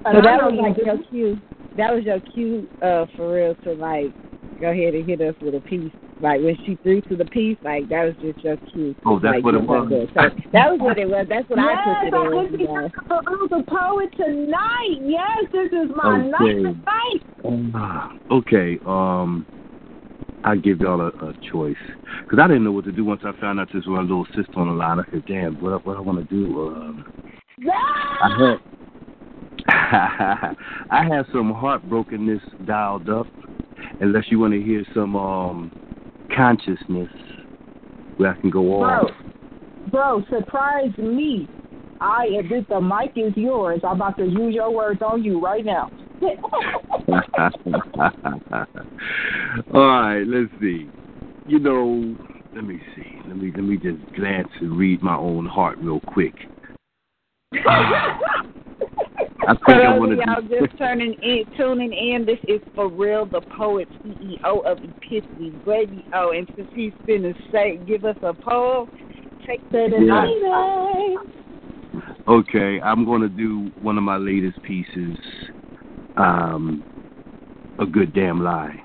[0.05, 1.39] So that was like your cue.
[1.77, 4.13] That was your cue, uh, for real, to like
[4.59, 5.91] go ahead and hit us with a piece.
[6.21, 8.95] Like when she threw to the piece, like that was just your cue.
[9.05, 9.91] Oh, that's like, what it was.
[9.91, 10.07] her.
[10.13, 11.25] So that was what it was.
[11.27, 12.49] That's what I took it I as.
[12.49, 12.89] could be you know.
[13.07, 14.97] for real the poet tonight.
[15.01, 16.61] Yes, this is my Okay.
[16.61, 17.71] night tonight.
[17.75, 19.45] Ah, okay, um,
[20.45, 21.75] I give y'all a, a choice
[22.21, 24.25] because I didn't know what to do once I found out this was a little
[24.35, 24.99] sister on the line.
[24.99, 27.05] I said, "Damn, what what I want to do?" Um,
[27.67, 28.59] I had
[30.89, 33.27] I have some heartbrokenness dialed up.
[33.99, 35.71] Unless you want to hear some um
[36.35, 37.09] consciousness
[38.17, 39.11] where I can go Bro, off.
[39.91, 41.49] bro, surprise me.
[42.01, 43.81] I admit the mic is yours.
[43.83, 45.89] I'm about to use your words on you right now.
[49.73, 50.89] All right, let's see.
[51.45, 52.15] You know,
[52.53, 53.21] let me see.
[53.27, 56.33] Let me let me just glance and read my own heart real quick.
[59.47, 60.25] I For think I those want of to.
[60.25, 65.53] y'all just turning in, tuning in, this is for real the poet CEO of Epiphany
[65.65, 68.87] Radio, and since he's finna say, give us a poem,
[69.47, 71.15] take the Yeah.
[72.27, 75.17] Okay, I'm going to do one of my latest pieces,
[76.17, 76.83] um,
[77.79, 78.81] a good damn lie.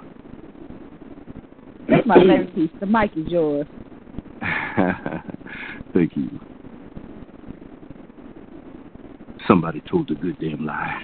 [1.88, 2.70] That's my favorite piece.
[2.80, 3.66] The mic is yours.
[5.94, 6.40] Thank you.
[9.46, 11.02] Somebody told a good damn lie.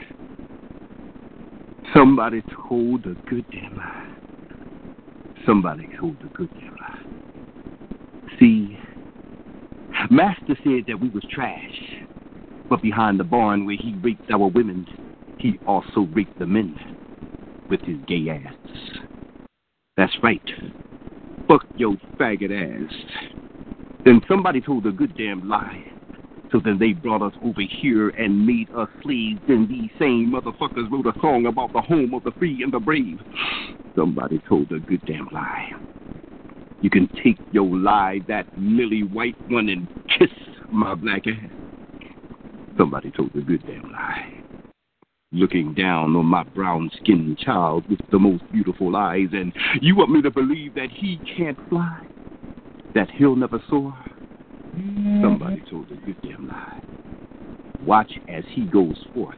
[1.94, 4.06] Somebody told a good damn lie.
[5.44, 6.98] Somebody told a good damn lie.
[8.38, 8.78] See,
[10.10, 12.04] Master said that we was trash,
[12.68, 14.86] but behind the barn where he raped our women,
[15.38, 16.76] he also raped the men
[17.70, 18.54] with his gay ass.
[19.96, 20.42] That's right.
[21.48, 22.92] Fuck your faggot ass.
[24.04, 25.95] Then somebody told a good damn lie.
[26.56, 29.38] So then they brought us over here and made us slaves.
[29.46, 32.80] Then these same motherfuckers wrote a song about the home of the free and the
[32.80, 33.18] brave.
[33.94, 35.72] Somebody told a good damn lie.
[36.80, 39.86] You can take your lie, that lily white one, and
[40.18, 40.30] kiss
[40.72, 41.50] my black ass.
[42.78, 44.32] Somebody told a good damn lie.
[45.32, 50.10] looking down on my brown skinned child with the most beautiful eyes, and you want
[50.10, 52.00] me to believe that he can't fly?
[52.94, 53.94] That he'll never soar?
[54.76, 56.82] Somebody told a good damn lie.
[57.84, 59.36] Watch as he goes forth,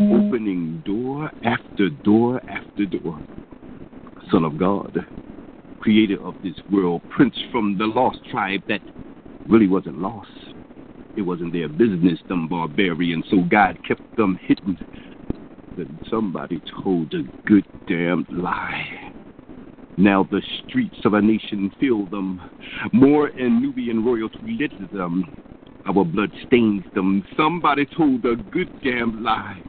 [0.00, 3.20] opening door after door after door.
[4.30, 5.06] Son of God,
[5.80, 8.80] creator of this world, prince from the lost tribe that
[9.48, 10.28] really wasn't lost.
[11.16, 14.78] It wasn't their business, them barbarians, so God kept them hidden.
[15.76, 19.12] Then somebody told a good damn lie.
[19.96, 22.40] Now the streets of a nation fill them.
[22.92, 25.24] More and Nubian royalty lit them.
[25.86, 27.24] Our blood stains them.
[27.36, 29.62] Somebody told a good damn lie.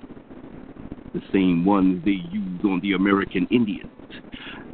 [1.13, 3.91] The same ones they use on the American Indians.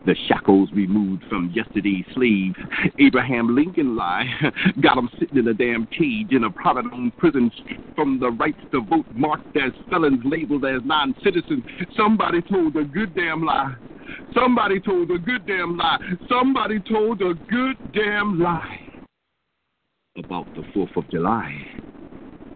[0.06, 2.54] The shackles removed from yesterday's slave.
[3.00, 4.26] Abraham Lincoln lie.
[4.82, 7.52] got him sitting in a damn cage in a private owned prison
[7.96, 11.64] from the rights to vote, marked as felons, labeled as non citizens.
[11.98, 13.76] Somebody told a good damn lie.
[14.34, 16.00] Somebody told a good damn lie.
[16.30, 18.90] Somebody told a good damn lie
[20.20, 21.54] about the 4th of July.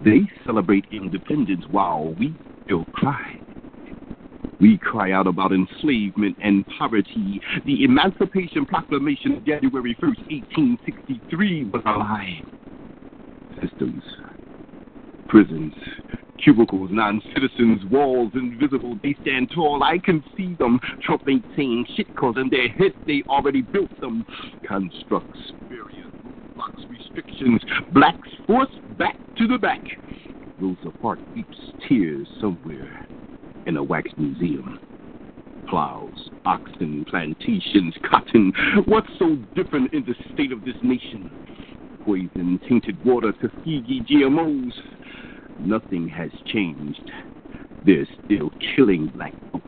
[0.04, 2.36] They celebrate independence while we
[2.66, 3.40] still cry.
[4.64, 7.42] We cry out about enslavement and poverty.
[7.66, 12.42] The Emancipation Proclamation of January 1st, 1863 was a lie.
[13.62, 14.02] Systems,
[15.28, 15.74] prisons,
[16.42, 19.84] cubicles, non citizens, walls invisible, they stand tall.
[19.84, 20.80] I can see them.
[21.06, 24.26] Trump ain't saying shit cause in their head they already built them.
[24.66, 26.14] Constructs, barriers,
[26.56, 27.62] blocks, restrictions,
[27.92, 29.84] blacks forced back to the back.
[30.62, 31.58] Rosa Parks weeps
[31.90, 33.06] tears somewhere
[33.66, 34.80] in a wax museum.
[35.68, 38.52] Plows, oxen, plantations, cotton.
[38.86, 41.32] What's so different in the state of this nation?
[42.04, 44.72] Poison, tainted water, Tuskegee, GMOs.
[45.60, 47.12] Nothing has changed.
[47.86, 49.68] They're still killing black folks.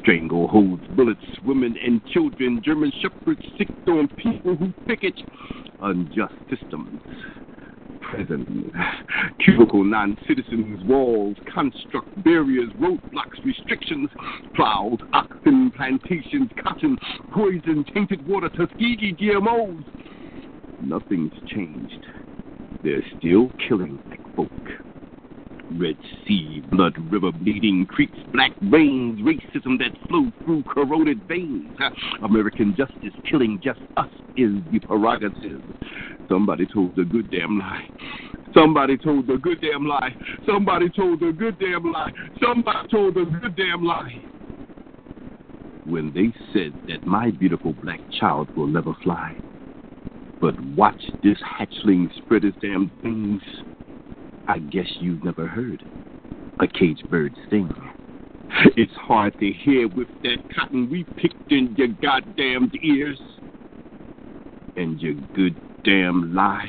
[0.00, 5.14] Strangleholds, bullets, women and children, German shepherds sicked on people who picket
[5.80, 7.00] unjust systems
[8.10, 8.72] prison,
[9.44, 14.08] cubicle non citizens, walls, construct, barriers, roadblocks, restrictions,
[14.54, 16.96] plows, oxen, plantations, cotton,
[17.32, 19.84] poison, tainted water, Tuskegee, GMOs.
[20.80, 22.06] Nothing's changed.
[22.82, 24.50] They're still killing black folk.
[25.78, 25.96] Red
[26.26, 31.78] Sea, blood river bleeding creeks, black veins, racism that flows through corroded veins.
[32.22, 35.62] American justice killing just us is the prerogative.
[36.32, 37.86] Somebody told a good damn lie.
[38.54, 40.16] Somebody told a good damn lie.
[40.46, 42.10] Somebody told a good damn lie.
[42.42, 44.18] Somebody told a good damn lie.
[45.84, 49.36] When they said that my beautiful black child will never fly.
[50.40, 53.42] But watch this hatchling spread his damn wings.
[54.48, 55.84] I guess you've never heard
[56.60, 57.70] a caged bird sing.
[58.76, 63.18] It's hard to hear with that cotton we picked in your goddamn ears
[64.76, 65.54] and your good
[65.84, 66.66] damn lies.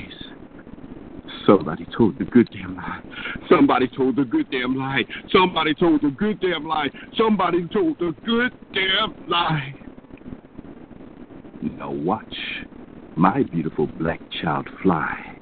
[1.46, 3.02] Somebody told the good damn lie.
[3.50, 5.04] Somebody told the good damn lie.
[5.32, 6.90] Somebody told the good damn lie.
[7.18, 9.76] Somebody told the good damn lie.
[11.62, 12.24] Now watch
[13.16, 15.34] my beautiful black child fly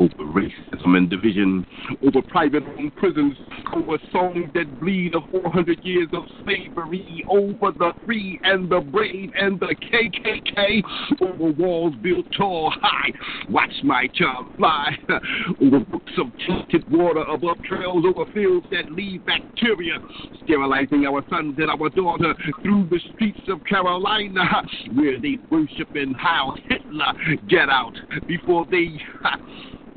[0.00, 1.64] over racism and division,
[2.02, 2.62] over private
[2.96, 3.36] prisons,
[3.74, 9.30] over songs that bleed of 400 years of slavery, over the free and the brave
[9.38, 10.82] and the KKK,
[11.20, 13.10] over walls built tall, high.
[13.50, 14.96] Watch my child fly
[15.60, 19.98] over brooks of tainted water, above trails, over fields that leave bacteria,
[20.44, 24.62] sterilizing our sons and our daughter through the streets of Carolina,
[24.94, 27.12] where they worship and howl Hitler.
[27.48, 27.94] Get out
[28.26, 28.98] before they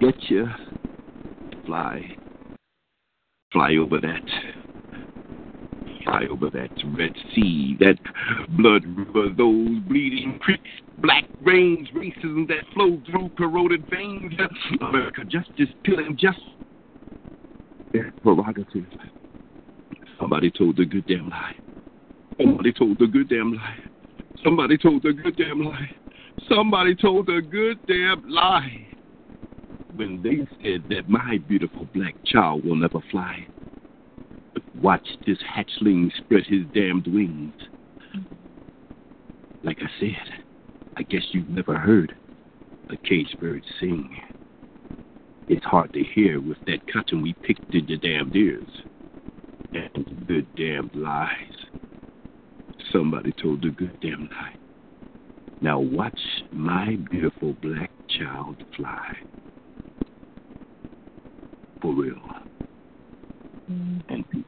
[0.00, 0.46] get you.
[1.66, 2.16] Fly.
[3.52, 4.22] Fly over that.
[6.04, 7.98] Fly over that Red Sea, that
[8.58, 14.32] blood river, those bleeding creeks, black rains, racism that flow through corroded veins.
[14.80, 16.38] America justice killing just
[17.92, 18.86] their prerogative.
[20.20, 21.54] Somebody told the good damn lie.
[22.38, 23.78] Somebody told the good damn lie.
[24.42, 25.90] Somebody told the good damn lie.
[26.48, 28.93] Somebody told the good damn lie
[29.96, 33.46] when they said that my beautiful black child will never fly.
[34.52, 37.54] But watch this hatchling spread his damned wings.
[39.62, 40.44] Like I said,
[40.96, 42.14] I guess you've never heard
[42.90, 44.16] a caged bird sing.
[45.48, 48.68] It's hard to hear with that cotton we picked in your damned ears.
[49.72, 51.28] And the damned lies.
[52.92, 54.54] Somebody told the good damn lie.
[55.60, 56.18] Now watch
[56.52, 59.16] my beautiful black child fly
[61.84, 62.16] for real.
[63.70, 63.98] Mm-hmm.
[64.14, 64.44] And peace.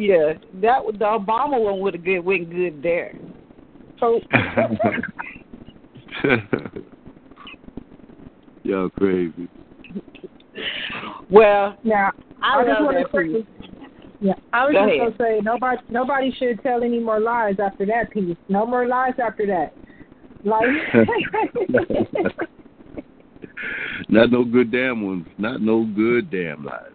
[0.00, 0.32] Yeah,
[0.62, 3.14] that the Obama one would have good went good there.
[3.98, 4.20] So
[8.62, 9.48] Y'all crazy.
[11.30, 12.10] Well, now
[12.42, 13.46] I I, just want to piece.
[14.20, 15.16] Yeah, I was Go just ahead.
[15.18, 18.36] gonna say nobody nobody should tell any more lies after that piece.
[18.48, 19.74] No more lies after that.
[20.44, 20.66] Like
[24.08, 25.26] Not no good damn ones.
[25.38, 26.90] Not no good damn lies.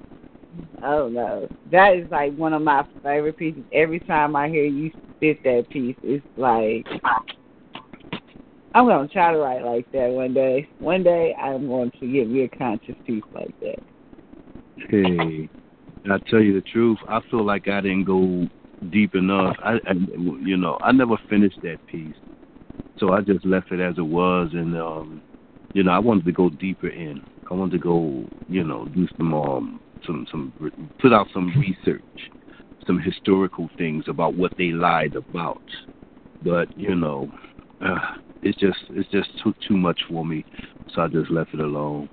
[0.88, 3.64] Oh no, that is like one of my favorite pieces.
[3.74, 6.86] Every time I hear you spit that piece, it's like
[8.76, 10.68] I'm gonna try to write like that one day.
[10.78, 13.80] One day I'm going to get me a conscious piece like that.
[14.90, 15.49] Hey,
[16.06, 16.99] I tell you the truth.
[17.10, 18.45] I feel like I didn't go
[18.91, 19.56] deep enough.
[19.64, 19.94] I, I
[20.44, 22.16] you know, I never finished that piece,
[22.99, 24.49] so I just left it as it was.
[24.53, 25.24] And um,
[25.74, 27.24] you know, I wanted to go deeper in.
[27.49, 30.53] I wanted to go, you know, do some um, some some
[30.99, 32.02] put out some research,
[32.86, 35.61] some historical things about what they lied about.
[36.41, 37.30] But you know,
[37.82, 37.99] uh,
[38.41, 40.45] it's just it's just too too much for me,
[40.94, 42.10] so I just left it alone.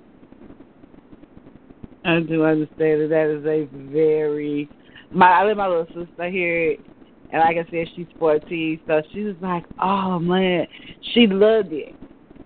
[2.05, 4.69] I do understand that that is a very
[5.11, 6.85] my I let my little sister hear it
[7.31, 10.67] and like I said, she's fourteen, so she was like, Oh man
[11.13, 11.95] she loved it.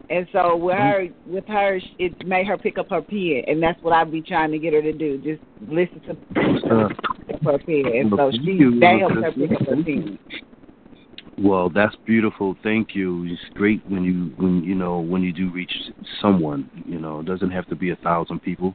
[0.09, 3.81] And so with her with her it made her pick up her pen and that's
[3.83, 5.17] what I'd be trying to get her to do.
[5.17, 6.17] Just listen to
[6.69, 6.89] Uh,
[7.43, 7.83] her pen.
[7.93, 10.19] And so she that helped her pick up her pen.
[11.37, 12.55] Well, that's beautiful.
[12.63, 13.25] Thank you.
[13.25, 15.71] It's great when you when you know when you do reach
[16.19, 16.69] someone.
[16.85, 18.73] You know, it doesn't have to be a thousand people,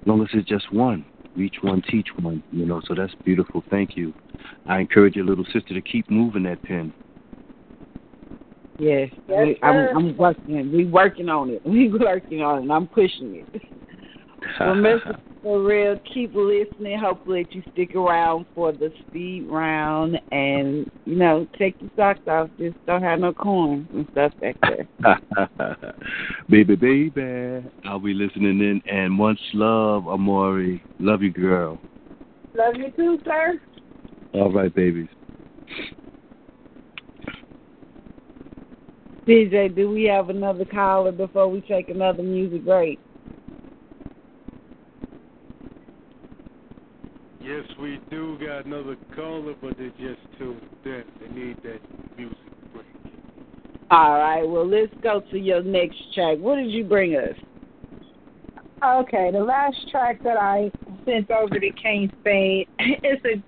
[0.00, 1.04] as long as it's just one.
[1.36, 2.42] Reach one, teach one.
[2.52, 3.64] You know, so that's beautiful.
[3.68, 4.14] Thank you.
[4.66, 6.92] I encourage your little sister to keep moving that pen.
[8.78, 9.10] Yes.
[9.28, 9.96] Yes, we, I'm.
[9.96, 11.62] I'm working we working on it.
[11.66, 13.62] We working on it and I'm pushing it.
[14.60, 15.18] Well, Mr.
[15.42, 16.98] For real, keep listening.
[16.98, 22.20] Hopefully, that you stick around for the speed round, and you know, take your socks
[22.26, 22.50] off.
[22.58, 24.88] Just don't have no corn and stuff back there.
[26.48, 28.82] baby, baby, I'll be listening in.
[28.90, 30.82] And much love, Amori.
[30.98, 31.80] Love you, girl.
[32.54, 33.60] Love you too, sir.
[34.34, 35.08] All right, babies.
[39.28, 42.98] DJ, do we have another caller before we take another music break?
[47.42, 51.04] Yes, we do got another caller, but they're just tuned in.
[51.20, 51.78] They need that
[52.16, 52.38] music
[52.72, 52.86] break.
[53.90, 54.44] All right.
[54.44, 56.38] Well, let's go to your next track.
[56.38, 57.36] What did you bring us?
[58.82, 60.70] Okay, the last track that I
[61.04, 63.42] sent over to Kane Spade is a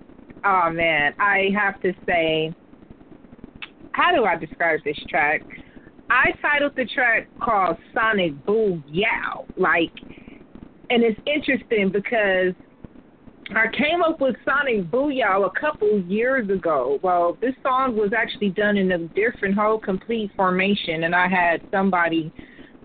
[0.45, 2.53] oh man, I have to say
[3.93, 5.41] how do I describe this track?
[6.11, 9.47] I titled the track called Sonic Booyah.
[9.55, 9.93] Like
[10.89, 12.53] and it's interesting because
[13.51, 16.99] I came up with Sonic Booyah a couple years ago.
[17.01, 21.61] Well, this song was actually done in a different whole complete formation, and I had
[21.71, 22.31] somebody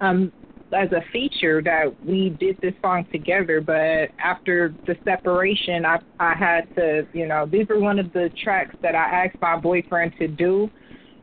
[0.01, 0.33] um
[0.73, 3.61] as a feature that we did this song together.
[3.61, 8.31] But after the separation, I I had to, you know, these were one of the
[8.43, 10.71] tracks that I asked my boyfriend to do.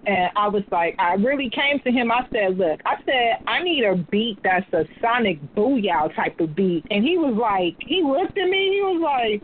[0.05, 2.11] And I was like, I really came to him.
[2.11, 6.55] I said, Look, I said, I need a beat that's a sonic booyah type of
[6.55, 6.85] beat.
[6.89, 9.43] And he was like, he looked at me, and he was like,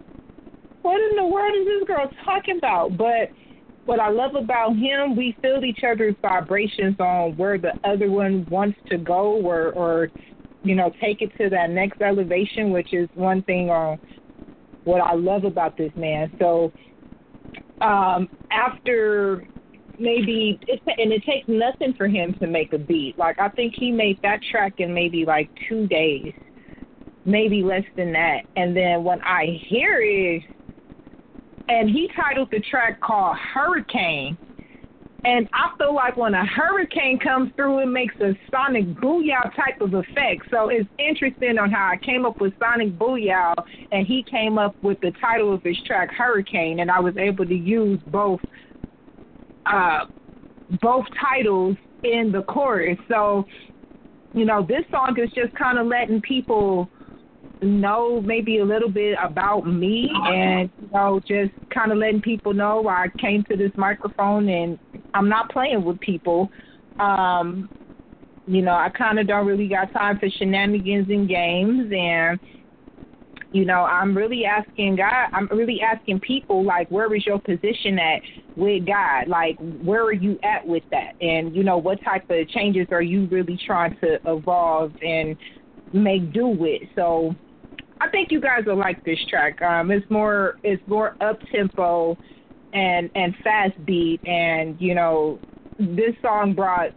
[0.82, 2.98] What in the world is this girl talking about?
[2.98, 3.32] But
[3.86, 8.46] what I love about him, we feel each other's vibrations on where the other one
[8.50, 10.12] wants to go or, or
[10.64, 13.98] you know, take it to that next elevation, which is one thing on
[14.84, 16.32] what I love about this man.
[16.40, 16.74] So
[17.82, 19.44] um after
[20.00, 23.18] maybe it's, and it takes nothing for him to make a beat.
[23.18, 26.34] Like I think he made that track in maybe like two days,
[27.26, 28.44] maybe less than that.
[28.56, 30.44] And then when I hear it,
[31.68, 34.38] and he titled the track called Hurricane.
[35.26, 39.82] And I feel like when a hurricane comes through, it makes a sonic booyah type
[39.82, 40.46] of effect.
[40.50, 43.54] So it's interesting on how I came up with sonic booyah,
[43.92, 47.46] and he came up with the title of his track Hurricane, and I was able
[47.46, 48.40] to use both
[49.66, 50.06] uh,
[50.82, 52.98] both titles in the chorus.
[53.08, 53.46] So,
[54.34, 56.90] you know, this song is just kind of letting people
[57.62, 62.54] know maybe a little bit about me and, you know, just kind of letting people
[62.54, 64.80] know I came to this microphone and
[65.14, 66.50] I'm not playing with people.
[67.00, 67.70] Um,
[68.46, 72.40] you know, I kind of don't really got time for shenanigans and games and
[73.52, 77.98] you know, I'm really asking God, I'm really asking people, like, where is your position
[77.98, 78.22] at
[78.56, 79.28] with God?
[79.28, 81.14] Like, where are you at with that?
[81.20, 85.36] And, you know, what type of changes are you really trying to evolve and
[85.92, 86.84] make do with?
[86.96, 87.36] So
[88.02, 89.62] I think you guys will like this track.
[89.62, 92.18] Um, it's more it's more up tempo
[92.72, 95.40] and and fast beat, and you know
[95.78, 96.92] this song brought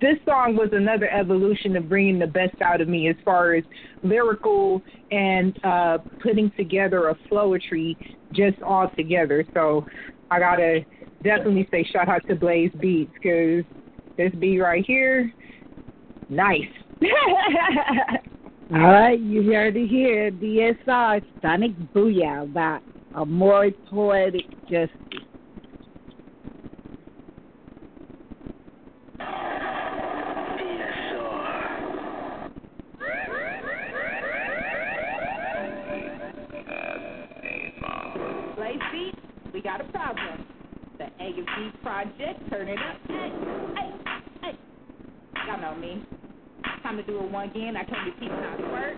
[0.00, 3.64] this song was another evolution of bringing the best out of me as far as
[4.02, 7.96] lyrical and uh putting together a flowetry
[8.32, 9.44] just all together.
[9.54, 9.86] So
[10.30, 10.80] I gotta
[11.22, 13.64] definitely say shout out to Blaze Beats because
[14.16, 15.32] this beat right here,
[16.28, 16.60] nice.
[18.72, 20.30] All right, you heard it here.
[20.30, 22.78] DSR Sonic Booyah by
[23.16, 24.90] a more poetic justice.
[38.56, 39.14] Blaze
[39.52, 40.44] we got a problem.
[40.98, 42.96] The A of D project, turn it up.
[43.08, 43.32] Hey,
[43.74, 43.90] hey,
[44.42, 44.58] hey.
[45.46, 46.04] Y'all know me.
[46.82, 47.76] Time to do it one again.
[47.76, 48.96] I came to teach how to work.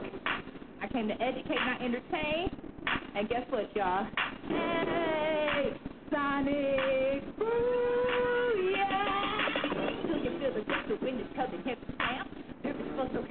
[0.83, 2.51] I came to educate, not entertain.
[3.15, 4.07] And guess what, y'all?
[4.49, 5.73] Hey,
[6.11, 8.42] Sonic Booyah!
[10.93, 12.29] Do you feel the gust of wind is coming heavy stamp?
[12.61, 13.25] There is supposed to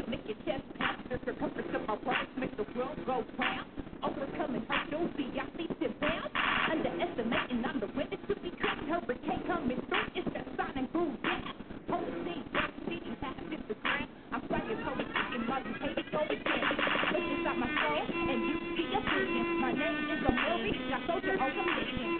[0.00, 0.96] and make your chest pound.
[1.12, 3.68] The circumference of my words make the world go round.
[4.00, 4.64] Overcoming
[5.12, 6.32] see I leaps and bounds.
[6.72, 8.88] Underestimating, I'm the witness to be cracked.
[8.88, 11.52] Hurricane coming through, it's that Sonic Booyah!
[11.92, 14.08] Policy, rock city, half is the ground.
[14.32, 16.64] I'm flying, police, and modern haters go again.
[17.12, 19.60] Look inside my soul, and you see a vision.
[19.60, 22.11] My name is Amori, I soldier on a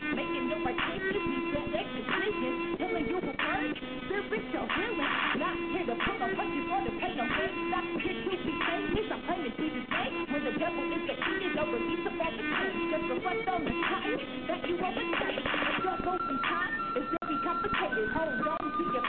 [3.72, 5.12] you words, spiritual healing.
[5.38, 7.54] Not here to pull a punches or to pay no heed.
[7.70, 10.26] Not here to be famous, I'm claiming Jesus' name.
[10.32, 12.74] When the devil is defeated, no release of all the pain.
[12.92, 14.18] Just reflect on the time
[14.48, 15.44] that you overcame.
[15.44, 18.06] The struggle sometimes is very complicated.
[18.12, 19.04] Hold on to your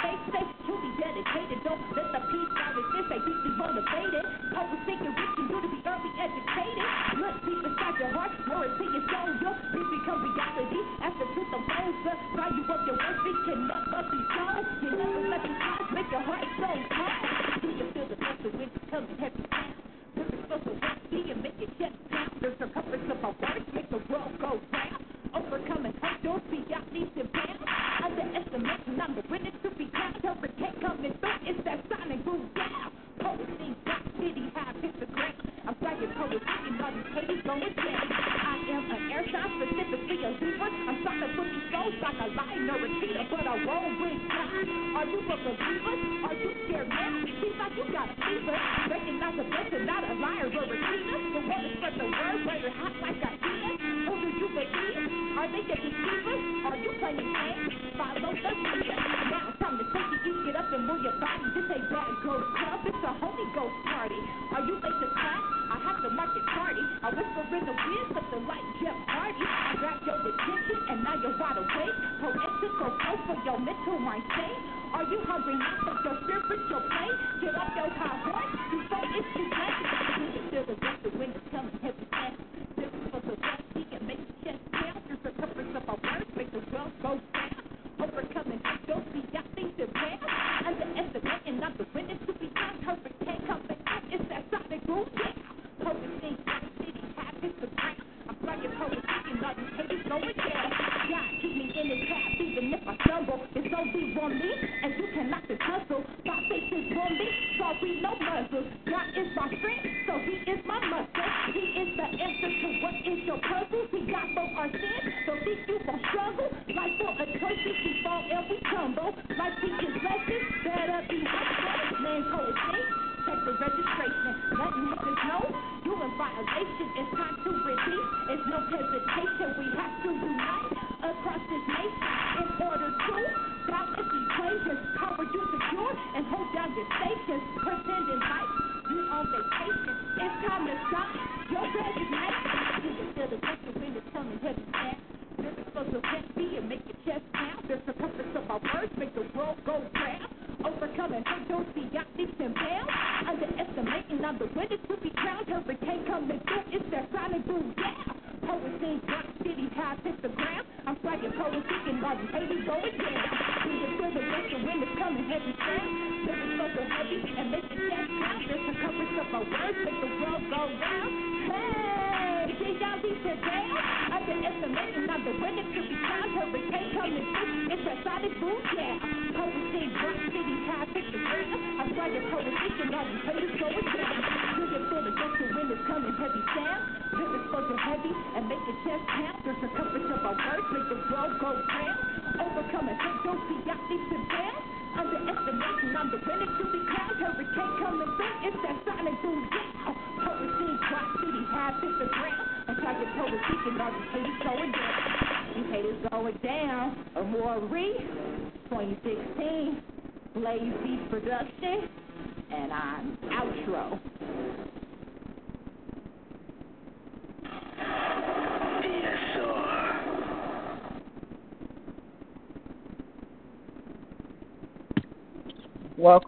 [103.34, 104.52] It's only one me,
[104.84, 106.06] and you cannot tussle.
[106.26, 107.28] My faith is me,
[107.58, 108.66] sorry, no muzzle.
[108.86, 111.30] God is my strength, so he is my muscle.
[111.54, 113.90] He is the answer to what is your puzzle.
[113.90, 116.50] He got for our sins, so think you gon' struggle.
[116.78, 119.12] Life for a choices, we fall and we tumble.
[119.34, 121.98] Life teaches lessons, better be humble.
[122.06, 122.82] Man, poetry,
[123.26, 124.34] check the registration.
[124.62, 125.44] Letting haters know
[125.90, 126.88] you in violation.
[127.02, 128.06] It's time to repeat.
[128.30, 129.33] It's no hesitation.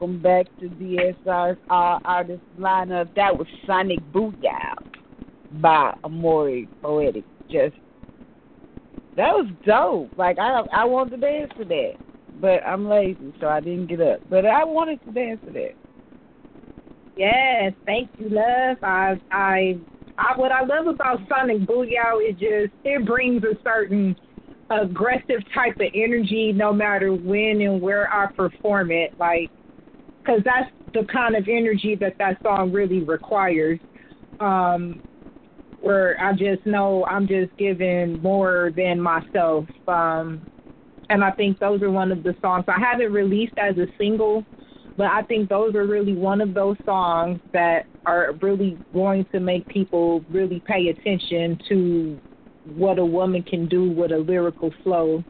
[0.05, 3.15] Welcome back to DSR's All Artist Lineup.
[3.15, 4.75] That was Sonic Booyah
[5.53, 7.23] by Amori Poetic.
[7.49, 7.73] Just
[9.17, 10.15] that was dope.
[10.15, 11.93] Like I I wanted to dance to that.
[12.39, 14.19] But I'm lazy, so I didn't get up.
[14.29, 15.73] But I wanted to dance to that.
[17.17, 18.77] Yes, thank you, love.
[18.83, 19.79] I, I,
[20.19, 24.15] I, what I love about Sonic Booyah is just it brings a certain
[24.69, 29.17] aggressive type of energy, no matter when and where I perform it.
[29.19, 29.49] Like,
[30.25, 33.79] because that's the kind of energy that that song really requires.
[34.39, 35.01] Um,
[35.79, 39.65] where I just know I'm just giving more than myself.
[39.87, 40.47] Um,
[41.09, 44.43] and I think those are one of the songs I haven't released as a single,
[44.97, 49.39] but I think those are really one of those songs that are really going to
[49.39, 52.19] make people really pay attention to
[52.63, 55.23] what a woman can do with a lyrical flow.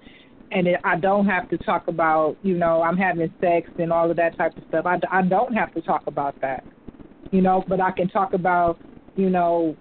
[0.51, 4.09] And it, I don't have to talk about, you know, I'm having sex and all
[4.09, 4.85] of that type of stuff.
[4.85, 6.63] I, I don't have to talk about that,
[7.31, 8.80] you know, but I can talk about,
[9.15, 9.76] you know,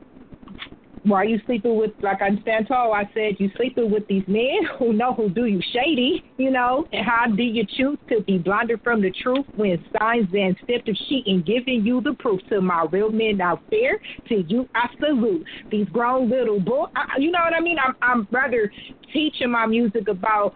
[1.05, 4.25] why are you sleeping with like I stand tall, I said you sleeping with these
[4.27, 8.23] men who know who do you shady, you know, and how do you choose to
[8.23, 12.15] be blinded from the truth when signs and stepped of sheet and giving you the
[12.19, 13.99] proof to my real men out there.
[14.29, 16.89] To you I salute these grown little boys.
[17.19, 17.77] You know what I mean?
[17.85, 18.71] I'm I'm rather
[19.13, 20.55] teaching my music about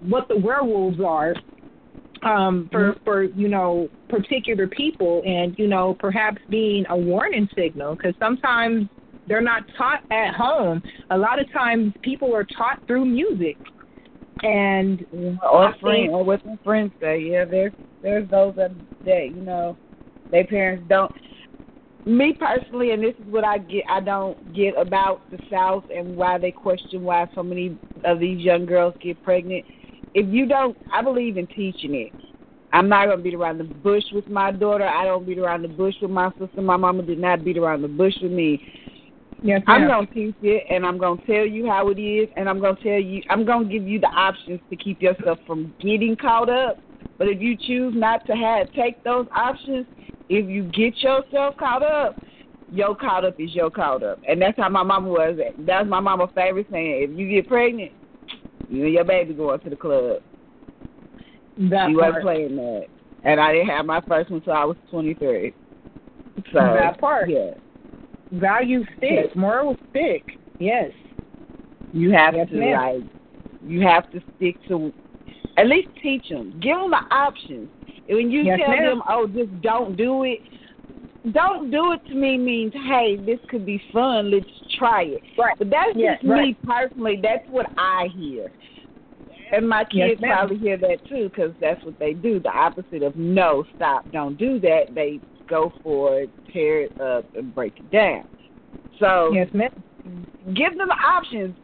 [0.00, 1.34] what the werewolves are
[2.22, 7.96] um for for you know particular people and you know perhaps being a warning signal
[7.96, 8.88] because sometimes
[9.26, 10.82] they're not taught at home.
[11.10, 13.56] A lot of times people are taught through music.
[14.42, 15.06] And
[15.42, 17.20] or I friends, think- or what their friends say.
[17.20, 17.72] Yeah, there's
[18.02, 18.72] there's those that
[19.04, 19.76] that you know,
[20.30, 21.10] their parents don't.
[22.06, 26.16] Me personally, and this is what I get, I don't get about the South and
[26.16, 29.64] why they question why so many of these young girls get pregnant.
[30.12, 32.12] If you don't, I believe in teaching it.
[32.74, 34.84] I'm not gonna beat around the bush with my daughter.
[34.86, 36.60] I don't beat around the bush with my sister.
[36.60, 38.60] My mama did not beat around the bush with me.
[39.44, 42.60] Yes, I'm gonna teach it, and I'm gonna tell you how it is, and I'm
[42.62, 46.48] gonna tell you, I'm gonna give you the options to keep yourself from getting caught
[46.48, 46.78] up.
[47.18, 49.84] But if you choose not to have take those options,
[50.30, 52.16] if you get yourself caught up,
[52.70, 55.38] your caught up is your caught up, and that's how my mama was.
[55.58, 57.10] That's my mama's favorite saying.
[57.10, 57.92] If you get pregnant,
[58.70, 60.20] you and your baby going to the club.
[61.58, 62.14] That you part.
[62.14, 62.86] wasn't playing that,
[63.24, 65.52] and I didn't have my first one until I was 23.
[66.50, 67.28] So that part.
[67.28, 67.50] yeah.
[68.34, 70.24] Value stick, moral stick.
[70.58, 70.90] Yes.
[71.92, 72.72] You have Yes, to ma'am.
[72.72, 73.02] like,
[73.66, 74.92] you have to stick to,
[75.56, 76.58] at least teach them.
[76.60, 77.70] Give them the options.
[78.08, 78.84] And When you Yes, tell ma'am.
[78.84, 80.40] them, oh, just don't do it.
[81.32, 84.30] Don't do it to me means, hey, this could be fun.
[84.30, 84.46] Let's
[84.78, 85.22] try it.
[85.38, 85.54] Right.
[85.58, 87.18] But that's Yes, just me personally.
[87.22, 88.50] That's what I hear.
[89.52, 92.40] And my kids probably hear that too, because that's what they do.
[92.40, 94.86] The opposite of no, stop, don't do that.
[94.94, 98.24] They go for it, tear it up, and break it down.
[98.98, 99.70] So yes, ma'am.
[100.54, 101.54] give them options.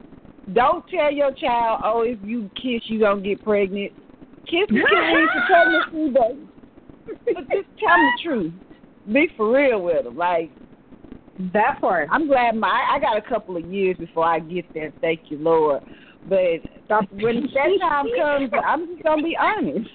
[0.52, 3.92] Don't tell your child, oh, if you kiss, you gonna get pregnant.
[4.46, 8.52] Kiss can lead to pregnancy, but but just tell them the truth.
[9.12, 10.16] Be for real with them.
[10.16, 10.50] Like
[11.52, 12.08] that part.
[12.10, 14.92] I'm glad my I got a couple of years before I get there.
[15.00, 15.82] Thank you, Lord.
[16.28, 16.38] But
[17.12, 19.88] when that time comes, I'm just gonna be honest.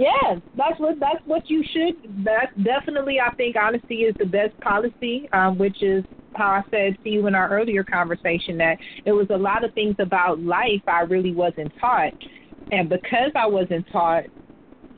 [0.00, 2.24] Yes, that's what that's what you should.
[2.24, 6.04] That's definitely, I think, honesty is the best policy, um, which is
[6.36, 9.74] how I said to you in our earlier conversation that it was a lot of
[9.74, 12.14] things about life I really wasn't taught,
[12.70, 14.24] and because I wasn't taught,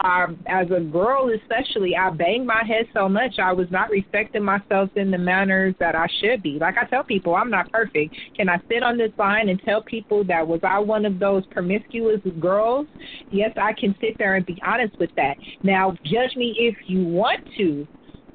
[0.03, 4.43] um, as a girl especially, I banged my head so much I was not respecting
[4.43, 6.59] myself in the manners that I should be.
[6.59, 8.15] Like I tell people, I'm not perfect.
[8.37, 11.45] Can I sit on this line and tell people that was I one of those
[11.47, 12.87] promiscuous girls?
[13.31, 15.37] Yes, I can sit there and be honest with that.
[15.63, 17.87] Now, judge me if you want to,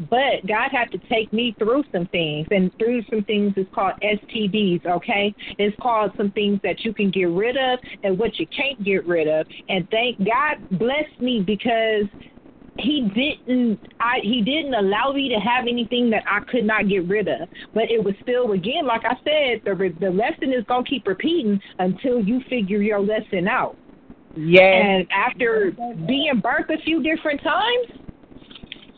[0.10, 3.94] but God had to take me through some things, and through some things is called
[4.02, 5.34] STDs, okay?
[5.58, 9.06] It's called some things that you can get rid of and what you can't get
[9.08, 9.48] rid of.
[9.70, 12.06] And thank God bless me because
[12.80, 17.08] he didn't I he didn't allow me to have anything that I could not get
[17.08, 17.50] rid of.
[17.74, 21.60] But it was still again, like I said, the the lesson is gonna keep repeating
[21.80, 23.76] until you figure your lesson out.
[24.36, 24.62] Yeah.
[24.62, 25.72] And after
[26.06, 28.07] being burnt a few different times,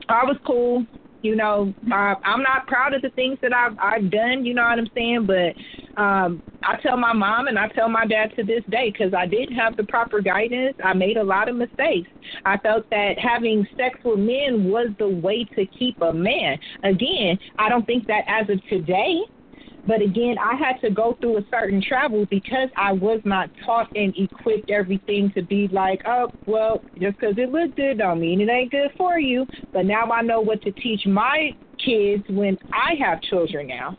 [0.10, 0.86] I was cool.
[1.22, 4.46] You know, uh, I'm not proud of the things that I've I've done.
[4.46, 5.28] You know what I'm saying?
[5.28, 9.14] But um, I tell my mom and I tell my dad to this day because
[9.14, 10.76] I didn't have the proper guidance.
[10.84, 12.10] I made a lot of mistakes.
[12.46, 16.58] I felt that having sex with men was the way to keep a man.
[16.84, 19.22] Again, I don't think that as of today
[19.90, 23.88] but again, I had to go through a certain travel because I was not taught
[23.96, 28.40] and equipped everything to be like, oh, well, just because it looked good don't mean
[28.40, 29.48] it ain't good for you.
[29.74, 33.98] But now I know what to teach my kids when I have children now.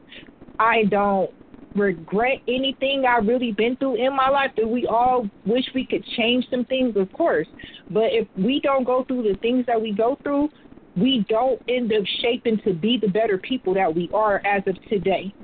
[0.60, 1.28] I don't
[1.74, 4.52] regret anything I've really been through in my life.
[4.56, 6.94] Do we all wish we could change some things?
[6.94, 7.48] Of course.
[7.88, 10.50] But if we don't go through the things that we go through,
[10.96, 14.76] we don't end up shaping to be the better people that we are as of
[14.88, 15.34] today.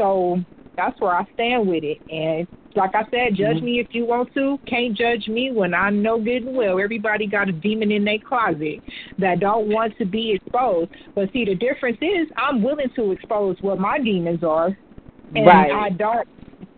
[0.00, 0.40] So
[0.76, 1.98] that's where I stand with it.
[2.08, 3.64] And like I said, judge Mm-hmm.
[3.64, 4.58] me if you want to.
[4.66, 8.18] Can't judge me when I know good and well everybody got a demon in their
[8.26, 8.82] closet
[9.18, 10.90] that don't want to be exposed.
[11.14, 14.76] But see, the difference is I'm willing to expose what my demons are,
[15.34, 15.72] and Right.
[15.72, 16.26] I don't.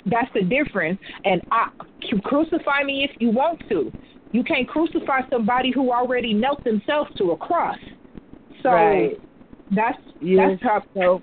[0.06, 0.98] That's the difference.
[1.24, 1.66] And I
[2.10, 3.92] you crucify me if you want to.
[4.32, 7.78] You can't crucify somebody who already knelt themselves to a cross.
[8.62, 9.18] So Right.
[9.70, 10.58] that's Yes.
[10.60, 10.82] that's how.
[10.94, 11.22] So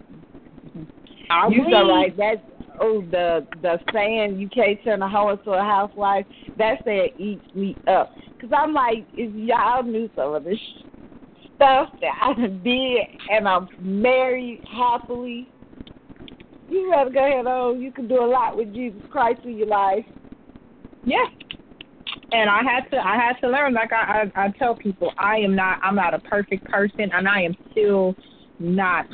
[1.29, 2.15] I you so right.
[2.15, 2.41] That's
[2.79, 6.25] oh the the saying you can't turn a hoe into a housewife.
[6.57, 8.11] That saying eats me up.
[8.41, 10.57] Cause I'm like, if y'all knew some of the
[11.55, 12.99] stuff that I did,
[13.29, 15.49] and I'm married happily,
[16.69, 17.81] you better go ahead on.
[17.81, 20.05] You can do a lot with Jesus Christ in your life.
[21.03, 21.25] Yeah.
[22.31, 25.37] And I had to I had to learn like I, I I tell people I
[25.37, 28.15] am not I'm not a perfect person and I am still
[28.59, 29.05] not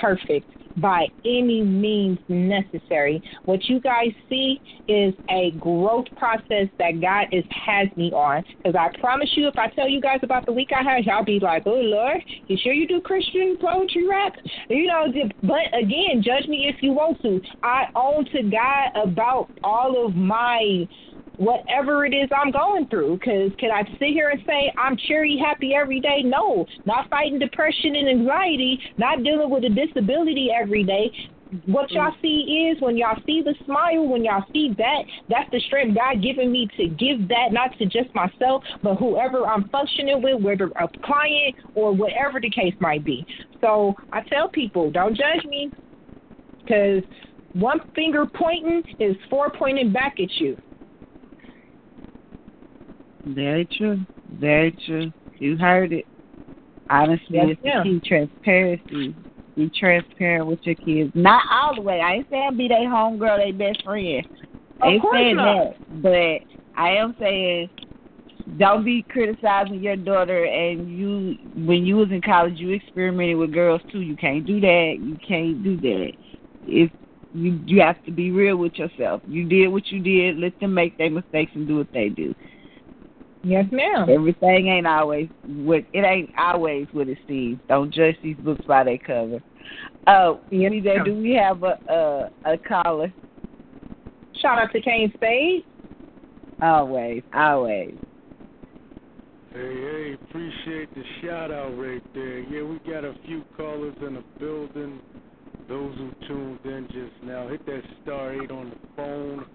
[0.00, 0.46] perfect
[0.80, 3.22] by any means necessary.
[3.44, 8.44] What you guys see is a growth process that God is has me on.
[8.62, 11.24] Because I promise you, if I tell you guys about the week I had, y'all
[11.24, 14.34] be like, "Oh Lord, you sure you do Christian poetry rap?"
[14.68, 15.06] You know.
[15.42, 17.40] But again, judge me if you want to.
[17.62, 20.86] I own to God about all of my
[21.38, 23.18] whatever it is I'm going through.
[23.18, 26.22] Because can I sit here and say I'm cheery, happy every day?
[26.22, 31.10] No, not fighting depression and anxiety, not dealing with a disability every day.
[31.64, 32.20] What y'all mm.
[32.20, 36.22] see is when y'all see the smile, when y'all see that, that's the strength God
[36.22, 40.66] given me to give that not to just myself, but whoever I'm functioning with, whether
[40.66, 43.26] a client or whatever the case might be.
[43.62, 45.72] So I tell people, don't judge me,
[46.60, 47.02] because
[47.54, 50.54] one finger pointing is four pointing back at you.
[53.34, 54.00] Very true.
[54.38, 55.12] Very true.
[55.38, 56.06] You heard it.
[56.90, 59.14] Honestly, Yes, it's the key transparency.
[59.56, 61.10] Be transparent with your kids.
[61.14, 62.00] Not all the way.
[62.00, 64.24] I ain't saying be their homegirl, their best friend.
[64.80, 65.64] Of ain't saying not.
[65.64, 66.02] that.
[66.02, 67.70] But I am saying
[68.56, 73.52] don't be criticizing your daughter and you when you was in college you experimented with
[73.52, 74.00] girls too.
[74.00, 74.96] You can't do that.
[75.00, 76.12] You can't do that.
[76.62, 76.90] If
[77.34, 79.20] you you have to be real with yourself.
[79.26, 82.34] You did what you did, let them make their mistakes and do what they do.
[83.44, 84.08] Yes, ma'am.
[84.10, 87.58] Everything ain't always what it ain't always what it seems.
[87.68, 89.40] Don't judge these books by their cover.
[90.06, 91.04] Oh, yes, ma'am.
[91.04, 93.12] do we have a a, a caller?
[94.40, 95.64] Shout out to Kane Spade.
[96.60, 97.94] Always, always.
[99.52, 102.40] Hey, hey, appreciate the shout out right there.
[102.40, 105.00] Yeah, we got a few callers in the building.
[105.68, 109.46] Those who tuned in just now, hit that star eight on the phone.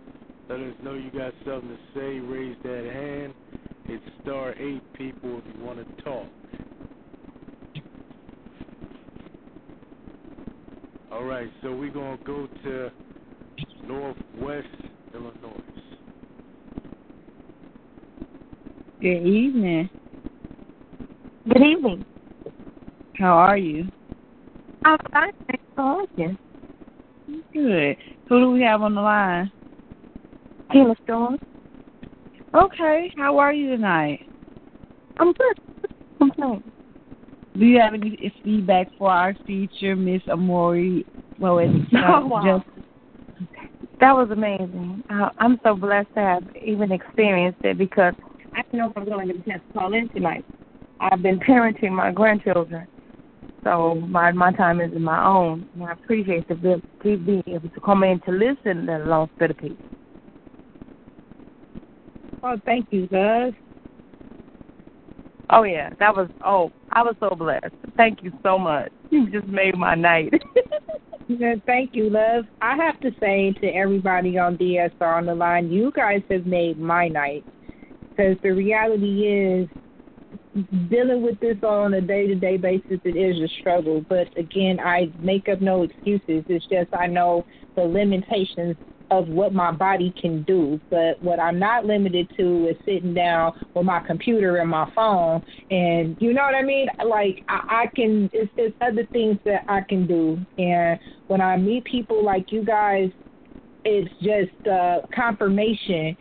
[0.53, 2.19] Let us know you got something to say.
[2.19, 3.33] Raise that hand.
[3.85, 6.27] It's star eight, people, if you want to talk.
[11.11, 12.91] All right, so we're going to go to
[13.87, 14.67] Northwest
[15.15, 15.63] Illinois.
[19.01, 19.89] Good evening.
[21.47, 22.05] Good evening.
[23.17, 23.87] How are you?
[24.85, 25.33] I'm fine.
[25.47, 26.37] Thanks for asking.
[27.51, 27.97] Good.
[28.29, 29.51] Who do we have on the line?
[30.73, 31.37] Tina Storm.
[32.55, 33.11] Okay.
[33.15, 34.19] How are you tonight?
[35.19, 35.57] I'm good.
[36.17, 36.63] Complain.
[37.57, 41.05] Do you have any feedback for our feature, Miss Amori?
[41.39, 42.63] Well, it's Oh, wow.
[42.65, 45.03] just That was amazing.
[45.09, 48.13] I, I'm so blessed to have even experienced it because
[48.55, 50.43] I don't know if I'm going to get a chance to call in tonight.
[50.99, 52.87] I've been parenting my grandchildren,
[53.63, 55.67] so my my time is my own.
[55.73, 59.31] And I appreciate the ability to be able to come in to listen to Lost
[59.37, 59.77] Bit of Peace.
[62.43, 63.53] Oh, thank you, guys.
[65.49, 67.73] Oh yeah, that was oh, I was so blessed.
[67.95, 68.91] Thank you so much.
[69.09, 70.33] You just made my night.
[71.27, 72.45] Yeah, thank you, love.
[72.59, 76.77] I have to say to everybody on DSR on the line, you guys have made
[76.77, 77.45] my night.
[78.15, 79.69] Because the reality is,
[80.89, 84.05] dealing with this on a day to day basis, it is a struggle.
[84.09, 86.43] But again, I make up no excuses.
[86.47, 88.75] It's just I know the limitations
[89.19, 90.79] of what my body can do.
[90.89, 95.41] But what I'm not limited to is sitting down with my computer and my phone,
[95.69, 96.87] and you know what I mean.
[97.05, 100.39] Like I, I can, it's, it's other things that I can do.
[100.57, 103.09] And when I meet people like you guys,
[103.85, 106.15] it's just uh, confirmation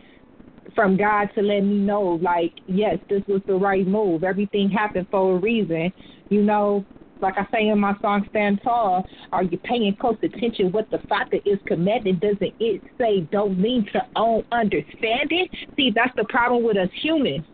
[0.75, 4.23] from God to let me know, like, yes, this was the right move.
[4.23, 5.91] Everything happened for a reason.
[6.29, 6.85] You know,
[7.21, 10.99] like I say in my song Stand Tall, are you paying close attention what the
[11.09, 12.17] Father is commanding?
[12.17, 15.47] Doesn't it say don't lean to own understanding?
[15.75, 17.45] See, that's the problem with us humans.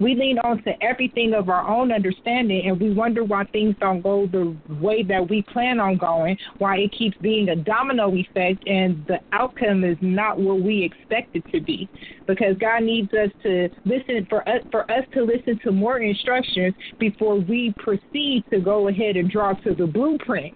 [0.00, 4.00] We lean on to everything of our own understanding and we wonder why things don't
[4.00, 8.66] go the way that we plan on going, why it keeps being a domino effect
[8.66, 11.88] and the outcome is not what we expect it to be.
[12.26, 16.74] Because God needs us to listen for us for us to listen to more instructions
[16.98, 20.54] before we proceed to go ahead and draw to the blueprint.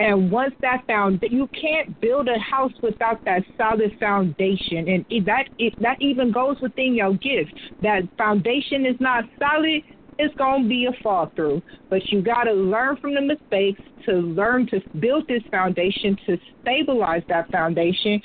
[0.00, 5.48] And once that found, you can't build a house without that solid foundation, and that
[5.78, 7.52] that even goes within your gift.
[7.82, 9.82] That foundation is not solid,
[10.18, 11.62] it's gonna be a fall through.
[11.90, 17.22] But you gotta learn from the mistakes to learn to build this foundation to stabilize
[17.28, 18.22] that foundation.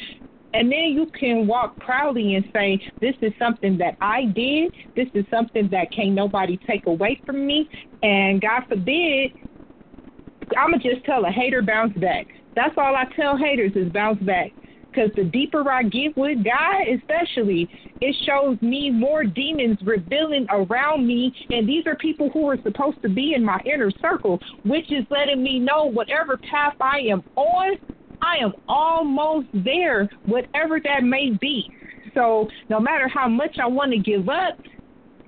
[0.53, 4.71] And then you can walk proudly and say, This is something that I did.
[4.95, 7.67] This is something that can't nobody take away from me.
[8.01, 9.31] And God forbid,
[10.57, 12.27] I'm going to just tell a hater bounce back.
[12.55, 14.51] That's all I tell haters is bounce back.
[14.89, 21.05] Because the deeper I get with God, especially, it shows me more demons revealing around
[21.05, 21.35] me.
[21.49, 25.03] And these are people who are supposed to be in my inner circle, which is
[25.09, 27.75] letting me know whatever path I am on,
[28.21, 31.69] I am almost there, whatever that may be.
[32.13, 34.57] So no matter how much I want to give up,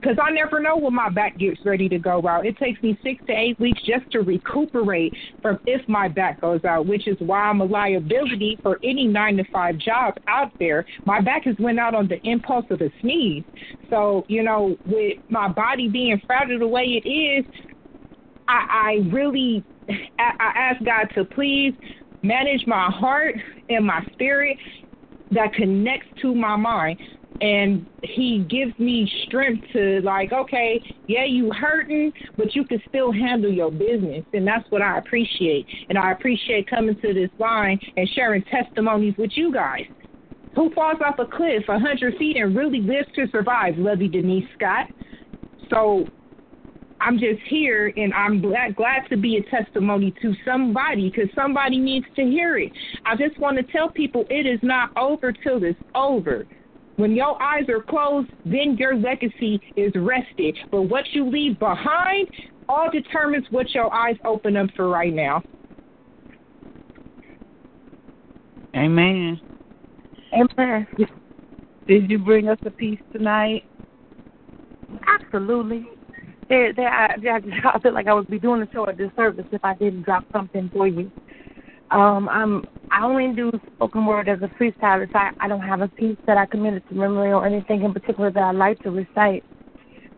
[0.02, 2.46] because I never know when my back gets ready to go out.
[2.46, 6.64] It takes me six to eight weeks just to recuperate from if my back goes
[6.66, 10.86] out, which is why I'm a liability for any nine to five job out there.
[11.06, 13.44] My back has went out on the impulse of a sneeze.
[13.90, 17.46] So, you know, with my body being fragile the way it is,
[18.48, 21.74] I, I really I, I ask God to please
[22.24, 23.36] manage my heart
[23.70, 24.58] and my spirit
[25.32, 26.98] that connects to my mind
[27.42, 33.12] and he gives me strength to like okay yeah you hurting but you can still
[33.12, 34.26] handle your business.
[34.34, 35.68] And that's what i appreciate.
[35.90, 39.86] And i appreciate coming to this line and sharing testimonies with you guys.
[40.56, 44.48] Who falls off a cliff a hundred feet and really lives to survive lovey denise
[44.54, 44.88] scott.
[45.70, 46.08] So
[47.00, 51.78] i'm just here and i'm glad glad to be a testimony to somebody because somebody
[51.78, 52.72] needs to hear it.
[53.06, 56.48] I just want to tell people it is not over till it's over
[56.98, 60.58] when your eyes are closed, then your legacy is rested.
[60.72, 62.28] But what you leave behind
[62.68, 65.42] all determines what your eyes open up for right now.
[68.76, 69.40] Amen.
[70.34, 70.88] Amen.
[71.88, 73.64] Did you bring us a piece tonight?
[75.08, 75.88] Absolutely.
[76.50, 76.90] There, there.
[76.90, 77.16] I,
[77.74, 80.26] I feel like I would be doing the show a disservice if I didn't drop
[80.32, 81.12] something for you.
[81.92, 85.14] Um, I'm I only do spoken word as a freestylist.
[85.14, 88.32] I, I don't have a piece that I committed to memory or anything in particular
[88.32, 89.44] that I like to recite.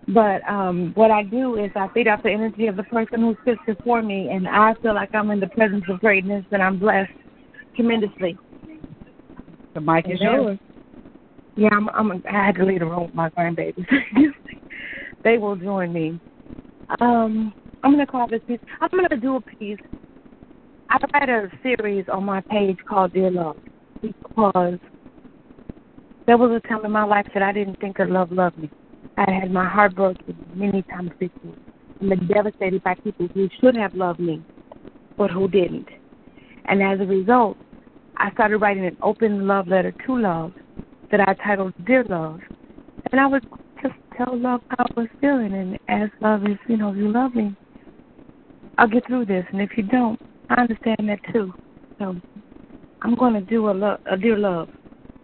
[0.07, 3.35] But um, what I do is I feed off the energy of the person who
[3.45, 6.79] sits before me, and I feel like I'm in the presence of greatness, and I'm
[6.79, 7.11] blessed
[7.75, 8.37] tremendously.
[9.75, 10.57] The mic is yours.
[11.55, 11.89] Yeah, I'm.
[11.89, 12.23] I'm.
[12.27, 13.85] I had to leave the room with my grandbabies.
[15.23, 16.19] they will join me.
[17.01, 18.59] Um, I'm gonna call this piece.
[18.81, 19.77] I'm gonna do a piece
[20.91, 23.57] I write a series on my page called Dear Love
[24.01, 24.79] because
[26.25, 28.71] there was a time in my life that I didn't think that love loved me.
[29.15, 31.53] I had my heart broken many times before.
[32.01, 34.41] I've been devastated by people who should have loved me,
[35.15, 35.89] but who didn't.
[36.65, 37.57] And as a result,
[38.17, 40.53] I started writing an open love letter to love
[41.11, 42.39] that I titled Dear Love.
[43.11, 43.45] And I would
[43.83, 47.11] just tell love how I was feeling and ask love if, you know, if you
[47.11, 47.55] love me,
[48.79, 49.45] I'll get through this.
[49.51, 50.19] And if you don't,
[50.49, 51.53] I understand that too.
[51.99, 52.15] So
[53.01, 54.69] I'm going to do a, lo- a dear love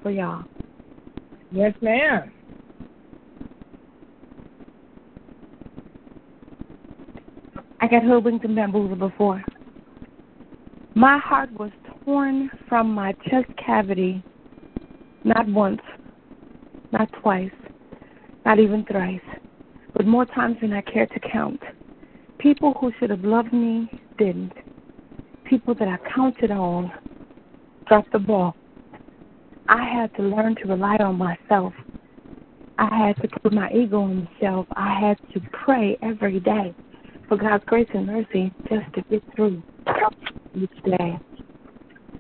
[0.02, 0.46] for y'all.
[1.52, 2.32] Yes, ma'am.
[7.82, 9.44] I got hoodwinked and bamboozled before.
[10.96, 11.72] My heart was
[12.06, 14.24] torn from my chest cavity
[15.26, 15.82] not once,
[16.92, 17.52] not twice,
[18.46, 19.20] not even thrice,
[19.94, 21.62] but more times than I care to count.
[22.40, 24.54] People who should have loved me didn't.
[25.46, 26.92] People that I counted on
[27.88, 28.56] dropped the ball.
[29.68, 31.74] I had to learn to rely on myself.
[32.78, 34.68] I had to put my ego on the shelf.
[34.76, 36.74] I had to pray every day
[37.28, 39.64] for God's grace and mercy just to get through
[40.56, 41.20] each day.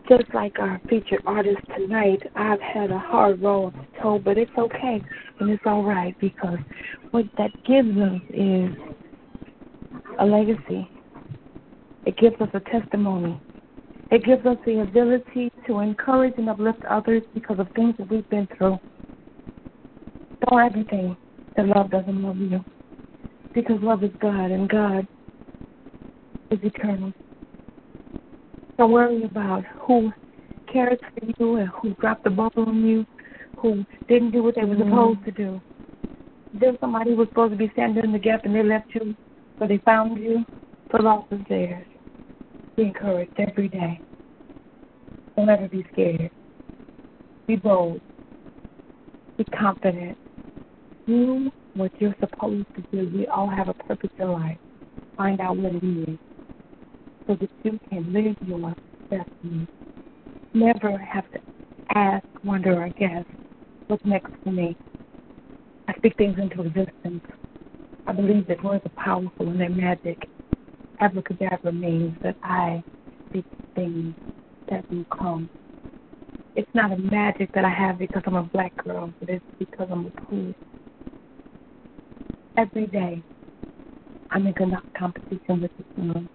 [0.07, 4.51] Just like our featured artist tonight, I've had a hard road to toe, but it's
[4.57, 5.01] okay
[5.39, 6.59] and it's all right because
[7.11, 8.69] what that gives us is
[10.19, 10.89] a legacy.
[12.05, 13.39] It gives us a testimony.
[14.11, 18.29] It gives us the ability to encourage and uplift others because of things that we've
[18.29, 18.77] been through.
[20.49, 21.17] Don't ever think
[21.55, 22.63] that love doesn't love you
[23.53, 25.07] because love is God and God
[26.51, 27.11] is eternal.
[28.77, 30.11] Don't worry about who
[30.71, 33.05] cares for you and who dropped the ball on you,
[33.55, 35.61] who didn't do what they were supposed to do.
[36.53, 39.15] There's somebody was supposed to be standing in the gap and they left you,
[39.57, 40.45] but they found you.
[40.91, 41.85] The loss is theirs.
[42.75, 44.01] Be encouraged every day.
[45.37, 46.29] Don't ever be scared.
[47.47, 48.01] Be bold.
[49.37, 50.17] Be confident.
[51.07, 53.17] Do what you're supposed to do.
[53.17, 54.57] We all have a purpose in life.
[55.17, 56.17] Find out what it is
[57.27, 58.75] so that you can live your
[59.09, 59.67] destiny.
[60.53, 61.39] Never have to
[61.95, 63.23] ask, wonder, or guess
[63.87, 64.75] what's next for me.
[65.87, 67.23] I speak things into existence.
[68.07, 70.27] I believe that words are powerful and they're magic.
[70.99, 72.83] Abracadabra means that I
[73.29, 74.15] speak things
[74.69, 75.49] that will come.
[76.55, 79.87] It's not a magic that I have because I'm a black girl, but it's because
[79.91, 80.55] I'm a poet.
[82.57, 83.21] Every day,
[84.31, 86.27] I'm in a competition with the sun.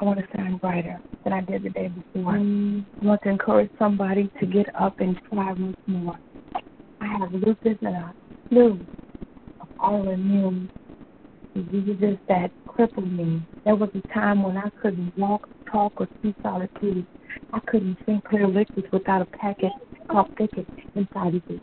[0.00, 2.34] I want to shine brighter than I did the day before.
[2.34, 2.84] Mm.
[3.02, 6.18] I want to encourage somebody to get up and try once more.
[7.00, 8.14] I have lupus and a
[8.48, 8.80] flu
[9.60, 10.68] of autoimmune
[11.54, 13.42] diseases that crippled me.
[13.64, 16.34] There was a time when I couldn't walk, talk, or speak
[16.80, 17.06] food.
[17.52, 19.72] I couldn't drink clear liquids without a packet
[20.10, 21.60] of thicket inside of it.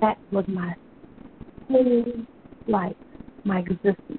[0.00, 0.74] That was my
[1.68, 2.04] whole
[2.66, 2.96] life,
[3.44, 4.18] my existence.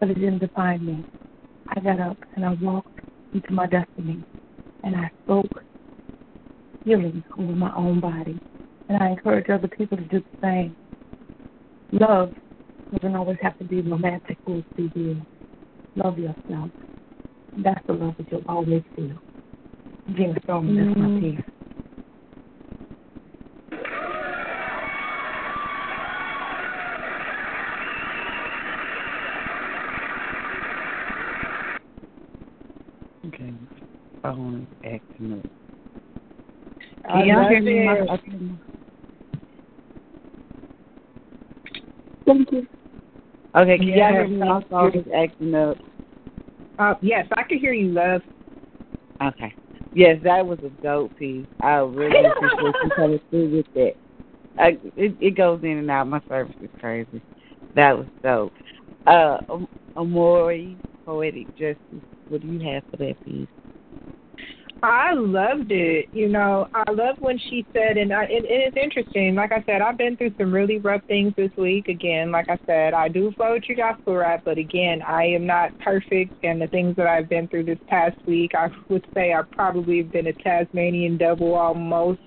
[0.00, 1.04] But it didn't define me.
[1.68, 3.00] I got up and I walked
[3.32, 4.22] into my destiny
[4.82, 5.64] and I spoke
[6.84, 8.38] healing over my own body.
[8.88, 10.76] And I encourage other people to do the same.
[11.92, 12.32] Love
[13.00, 15.16] doesn't always have to be romantic or be real.
[15.96, 16.70] Love yourself.
[17.56, 19.16] That's the love that you'll always feel.
[20.14, 21.20] Gina Storm, that's Mm-hmm.
[21.20, 21.40] piece.
[33.26, 33.54] Okay.
[34.22, 35.46] Phone is acting up.
[37.08, 37.78] I Can y'all love hear me?
[37.80, 37.84] it.
[37.84, 38.58] My- okay.
[42.26, 42.66] Thank you.
[43.56, 44.36] Okay, can y'all Yes, hear me?
[44.38, 45.78] My phone is acting up.
[46.78, 48.22] Uh, yes, I can hear you, love.
[49.22, 49.54] Okay.
[49.92, 51.46] Yes, that was a dope piece.
[51.60, 53.94] I really appreciate you coming through with that.
[54.58, 56.08] I, it, it goes in and out.
[56.08, 57.22] My service is crazy.
[57.74, 58.52] That was dope.
[59.06, 60.76] Uh, Am- Amori,
[61.06, 63.46] Poetic Justice, what do you have for that piece?
[64.82, 66.08] I loved it.
[66.12, 69.34] You know, I love when she said, and I, it, it is interesting.
[69.34, 71.88] Like I said, I've been through some really rough things this week.
[71.88, 76.34] Again, like I said, I do poetry gospel rap, but again, I am not perfect.
[76.42, 80.02] And the things that I've been through this past week, I would say I've probably
[80.02, 82.20] been a Tasmanian devil almost,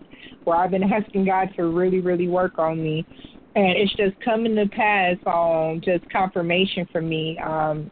[0.45, 3.05] where I've been asking God to really, really work on me.
[3.53, 7.37] And it's just coming to pass on just confirmation for me.
[7.39, 7.91] Um,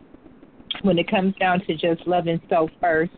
[0.82, 3.14] when it comes down to just loving self first.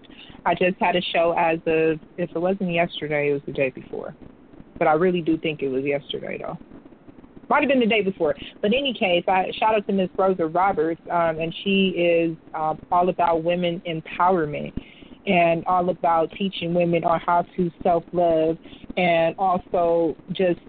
[0.46, 3.70] I just had a show as of if it wasn't yesterday, it was the day
[3.72, 4.16] before.
[4.80, 6.58] But I really do think it was yesterday though.
[7.50, 8.36] Might have been the day before.
[8.62, 12.38] But in any case, I shout out to Miss Rosa Roberts, um, and she is
[12.54, 14.74] um, all about women empowerment
[15.26, 18.58] and all about teaching women on how to self love
[18.96, 20.60] and also just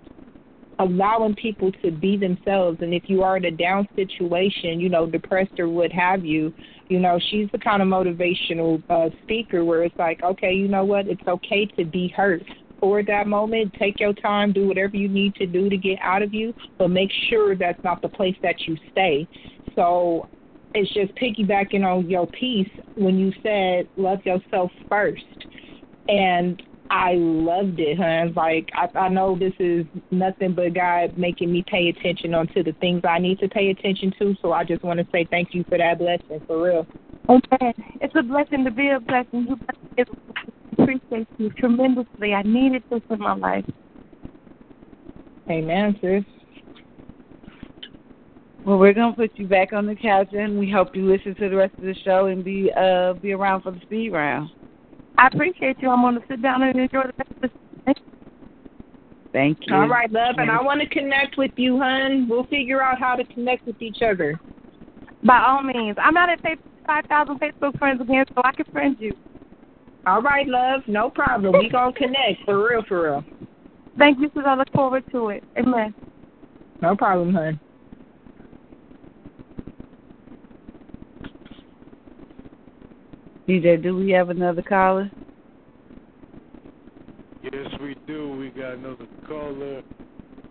[0.80, 5.06] allowing people to be themselves and if you are in a down situation you know
[5.06, 6.52] depressed or what have you
[6.88, 10.84] you know she's the kind of motivational uh speaker where it's like okay you know
[10.84, 11.06] what?
[11.06, 12.42] It's okay to be hurt
[12.80, 16.22] for that moment take your time do whatever you need to do to get out
[16.22, 19.26] of you but make sure that's not the place that you stay.
[19.74, 20.28] So
[20.74, 25.22] it's just piggybacking on your piece when you said love yourself first.
[26.08, 28.28] And I loved it, huh?
[28.34, 32.72] Like I, I know this is nothing but God making me pay attention onto the
[32.80, 34.34] things I need to pay attention to.
[34.40, 36.86] So I just want to say thank you for that blessing, for real.
[37.28, 37.74] Okay.
[38.00, 39.46] It's a blessing to be a blessing.
[39.48, 40.04] You
[40.78, 42.32] appreciate you tremendously.
[42.32, 43.66] I needed this in my life.
[45.50, 46.24] Amen, sis.
[48.64, 51.48] Well, we're gonna put you back on the couch, and we hope you listen to
[51.48, 54.50] the rest of the show and be uh be around for the speed round.
[55.18, 55.90] I appreciate you.
[55.90, 57.50] I'm gonna sit down and enjoy the rest of
[57.86, 57.94] the
[59.32, 59.74] Thank you.
[59.74, 62.26] All right, love, and I want to connect with you, hun.
[62.30, 64.40] We'll figure out how to connect with each other.
[65.22, 66.40] By all means, I'm not at
[66.86, 69.12] five thousand Facebook friends again, so I can friend you.
[70.06, 71.52] All right, love, no problem.
[71.58, 73.24] We gonna connect for real, for real.
[73.98, 74.44] Thank you, sis.
[74.46, 75.44] I look forward to it.
[75.58, 75.94] Amen.
[76.80, 77.60] No problem, hun.
[83.48, 85.10] DJ, do we have another caller?
[87.42, 88.36] Yes, we do.
[88.36, 89.80] We got another caller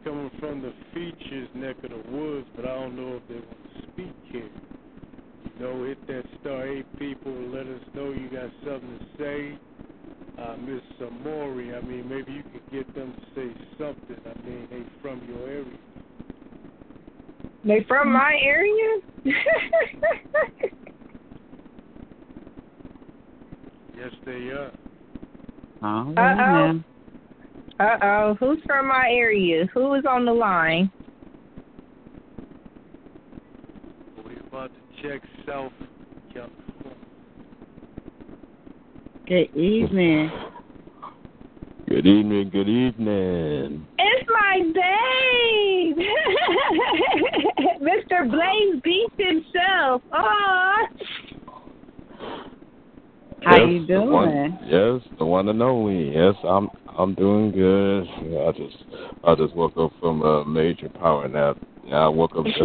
[0.04, 3.46] coming from the features neck of the woods, but I don't know if they want
[3.52, 4.50] to speak here.
[5.44, 7.32] You know, hit that star eight people.
[7.34, 9.60] Let us know you got something to say.
[10.42, 14.18] Uh, Miss Amori, I mean, maybe you could get them to say something.
[14.26, 15.78] I mean, they from your area.
[17.64, 19.02] They from my area?
[23.98, 24.72] yes, they are.
[25.84, 26.84] Oh, Uh oh.
[27.80, 28.38] Uh oh.
[28.40, 29.68] Who's from my area?
[29.74, 30.92] Who is on the line?
[34.24, 35.72] We're about to check South
[36.34, 36.98] California.
[39.28, 40.32] Good evening.
[41.88, 43.88] Good evening, good evening.
[43.98, 45.98] It's my babe,
[47.82, 48.30] Mr.
[48.30, 50.02] Blaze Beats himself.
[50.12, 50.88] Aw.
[53.44, 54.12] How yes, you doing?
[54.12, 56.14] one- yes, the one and only.
[56.14, 58.08] Yes, I'm I'm doing good.
[58.48, 58.76] I just
[59.24, 61.58] I just woke up from a major power nap.
[61.92, 62.58] I woke up just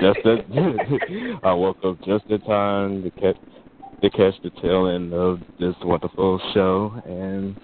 [0.00, 0.46] just at,
[1.42, 3.36] I woke up just in time to catch
[4.02, 7.56] to catch the tail end of this wonderful show and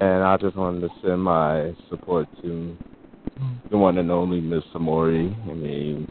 [0.00, 2.76] and I just wanted to send my support to
[3.70, 5.34] the one and only Miss Amori.
[5.48, 6.08] I mean,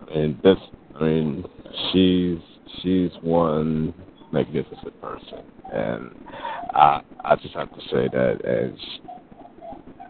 [0.00, 0.58] I mean this.
[0.94, 1.44] I mean,
[1.90, 2.38] she's
[2.82, 3.94] she's one
[4.32, 5.40] magnificent person,
[5.72, 6.10] and
[6.74, 8.44] I I just have to say that.
[8.44, 8.78] as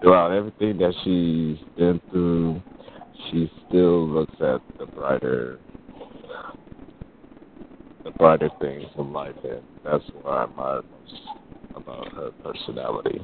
[0.01, 2.61] throughout everything that she's been through,
[3.31, 5.59] she still looks at the brighter
[8.05, 11.23] the brighter things in life, and that's what I admire most
[11.75, 13.19] about her personality.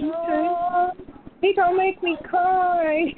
[0.00, 0.90] Aw,
[1.40, 3.14] He gonna make me cry.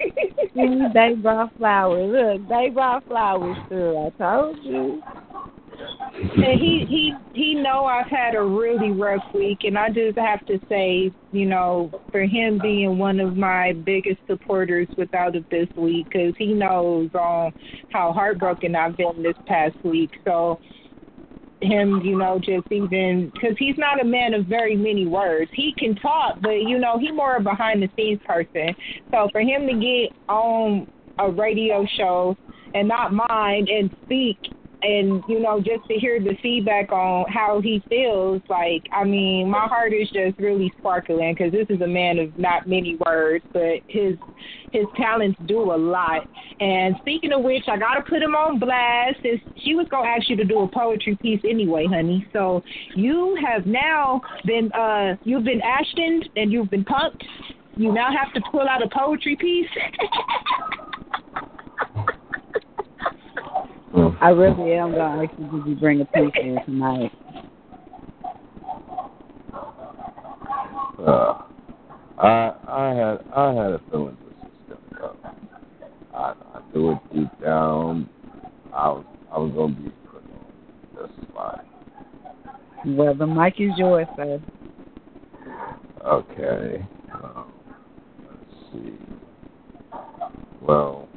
[0.55, 2.39] they brought flowers.
[2.39, 4.11] Look, they brought flowers too.
[4.19, 5.03] I told you.
[6.35, 10.45] and he he he know I've had a really rough week, and I just have
[10.47, 15.69] to say, you know, for him being one of my biggest supporters without it this
[15.77, 17.53] week, because he knows um
[17.91, 20.11] how heartbroken I've been this past week.
[20.25, 20.61] So
[21.63, 25.51] him, you know, just even because he's not a man of very many words.
[25.55, 28.75] He can talk, but you know, he more a behind the scenes person.
[29.13, 30.87] So for him to get on
[31.19, 32.37] a radio show
[32.75, 34.39] and not mind and speak
[34.83, 39.49] and you know just to hear the feedback on how he feels like i mean
[39.49, 43.45] my heart is just really sparkling because this is a man of not many words
[43.53, 44.17] but his
[44.73, 46.27] his talents do a lot.
[46.61, 49.97] And speaking of which i got to put him on blast since she was to
[49.97, 52.27] ask you to do a poetry piece anyway honey.
[52.33, 52.63] So
[52.97, 57.23] you have now been uh you've been ashtoned and you've been punked.
[57.77, 59.69] You now have to pull out a poetry piece
[63.95, 67.13] I really am gonna ask you did you bring a piece in tonight.
[70.99, 71.43] Uh,
[72.19, 74.35] I I had I had a feeling this
[74.69, 75.47] was gonna come.
[76.15, 78.09] I I knew it deep down.
[78.73, 81.67] I was I was gonna be put on this spot.
[82.87, 84.41] Well, the mic is yours, sir.
[86.07, 86.87] Okay.
[87.23, 87.47] Um,
[88.27, 88.97] let's see.
[90.63, 91.09] Well,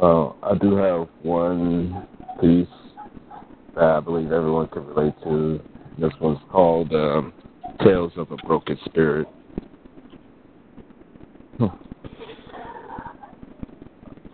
[0.00, 2.06] well, I do have one
[2.40, 2.66] piece
[3.74, 5.60] that I believe everyone can relate to.
[5.98, 7.32] This one's called um,
[7.82, 9.28] "Tales of a Broken Spirit."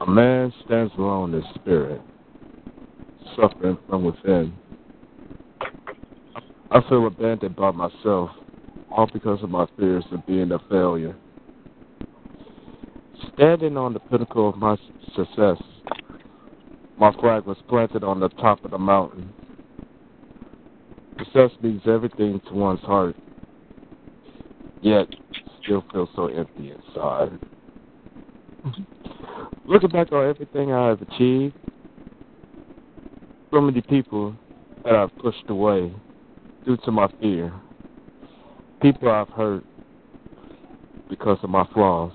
[0.01, 2.01] A man stands alone in spirit,
[3.37, 4.55] suffering from within.
[6.71, 8.31] I feel abandoned by myself,
[8.91, 11.15] all because of my fears of being a failure.
[13.35, 14.77] Standing on the pinnacle of my
[15.15, 15.63] success,
[16.99, 19.33] my flag was planted on the top of the mountain.
[21.19, 23.17] Success means everything to one's heart,
[24.81, 25.07] yet
[25.63, 27.39] still feels so empty inside.
[29.67, 31.55] Looking back on everything I have achieved,
[33.51, 34.35] so many people
[34.85, 35.93] that I've pushed away
[36.65, 37.53] due to my fear,
[38.81, 39.65] people I've hurt
[41.09, 42.13] because of my flaws.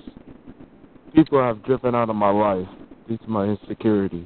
[1.15, 2.67] People have driven out of my life
[3.07, 4.25] due to my insecurities.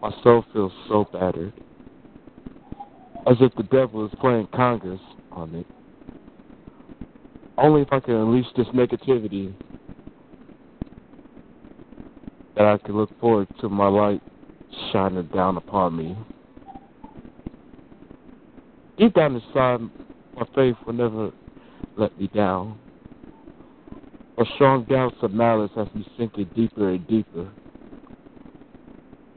[0.00, 1.52] My soul feels so battered,
[3.26, 5.00] as if the devil is playing Congress
[5.32, 5.66] on it.
[7.58, 9.52] Only if I can unleash this negativity
[12.56, 14.22] that I can look forward to my light
[14.92, 16.16] shining down upon me.
[18.98, 19.80] Deep down inside,
[20.36, 21.32] my faith will never
[21.96, 22.78] let me down.
[24.36, 27.48] Or strong doubts of malice as has me sinking deeper and deeper.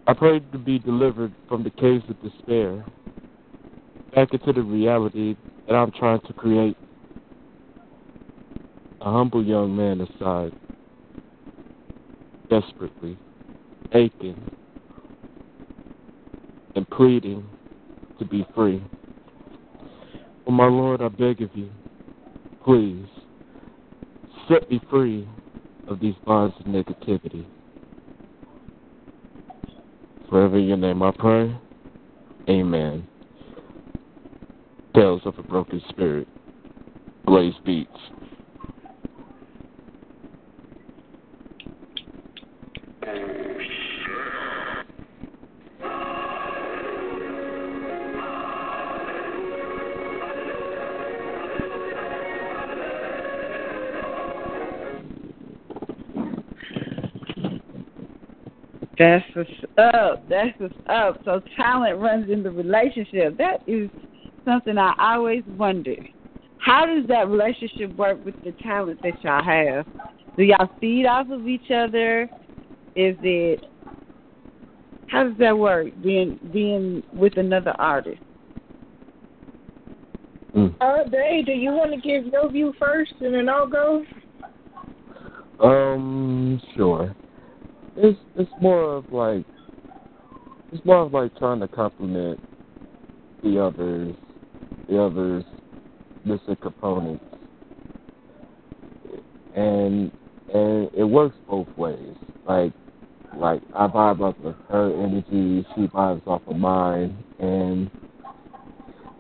[0.08, 2.84] I pray to be delivered from the caves of despair,
[4.16, 5.36] back into the reality
[5.68, 6.78] that I'm trying to create.
[9.02, 10.54] A humble young man aside,
[12.50, 13.18] desperately,
[13.92, 14.42] aching,
[16.76, 17.46] and pleading
[18.18, 18.82] to be free.
[20.48, 21.70] Oh, my Lord, I beg of you,
[22.64, 23.06] please,
[24.48, 25.28] set me free
[25.88, 27.46] of these bonds of negativity.
[30.30, 31.56] Forever in your name I pray.
[32.50, 33.08] Amen.
[34.94, 36.28] Tales of a Broken Spirit.
[37.26, 37.92] Blaze Beats.
[58.98, 60.28] That's what's up.
[60.28, 61.22] That's what's up.
[61.24, 63.38] So talent runs in the relationship.
[63.38, 63.90] That is
[64.46, 65.96] something I always wonder.
[66.58, 69.86] How does that relationship work with the talent that y'all have?
[70.38, 72.24] Do y'all feed off of each other?
[72.96, 73.64] Is it
[75.08, 75.88] how does that work?
[76.04, 78.20] Being being with another artist.
[80.82, 84.04] Uh, Dave, do you want to give your view first, and then I'll go?
[85.60, 87.16] Um, sure.
[88.00, 89.44] It's it's more of like
[90.72, 92.40] it's more of like trying to compliment
[93.44, 94.16] the others,
[94.88, 95.44] the others
[96.24, 97.24] missing components,
[99.56, 100.12] and
[100.54, 102.16] and it works both ways.
[102.48, 102.72] Like
[103.36, 107.90] like I vibe off of her energy, she vibes off of mine, and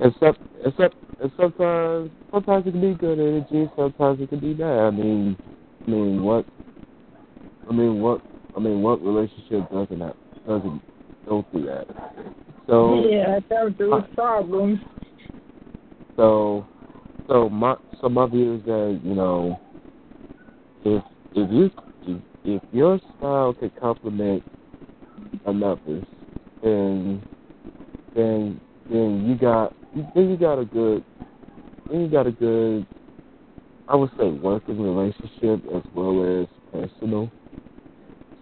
[0.02, 4.80] except except and sometimes sometimes it can be good energy, sometimes it can be bad.
[4.80, 5.36] I mean,
[5.88, 6.46] I mean what
[7.68, 8.22] I mean what
[8.58, 10.16] I mean what relationship doesn't have,
[10.48, 10.82] doesn't
[11.28, 11.88] go through that.
[12.66, 14.80] So yeah, that was problems.
[16.16, 16.66] So
[17.28, 19.60] so my so my view is that you know
[20.84, 21.04] if
[21.36, 21.70] if you
[22.08, 24.44] if, if your style could complement
[25.46, 26.04] another's,
[26.64, 27.24] then
[28.16, 29.76] then then you got
[30.16, 31.04] then you got a good
[31.92, 32.88] then you got a good
[33.88, 37.32] I would say working relationship as well as personal.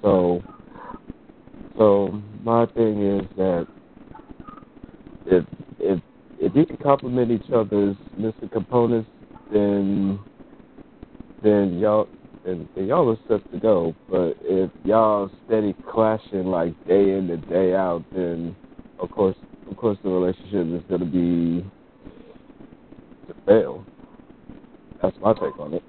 [0.05, 0.43] So
[1.77, 3.67] so my thing is that
[5.25, 5.43] if
[5.79, 5.99] if
[6.39, 9.09] if you can complement each other's missing components
[9.51, 10.19] then
[11.41, 12.07] then y'all
[12.45, 13.95] and, then y'all are set to go.
[14.07, 18.55] But if y'all steady clashing like day in and day out then
[18.99, 19.35] of course
[19.67, 21.65] of course the relationship is gonna be
[23.27, 23.83] to fail.
[25.01, 25.83] That's my take on it.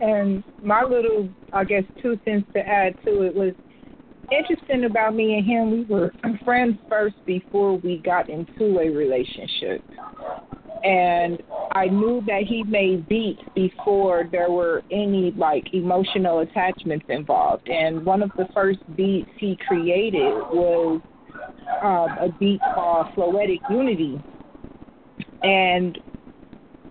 [0.00, 3.54] And my little, I guess, two cents to add to it was
[4.30, 5.70] interesting about me and him.
[5.70, 6.12] We were
[6.44, 9.82] friends first before we got into a relationship.
[10.84, 17.68] And I knew that he made beats before there were any like emotional attachments involved.
[17.68, 21.00] And one of the first beats he created was
[21.82, 24.22] um, a beat called Floetic Unity.
[25.42, 25.98] And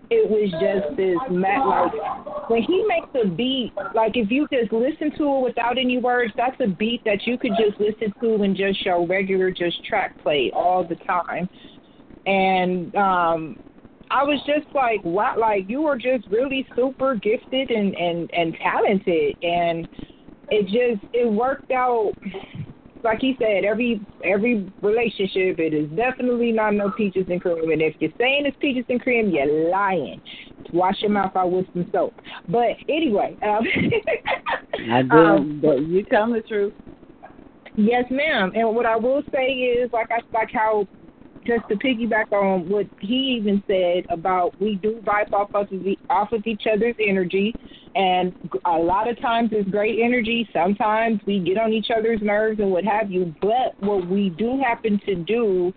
[0.09, 4.71] it was just this mat like when he makes a beat like if you just
[4.71, 8.41] listen to it without any words that's a beat that you could just listen to
[8.43, 11.49] and just show regular just track play all the time.
[12.25, 13.57] And um
[14.09, 18.55] I was just like wow like you were just really super gifted and and and
[18.61, 19.35] talented.
[19.41, 19.87] And
[20.49, 22.13] it just it worked out
[23.07, 27.71] like he said, every every relationship it is definitely not no peaches and cream.
[27.71, 30.21] And if you're saying it's peaches and cream, you're lying.
[30.73, 32.13] Wash your mouth out with some soap.
[32.49, 33.65] But anyway, um,
[34.91, 36.73] I do, um, but you tell the truth.
[37.77, 38.51] Yes, ma'am.
[38.53, 40.85] And what I will say is, like I like how
[41.47, 45.67] just to piggyback on what he even said about we do vibe off of
[46.09, 47.55] off of each other's energy,
[47.95, 48.35] and
[48.65, 50.47] a lot of times it's great energy.
[50.53, 53.33] Sometimes we get on each other's nerves and what have you.
[53.41, 55.73] But what we do happen to do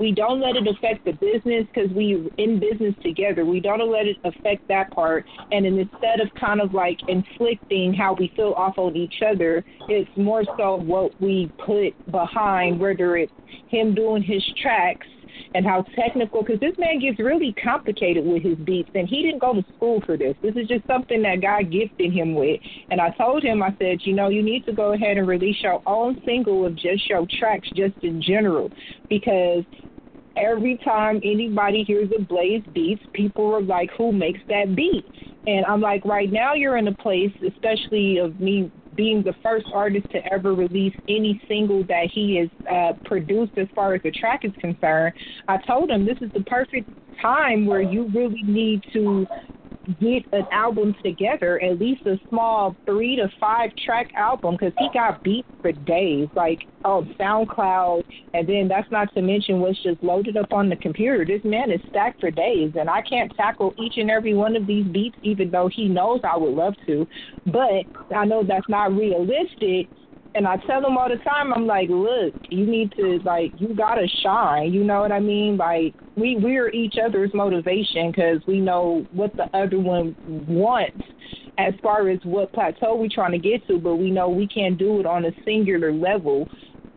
[0.00, 3.44] we don't let it affect the business because we in business together.
[3.44, 5.26] We don't let it affect that part.
[5.52, 10.10] And instead of kind of like inflicting how we feel off on each other, it's
[10.16, 13.32] more so what we put behind, whether it's
[13.68, 15.06] him doing his tracks
[15.54, 19.40] and how technical because this man gets really complicated with his beats and he didn't
[19.40, 23.00] go to school for this this is just something that god gifted him with and
[23.00, 25.82] i told him i said you know you need to go ahead and release your
[25.86, 28.70] own single of just your tracks just in general
[29.08, 29.64] because
[30.36, 35.04] every time anybody hears a blaze beats people are like who makes that beat?
[35.46, 39.66] And i'm like right now you're in a place especially of me being the first
[39.72, 44.10] artist to ever release any single that he has uh, produced as far as the
[44.10, 45.14] track is concerned,
[45.48, 49.26] I told him this is the perfect time where you really need to
[49.98, 54.88] get an album together, at least a small three to five track album, because he
[54.92, 58.02] got beats for days, like on SoundCloud,
[58.34, 61.24] and then that's not to mention what's just loaded up on the computer.
[61.24, 64.66] This man is stacked for days, and I can't tackle each and every one of
[64.66, 67.06] these beats, even though he knows I would love to,
[67.46, 69.88] but I know that's not realistic
[70.34, 73.74] and I tell them all the time, I'm like, look, you need to like, you
[73.74, 74.72] gotta shine.
[74.72, 75.56] You know what I mean?
[75.56, 80.14] Like, we we're each other's motivation because we know what the other one
[80.48, 81.02] wants
[81.58, 84.78] as far as what plateau we're trying to get to, but we know we can't
[84.78, 86.48] do it on a singular level.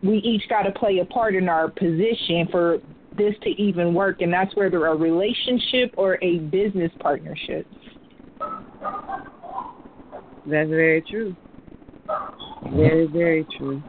[0.02, 2.78] We each got to play a part in our position for
[3.16, 7.66] this to even work, and that's whether a relationship or a business partnership.
[10.46, 11.34] That's very true.
[12.74, 13.82] Very, very true.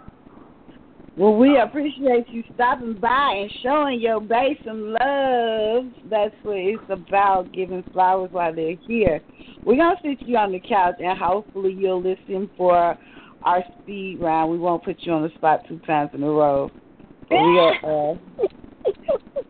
[1.17, 5.85] Well, we appreciate you stopping by and showing your base some love.
[6.09, 9.21] That's what it's about, giving flowers while they're here.
[9.63, 12.97] We're going to sit you on the couch, and hopefully you'll listen for
[13.43, 14.51] our speed round.
[14.51, 16.69] We won't put you on the spot two times in a row.
[17.31, 18.15] We'll, uh,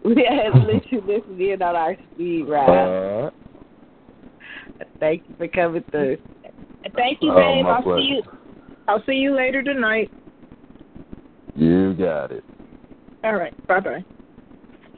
[0.03, 3.31] we'll let you listen in on our speed round.
[4.99, 6.17] Thank you for coming through.
[6.95, 7.63] Thank you, Oh, babe.
[7.63, 8.01] my I'll pleasure.
[8.01, 8.23] see you.
[8.87, 10.11] I'll see you later tonight.
[11.55, 12.43] You got it.
[13.23, 13.53] All right.
[13.67, 14.05] Bye bye.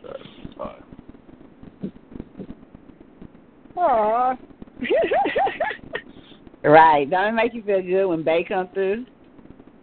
[0.58, 0.80] Bye.
[3.76, 4.38] Aw.
[6.64, 7.10] Right.
[7.10, 9.06] Don't it make you feel good when Bay comes through?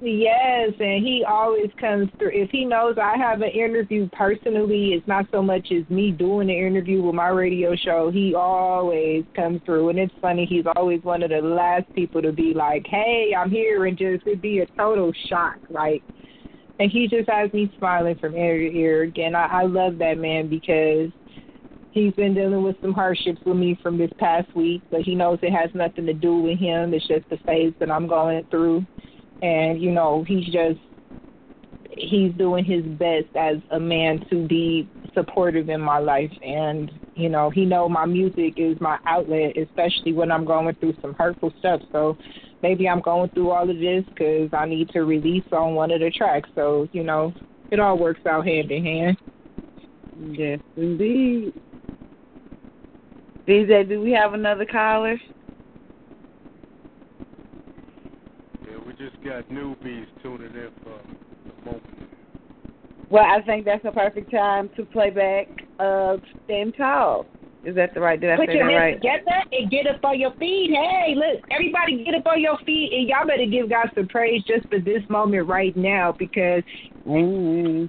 [0.07, 2.33] Yes, and he always comes through.
[2.35, 6.49] If he knows I have an interview personally, it's not so much as me doing
[6.49, 8.11] the interview with my radio show.
[8.11, 10.45] He always comes through, and it's funny.
[10.45, 14.27] He's always one of the last people to be like, "Hey, I'm here," and just
[14.27, 16.03] it'd be a total shock, like.
[16.79, 19.03] And he just has me smiling from ear to ear.
[19.05, 21.11] Again, I, I love that man because
[21.93, 25.39] he's been dealing with some hardships with me from this past week, but he knows
[25.41, 26.93] it has nothing to do with him.
[26.93, 28.85] It's just the phase that I'm going through
[29.43, 30.81] and you know he's just
[31.97, 37.29] he's doing his best as a man to be supportive in my life and you
[37.29, 41.53] know he know my music is my outlet especially when i'm going through some hurtful
[41.59, 42.17] stuff so
[42.63, 46.01] maybe i'm going through all of this because i need to release on one of
[46.01, 47.33] the tracks so you know
[47.71, 49.17] it all works out hand in hand
[50.17, 51.53] Yes, indeed.
[53.49, 55.21] DJ, do we have another caller?
[58.67, 60.99] Yeah, we just got newbies tuning in for
[61.47, 61.83] the moment.
[63.11, 65.47] Well, I think that's a perfect time to play back
[65.79, 67.27] uh Stand Tall.
[67.65, 68.21] Is that the right?
[68.21, 69.23] Did I Put say your that hands right?
[69.25, 70.71] together and get up on your feet.
[70.71, 74.43] Hey, look, everybody get up on your feet and y'all better give God some praise
[74.47, 76.63] just for this moment right now because
[77.07, 77.89] DSR,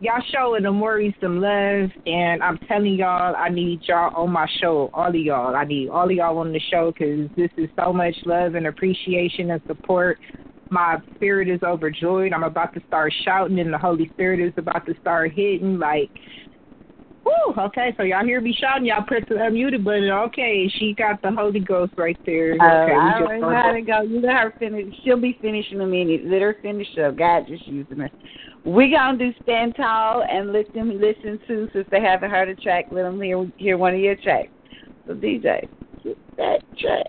[0.00, 4.88] y'all showing Amori some love and I'm telling y'all I need y'all on my show.
[4.94, 5.54] All of y'all.
[5.54, 8.66] I need all of y'all on the show because this is so much love and
[8.66, 10.18] appreciation and support.
[10.70, 12.32] My spirit is overjoyed.
[12.32, 16.10] I'm about to start shouting and the Holy Spirit is about to start hitting like
[17.24, 20.10] Woo, okay, so y'all hear me shouting, y'all press the unmuted button.
[20.10, 22.52] Okay, she got the Holy Ghost right there.
[22.52, 24.00] Uh, Okay, I we just already know how to go.
[24.02, 24.94] You let her finish.
[25.02, 26.26] She'll be finishing in a minute.
[26.26, 27.16] Let her finish up.
[27.16, 28.10] God just using her.
[28.64, 32.54] We gonna do stand tall and let them listen to since they haven't heard a
[32.56, 32.86] track.
[32.90, 34.48] Let them hear hear one of your tracks.
[35.06, 35.68] So DJ,
[36.02, 37.06] get that track.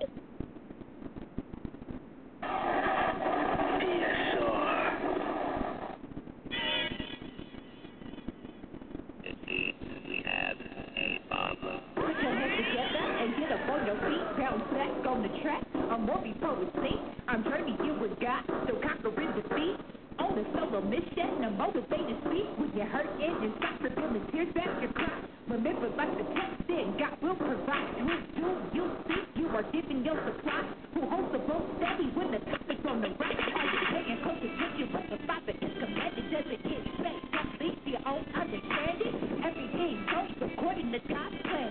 [15.96, 17.00] I'm more people with see.
[17.32, 19.80] I'm trying to deal with God, so conquering defeat.
[20.20, 22.52] On a solo mission, I'm motivated to speak.
[22.60, 25.24] When you're hurting and stop revealing tears that you cry.
[25.48, 27.96] Remember, like the text said, God will provide.
[27.96, 30.68] Who do you see, You are giving your supply.
[31.00, 33.40] Who holds the boat steady when the top is on the right?
[33.56, 36.28] Are you paying close attention when the father is commanded?
[36.28, 37.24] Does it get better?
[37.64, 39.16] leave your own understanding.
[39.48, 41.65] Everything goes according to God's plan.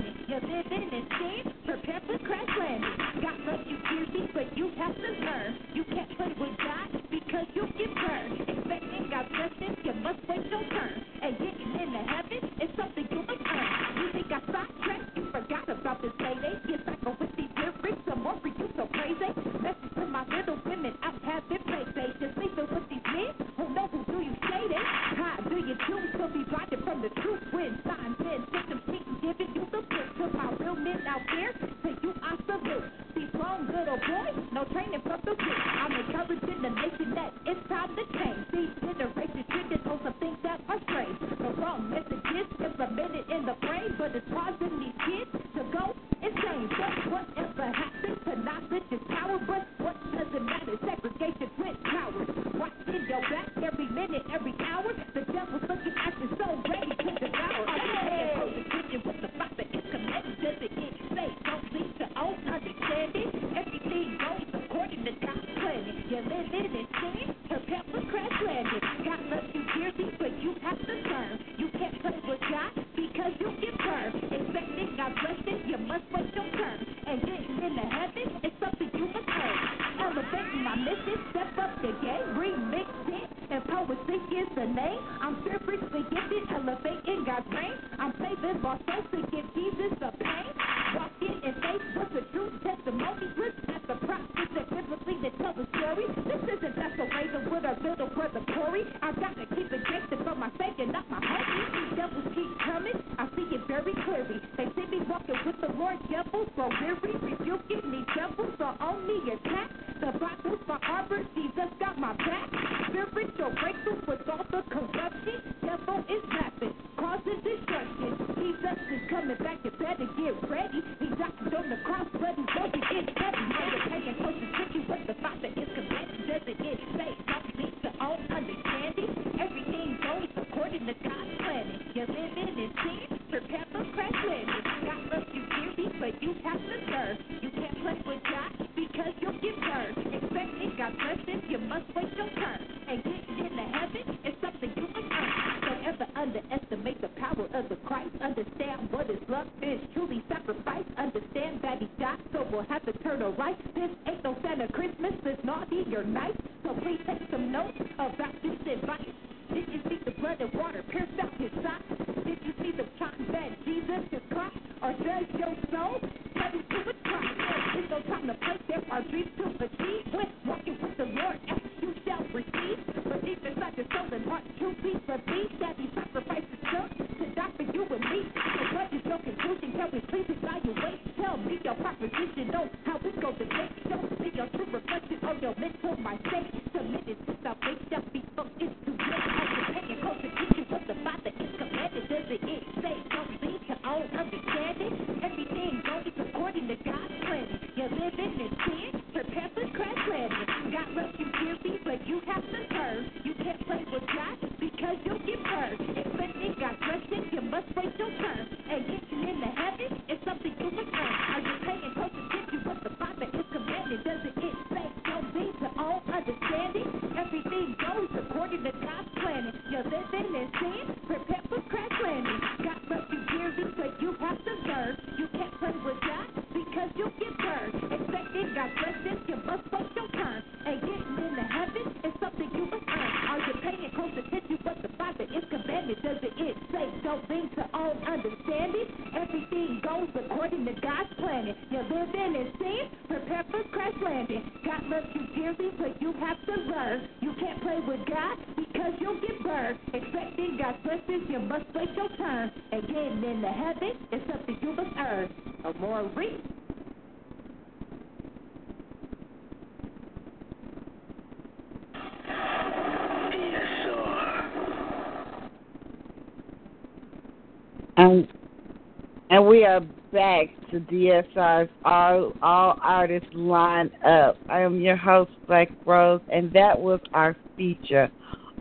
[270.14, 274.36] back to DSR's All, All Artists Line Up.
[274.48, 278.08] I am your host, Black Rose, and that was our feature,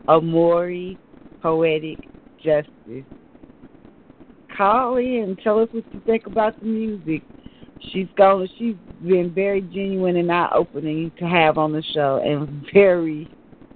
[0.10, 0.98] Amori
[1.44, 2.00] Poetic
[2.44, 3.06] Justice.
[4.58, 7.22] Call in and tell us what you think about the music.
[7.92, 8.50] She's gone.
[8.58, 13.30] She's been very genuine and eye-opening to have on the show, and very,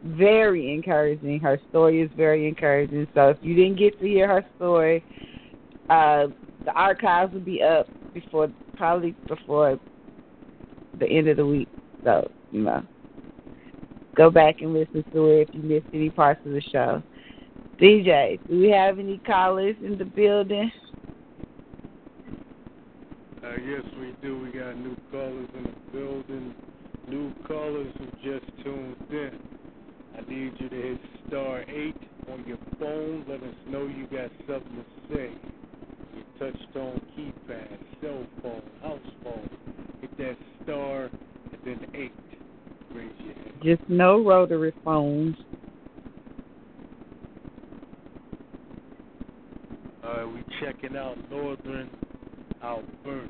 [0.04, 1.40] very encouraging.
[1.42, 3.08] Her story is very encouraging.
[3.14, 5.04] So if you didn't get to hear her story,
[5.92, 6.28] uh,
[6.68, 9.80] the archives will be up before probably before
[11.00, 11.70] the end of the week.
[12.04, 12.84] So you know,
[14.18, 17.02] go back and listen to it if you missed any parts of the show.
[17.82, 20.70] DJ, do we have any callers in the building?
[23.44, 24.40] Uh, yes, we do.
[24.40, 26.54] We got new callers in the building.
[27.08, 29.40] New callers who just tuned in.
[30.18, 31.96] I need you to hit star 8
[32.30, 33.24] on your phone.
[33.30, 35.30] Let us know you got something to say.
[36.40, 39.50] Your touch-tone keypad, cell phone, house phone.
[40.02, 41.12] Hit that star and
[41.66, 42.12] then 8.
[42.94, 43.54] Raise your hand.
[43.64, 45.36] Just no rotary phones.
[50.04, 51.90] All right, we checking out Northern
[52.64, 53.30] Alberta.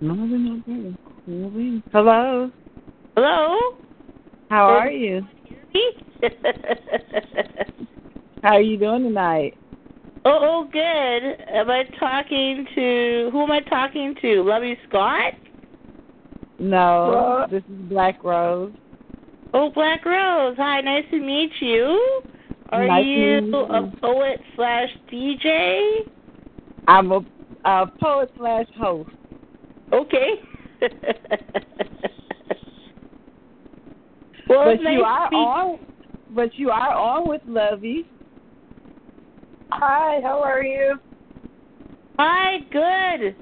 [0.00, 0.98] Northern Alberta.
[1.26, 1.82] Cool.
[1.92, 2.50] Hello.
[3.16, 3.76] Hello.
[4.50, 5.22] How are you?
[8.42, 9.56] How are you doing tonight?
[10.26, 11.54] Oh, oh, good.
[11.54, 14.42] Am I talking to who am I talking to?
[14.42, 15.34] Lovey Scott?
[16.58, 18.72] No, this is Black Rose.
[19.52, 20.56] Oh, Black Rose.
[20.56, 22.22] Hi, nice to meet you.
[22.70, 25.98] Are Nice to you a poet slash DJ?
[26.88, 27.20] I'm a,
[27.64, 29.10] a poet slash host.
[29.92, 30.40] Okay.
[34.48, 35.78] well, but nice you are meet- on.
[36.30, 38.06] But you are on with Lovey.
[39.80, 40.98] Hi, how are you?
[42.18, 43.36] Hi, good.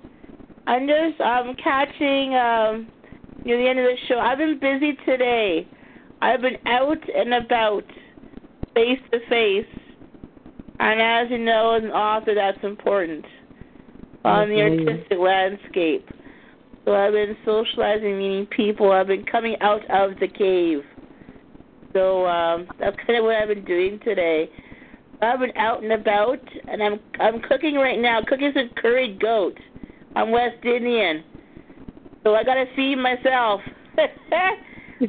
[0.66, 2.88] I'm just um catching um
[3.44, 4.18] near the end of the show.
[4.18, 5.68] I've been busy today.
[6.22, 7.84] I've been out and about,
[8.74, 9.66] face to face.
[10.78, 13.26] And as you know, as an author, that's important
[14.24, 14.88] on the Mhm.
[14.88, 16.08] artistic landscape.
[16.84, 18.90] So I've been socializing, meeting people.
[18.92, 20.84] I've been coming out of the cave.
[21.94, 24.50] So um, that's kind of what I've been doing today.
[25.22, 28.20] I've been out and about, and I'm I'm cooking right now.
[28.26, 29.56] Cooking some curried goat.
[30.16, 31.22] I'm West Indian,
[32.24, 33.60] so I gotta feed myself.
[33.96, 34.02] so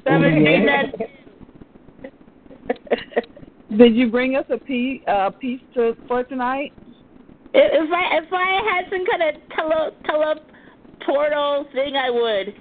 [0.05, 0.93] I've been doing that.
[3.77, 6.71] Did you bring us a piece, uh, piece to, for tonight?
[7.55, 9.91] If if I if I had some kind of tele
[11.07, 12.53] teleportal thing, I would.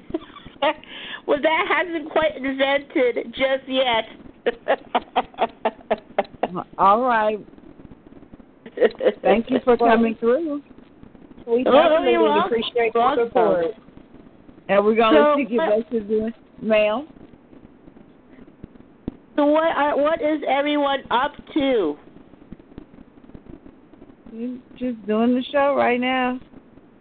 [1.27, 4.07] well, that hasn't quite invented just yet.
[6.79, 7.39] All right.
[9.23, 10.63] Thank you for coming through.
[11.47, 13.27] We Oh, definitely you're appreciate the Welcome.
[13.27, 13.67] support.
[14.69, 17.07] And we're gonna So, let you get back to doing, mail.
[19.37, 21.99] So what are what is everyone up to?
[24.79, 26.41] Just doing the show right now.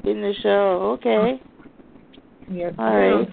[0.03, 1.41] In the show, okay.
[2.49, 2.73] Yes.
[2.77, 3.29] All right.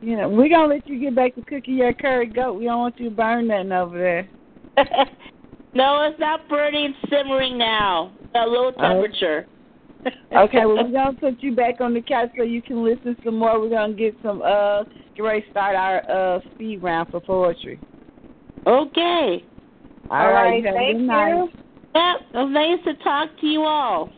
[0.00, 2.54] You know, we're gonna let you get back to cooking your curry goat.
[2.54, 4.28] We don't want you to burn nothing over
[4.76, 4.86] there.
[5.74, 8.12] no, it's not burning, it's simmering now.
[8.34, 9.46] At low temperature.
[10.06, 13.38] Okay, well we're gonna put you back on the couch so you can listen some
[13.38, 13.60] more.
[13.60, 14.84] We're gonna get some uh
[15.16, 17.78] get ready to start our uh speed round for poetry.
[18.66, 19.44] Okay.
[20.10, 21.48] All right, have a good night.
[21.94, 24.10] Yep, it was nice to talk to you all.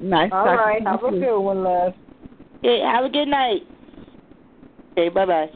[0.00, 1.94] Nice All talking right, to have a good one, love.
[2.64, 3.62] Okay, have a good night.
[4.96, 5.50] Okay, bye bye.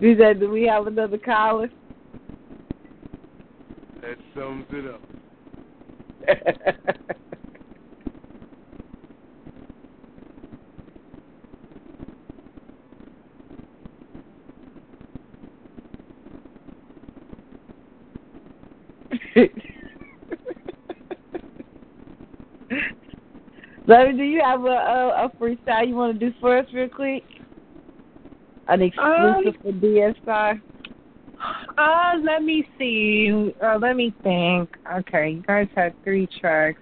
[0.00, 1.68] DJ, do we have another caller?
[4.02, 5.00] That sums it up.
[23.86, 26.88] Larry, do you have a, a, a freestyle you want to do for us real
[26.88, 27.22] quick?
[28.68, 30.60] An exclusive for DSR?
[31.78, 33.54] Uh, let me see.
[33.62, 34.70] Uh, let me think.
[34.98, 36.80] Okay, you guys had three tracks.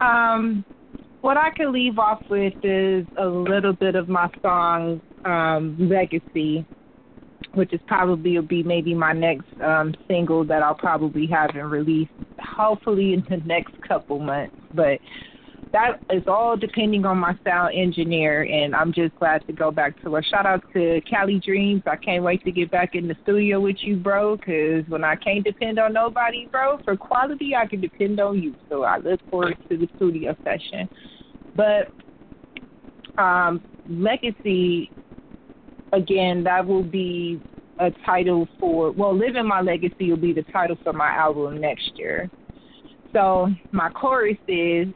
[0.00, 0.64] Um,
[1.20, 6.66] what I could leave off with is a little bit of my song um, "Legacy,"
[7.54, 11.70] which is probably will be maybe my next um, single that I'll probably have and
[11.70, 14.56] release, hopefully in the next couple months.
[14.74, 14.98] But
[15.72, 20.02] that is all depending on my sound engineer, and I'm just glad to go back
[20.02, 20.22] to her.
[20.22, 21.82] Shout out to Cali Dreams.
[21.86, 25.16] I can't wait to get back in the studio with you, bro, because when I
[25.16, 28.54] can't depend on nobody, bro, for quality, I can depend on you.
[28.68, 30.88] So I look forward to the studio session.
[31.54, 31.92] But
[33.18, 34.90] um, Legacy,
[35.92, 37.42] again, that will be
[37.78, 41.92] a title for, well, Living My Legacy will be the title for my album next
[41.96, 42.30] year.
[43.12, 44.88] So my chorus is,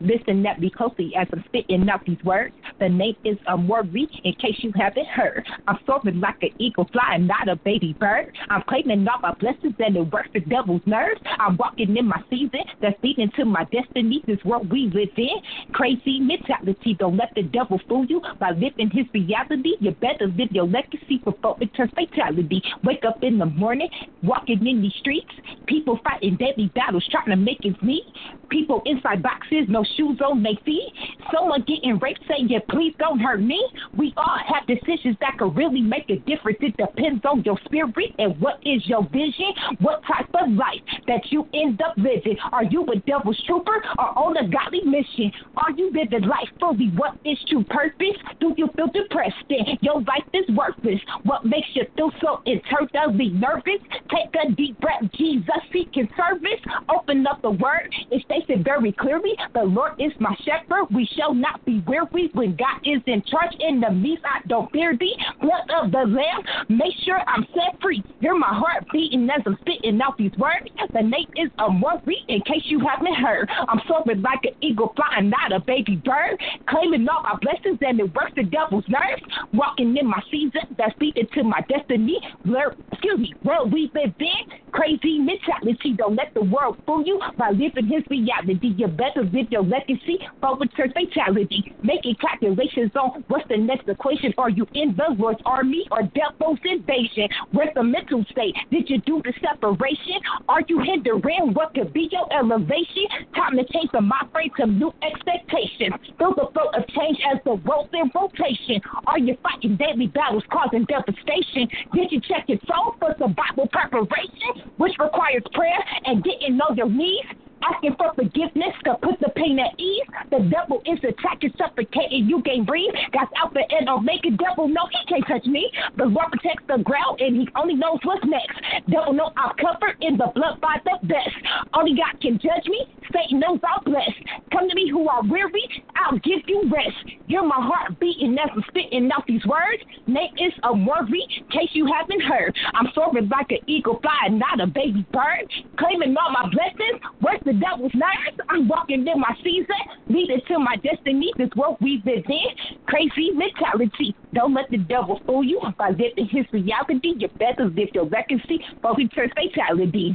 [0.00, 2.54] Listen up me closely as I'm spitting out these words.
[2.78, 5.46] The name is um, a Amori, in case you haven't heard.
[5.66, 8.36] I'm soaring like an eagle flying, not a baby bird.
[8.48, 11.20] I'm claiming all my blessings and it works the devil's nerves.
[11.38, 14.22] I'm walking in my season that's leading to my destiny.
[14.26, 15.72] This world we live in.
[15.72, 16.96] Crazy mentality.
[16.98, 19.74] Don't let the devil fool you by living his reality.
[19.80, 22.62] You better live your legacy before it turns fatality.
[22.84, 23.88] Wake up in the morning,
[24.22, 25.30] walking in these streets.
[25.66, 28.04] People fighting deadly battles, trying to make ends meet.
[28.48, 30.92] People inside boxes, no shoes on their feet.
[31.32, 33.62] Someone getting raped, saying, yeah, please don't hurt me.
[33.96, 36.58] We all have decisions that could really make a difference.
[36.60, 39.52] It depends on your spirit and what is your vision.
[39.80, 42.36] What type of life that you end up living?
[42.52, 45.32] Are you a devil's trooper or on a godly mission?
[45.56, 46.90] Are you living life fully?
[46.96, 48.16] What is true purpose?
[48.40, 49.36] Do you feel depressed?
[49.48, 51.00] Then your life is worthless.
[51.24, 53.80] What makes you feel so internally nervous?
[54.10, 56.60] Take a deep breath, Jesus seeking service.
[56.94, 57.92] Open up the word.
[58.10, 59.34] It states it very clearly.
[59.54, 60.86] The Lord is my shepherd.
[60.94, 63.52] We shall not be weary when God is in charge.
[63.66, 65.16] Enemies, I don't fear thee.
[65.40, 66.42] Blood of the Lamb.
[66.68, 68.02] Make sure I'm set free.
[68.20, 70.66] Hear my heart beating as I'm spitting out these words.
[70.92, 73.48] The name is Amori, in case you haven't heard.
[73.68, 76.38] I'm soaring like an eagle flying, not a baby bird.
[76.68, 79.22] Claiming all my blessings and it works the devil's nerves.
[79.52, 82.18] Walking in my season that's leading to my destiny.
[82.44, 84.56] Blur, excuse me, world we live in.
[84.72, 85.94] Crazy mentality.
[85.96, 88.74] Don't let the world fool you by living his reality.
[88.76, 91.74] You better live your legacy forward to fatality.
[91.82, 94.32] Making calculations on what's the next equation.
[94.38, 97.28] Are you in the Lord's army or devil's invasion?
[97.52, 98.54] Where's the mental state?
[98.70, 100.20] Did you do the separation?
[100.48, 103.06] Are you hindering what could be your elevation?
[103.34, 105.94] Time to change the mind frame to new expectations.
[106.18, 108.80] Feel the flow of change as the world's in rotation.
[109.06, 111.68] Are you fighting daily battles causing devastation?
[111.92, 116.88] Did you check your soul for survival preparation, which requires prayer and getting on your
[116.88, 117.45] knees?
[117.64, 120.06] Asking for forgiveness to put the pain at ease.
[120.30, 122.92] The devil is attacking, suffocating, you can't breathe.
[123.12, 124.30] God's Alpha and Omega.
[124.36, 125.70] Devil, no, he can't touch me.
[125.96, 128.52] The Lord protects the ground, and he only knows what's next.
[128.90, 131.34] Devil, know I'm covered in the blood by the best.
[131.74, 132.80] Only God can judge me.
[133.12, 134.18] Satan knows I'm blessed.
[134.52, 135.62] Come to me who are weary,
[135.96, 136.96] I'll give you rest.
[137.28, 139.82] Hear my heart beating as I'm spitting out these words.
[140.06, 142.54] Name is Amori, in case you haven't heard.
[142.74, 145.50] I'm soaring like an eagle flying, not a baby bird.
[145.76, 147.02] Claiming all my blessings.
[147.20, 148.38] Where's the devil's nerves?
[148.48, 149.74] I'm walking in my season,
[150.08, 151.32] leading to my destiny.
[151.36, 152.76] This world we've been in.
[152.86, 154.14] Crazy mentality.
[154.32, 157.14] Don't let the devil fool you by living his reality.
[157.16, 160.14] You better live your legacy, but he turns fatality.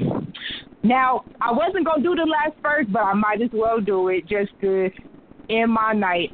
[0.83, 4.27] Now, I wasn't gonna do the last verse, but I might as well do it
[4.27, 4.89] just to
[5.49, 6.31] end my night.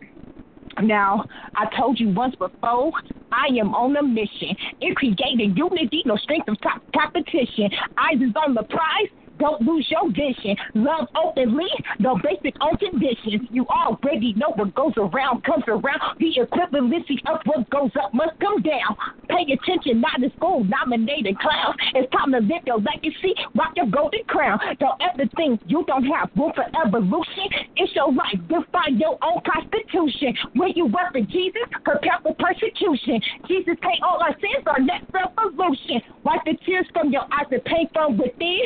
[0.81, 1.25] Now,
[1.55, 2.91] I told you once before,
[3.31, 4.55] I am on a mission.
[4.81, 7.69] In creating unity, no strength of top competition.
[7.97, 9.09] Eyes is on the prize.
[9.39, 10.55] Don't lose your vision.
[10.73, 13.47] Love openly, no basic on conditions.
[13.51, 16.01] You already know what goes around comes around.
[16.19, 18.95] The equivalency of what goes up must come down.
[19.29, 21.75] Pay attention, not in school, nominated clowns.
[21.93, 24.59] It's time to live your legacy, rock your golden crown.
[24.79, 27.47] Don't ever think you don't have room for evolution.
[27.75, 30.33] It's your life, define your own constitution.
[30.55, 33.21] When you work for Jesus, prepare for persecution.
[33.47, 36.01] Jesus paid all our sins, our next revolution.
[36.23, 38.65] Wipe the tears from your eyes and pain from within.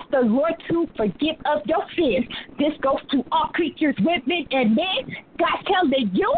[0.00, 2.26] Ask the Lord to forgive of your sins.
[2.58, 5.16] This goes to all creatures, women and men.
[5.38, 6.32] God telling you,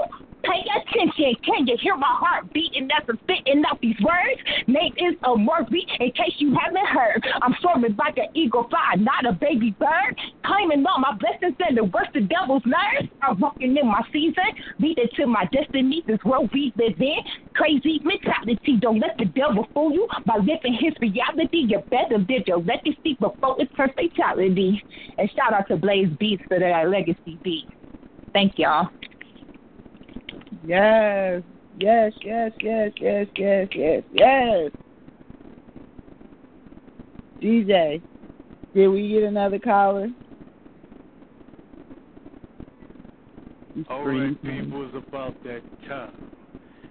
[0.44, 1.34] pay attention.
[1.44, 4.40] Can you hear my heart beating as I'm spitting out these words?
[4.66, 7.24] Name is Amori, in case you haven't heard.
[7.42, 10.18] I'm soaring like an eagle fly, not a baby bird.
[10.44, 13.08] Claiming all my blessings and the worst of devil's nerves.
[13.22, 16.02] I'm walking in my season, leading to my destiny.
[16.06, 17.18] This world we live in.
[17.54, 18.78] Crazy mentality.
[18.80, 21.66] Don't let the devil fool you by living his reality.
[21.68, 24.82] You better live your legacy before it turns fatality.
[25.18, 27.66] And shout out to Blaze Beats for that legacy beat.
[28.32, 28.88] Thank y'all.
[30.64, 31.42] Yes,
[31.78, 34.70] yes, yes, yes, yes, yes, yes, yes.
[37.42, 38.02] DJ,
[38.74, 40.08] did we get another caller?
[43.88, 46.12] All right, people, it's about that time.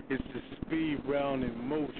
[0.10, 1.94] It's the speed round in motion.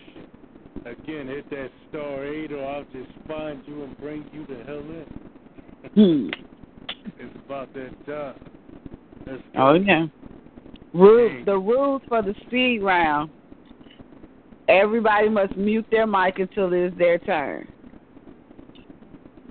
[0.86, 4.80] Again, hit that star eight, or I'll just find you and bring you the hell
[4.80, 5.06] in.
[5.94, 6.30] Hmm.
[7.20, 8.36] It's about that time.
[9.28, 9.70] Let's go.
[9.70, 10.08] Oh yeah.
[10.94, 11.46] Rules.
[11.46, 13.32] The rules for the speed round.
[14.68, 17.68] Everybody must mute their mic until it is their turn.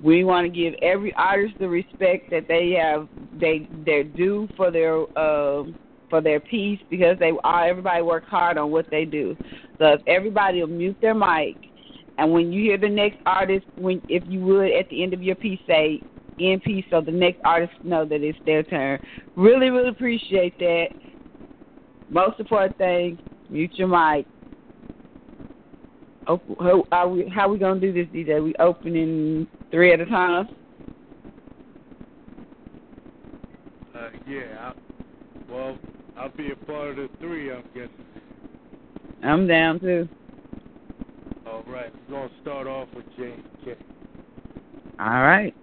[0.02, 4.70] We want to give every artist the respect that they have they they're due for
[4.70, 5.65] their uh,
[6.09, 9.36] for their piece because they all everybody works hard on what they do.
[9.78, 11.57] So if everybody will mute their mic,
[12.17, 15.23] and when you hear the next artist, when if you would at the end of
[15.23, 16.02] your piece say
[16.39, 18.99] end piece, so the next artist know that it's their turn.
[19.36, 20.89] Really, really appreciate that.
[22.11, 24.27] Most important thing, mute your mic.
[26.27, 27.29] Op- How are we?
[27.35, 28.43] How we gonna do this, DJ?
[28.43, 30.49] We opening three at a time.
[33.95, 34.73] Uh, yeah.
[34.73, 34.73] I,
[35.51, 35.79] well,
[36.17, 37.53] I'll be a part of the three.
[37.53, 37.91] I'm guessing.
[39.23, 40.09] I'm down too.
[41.47, 41.93] All right.
[42.09, 43.75] We're gonna start off with J and K.
[44.99, 45.55] All right.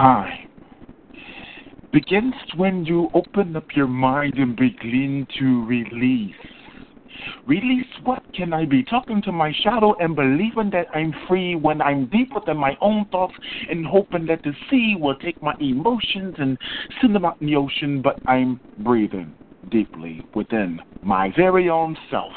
[0.00, 0.49] time
[1.92, 6.34] begins when you open up your mind and begin to release.
[7.46, 8.82] Release what can I be?
[8.82, 13.06] Talking to my shadow and believing that I'm free when I'm deeper than my own
[13.10, 13.34] thoughts
[13.68, 16.56] and hoping that the sea will take my emotions and
[17.00, 19.34] send them out in the ocean, but I'm breathing
[19.70, 22.32] deeply within my very own self.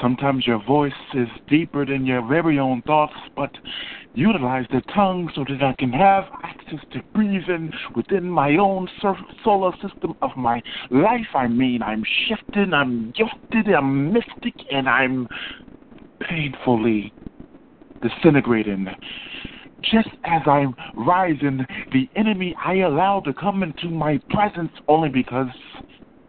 [0.00, 3.50] Sometimes your voice is deeper than your very own thoughts, but
[4.18, 8.88] utilize the tongue so that I can have access to breathing within my own
[9.44, 11.28] solar system of my life.
[11.34, 15.28] I mean, I'm shifting, I'm gifted, I'm mystic, and I'm
[16.20, 17.12] painfully
[18.02, 18.88] disintegrating.
[19.82, 25.46] Just as I'm rising, the enemy I allow to come into my presence only because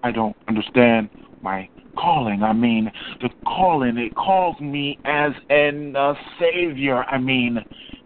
[0.03, 1.09] I don't understand
[1.41, 1.67] my
[1.99, 2.43] calling.
[2.43, 7.03] I mean, the calling, it calls me as an uh, savior.
[7.03, 7.63] I mean,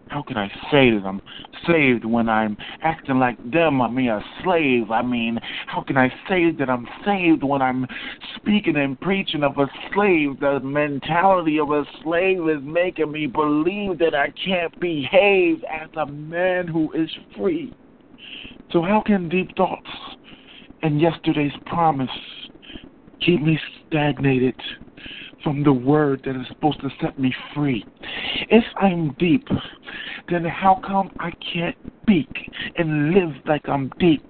[0.08, 1.20] how can I say that I'm
[1.66, 3.80] saved when I'm acting like them?
[3.80, 4.90] I mean, a slave.
[4.90, 7.86] I mean, how can I say that I'm saved when I'm
[8.36, 10.40] speaking and preaching of a slave?
[10.40, 16.06] The mentality of a slave is making me believe that I can't behave as a
[16.06, 17.72] man who is free.
[18.72, 19.90] So, how can deep thoughts
[20.82, 22.10] and yesterday's promise
[23.24, 24.54] keep me stagnated
[25.42, 27.84] from the word that is supposed to set me free.
[28.48, 29.46] If I'm deep,
[30.28, 32.30] then how come I can't speak
[32.76, 34.24] and live like I'm deep?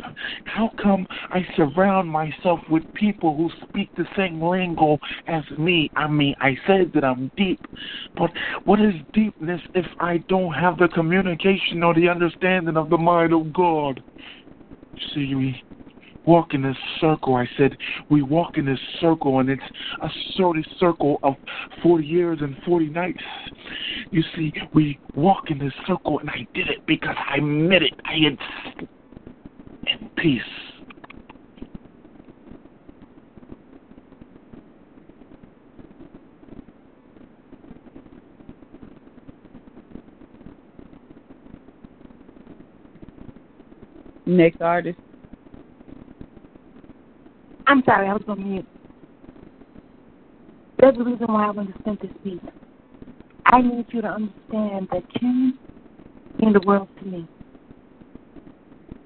[0.45, 5.91] How come I surround myself with people who speak the same lingo as me?
[5.97, 7.61] I mean, I said that I'm deep,
[8.17, 8.31] but
[8.65, 13.33] what is deepness if I don't have the communication or the understanding of the mind
[13.33, 14.03] of God?
[15.13, 15.61] See, we
[16.27, 17.37] walk in this circle.
[17.37, 17.77] I said,
[18.11, 19.63] we walk in this circle, and it's
[20.03, 21.35] a sort of circle of
[21.83, 23.23] 40 years and 40 nights.
[24.11, 27.95] You see, we walk in this circle, and I did it because I meant it.
[28.05, 28.89] I had
[29.87, 30.43] in peace.
[44.27, 44.99] Next artist.
[47.67, 48.67] I'm sorry, I was on mute.
[50.79, 52.43] There's a reason why I want to send this beat.
[53.47, 55.53] I need you to understand that you
[56.39, 57.27] mean the world to me.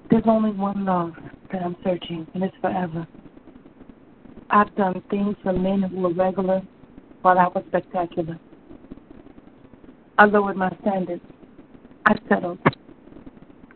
[0.09, 1.13] There's only one love
[1.51, 3.07] that I'm searching, and it's forever.
[4.49, 6.61] I've done things for men who were regular
[7.21, 8.39] while I was spectacular.
[10.17, 11.21] I lowered my standards.
[12.05, 12.59] I settled.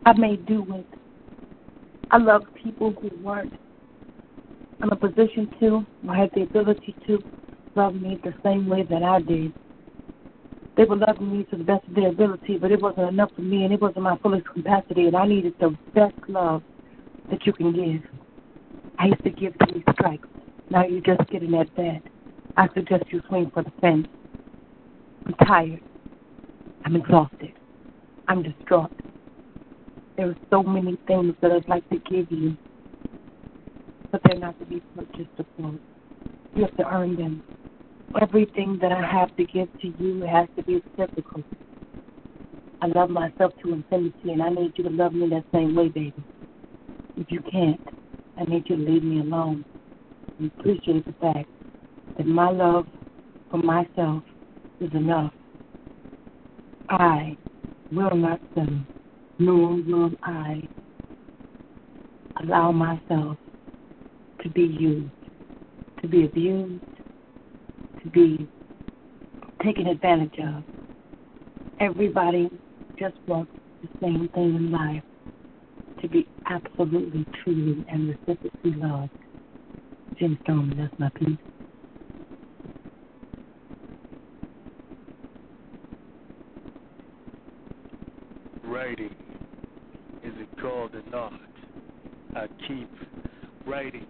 [0.06, 0.86] I made do with.
[2.12, 3.54] I loved people who weren't
[4.84, 7.24] in a position to, or had the ability to,
[7.76, 9.54] love me the same way that I did.
[10.76, 13.42] They were loving me to the best of their ability, but it wasn't enough for
[13.42, 16.64] me, and it wasn't my fullest capacity, and I needed the best love
[17.30, 18.02] that you can give.
[19.00, 20.28] I used to give three strikes.
[20.70, 22.02] Now you're just getting at that.
[22.58, 24.08] I suggest you swing for the fence.
[25.26, 25.82] I'm tired.
[26.86, 27.54] I'm exhausted.
[28.28, 28.92] I'm distraught.
[30.18, 32.56] There are so many things that I'd like to give you,
[34.14, 35.80] but they're not to be purchased upon.
[36.56, 37.42] You have to earn them.
[38.22, 41.44] Everything that I have to give to you has to be reciprocal.
[42.84, 45.88] I love myself to infinity, and I need you to love me that same way,
[45.88, 46.14] baby.
[47.18, 47.80] If you can't,
[48.38, 49.66] I need you to leave me alone
[50.38, 51.50] and appreciate the fact
[52.18, 52.86] that my love
[53.50, 54.22] for myself
[54.80, 55.34] is enough.
[56.90, 57.36] I
[57.92, 58.78] will not settle,
[59.40, 60.62] nor will I
[62.44, 63.38] allow myself
[64.44, 65.10] to be used,
[66.02, 66.84] to be abused,
[68.04, 68.48] to be
[69.64, 70.64] taken advantage of.
[71.80, 72.50] Everybody
[73.00, 75.04] just wants the same thing in life
[76.02, 79.10] to be absolutely, truly, and reciprocally loved.
[80.20, 81.38] Jim Stone, that's my piece.
[88.66, 89.16] Writing
[90.24, 91.34] is it called an art?
[92.36, 92.90] I keep
[93.68, 94.06] writing,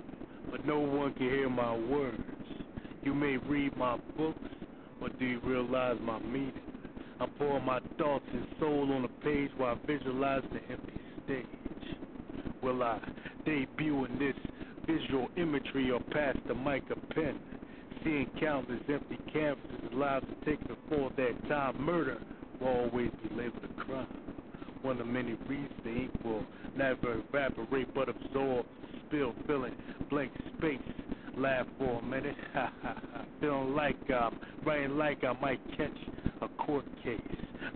[0.53, 2.21] but no one can hear my words.
[3.01, 4.37] You may read my books,
[5.01, 6.53] but do you realize my meaning?
[7.19, 10.93] I pour my thoughts and soul on a page while I visualize the empty
[11.25, 11.95] stage.
[12.61, 12.99] Will I
[13.47, 14.35] debut in this
[14.85, 17.39] visual imagery or pass the mic a pen?
[18.03, 21.81] Seeing countless empty canvases, lives are taken before that time.
[21.81, 22.19] Murder
[22.61, 24.07] will always be labeled a crime.
[24.83, 26.45] One of many reasons the ink will
[26.77, 28.67] never evaporate but absorb,
[29.13, 29.75] spill, filling
[30.09, 30.79] blank space.
[31.37, 32.35] Laugh for a minute.
[33.41, 35.97] Feeling like I'm writing like I might catch
[36.41, 37.21] a court case.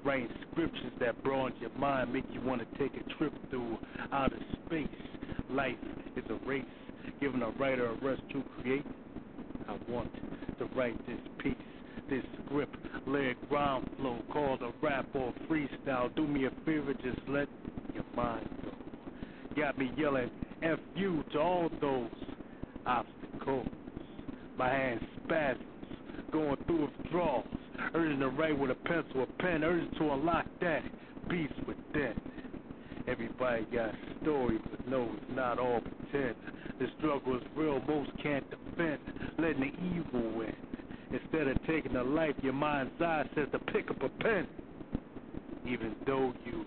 [0.03, 3.77] Writing scriptures that broaden your mind, make you want to take a trip through
[4.11, 4.87] outer space.
[5.49, 5.75] Life
[6.15, 6.65] is a race,
[7.19, 8.85] giving a writer a rest to create.
[9.67, 10.11] I want
[10.59, 11.55] to write this piece,
[12.09, 12.75] this script,
[13.05, 16.13] lyric rhyme flow called a rap or freestyle.
[16.15, 17.47] Do me a favor, just let
[17.93, 18.86] your mind go.
[19.57, 20.29] Got me yelling
[20.61, 22.11] F you to all those
[22.85, 23.67] obstacles.
[24.55, 25.63] My hands spasms,
[26.31, 27.47] going through withdrawals,
[27.95, 30.83] urging to write with a pencil or pen, urging to unlock that
[31.27, 32.13] beast within.
[33.07, 36.35] Everybody got a story, but no, it's not all pretend.
[36.79, 38.99] The struggle is real, most can't defend,
[39.39, 40.55] letting the evil win.
[41.11, 44.45] Instead of taking a life, your mind's eye says to pick up a pen.
[45.65, 46.63] Even though you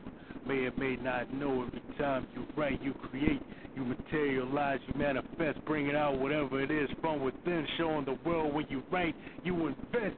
[0.50, 3.40] may or may not know every time you write, you create,
[3.76, 8.66] you materialize, you manifest, bringing out whatever it is from within, showing the world when
[8.68, 9.14] you write,
[9.44, 10.16] you invent.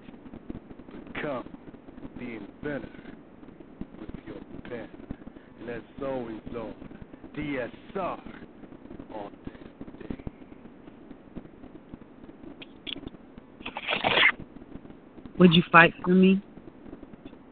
[1.15, 1.45] Become
[2.19, 2.89] the inventor
[4.01, 4.37] with your
[4.71, 4.89] pen.
[5.61, 6.75] And that's always on
[7.37, 8.21] DSR
[9.15, 10.17] all damn day.
[15.39, 16.41] Would you fight for me?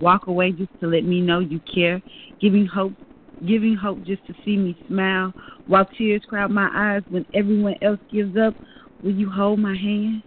[0.01, 2.01] Walk away just to let me know you care,
[2.41, 2.93] giving hope,
[3.47, 5.33] giving hope just to see me smile,
[5.67, 8.55] while tears crowd my eyes when everyone else gives up.
[9.03, 10.23] Will you hold my hand?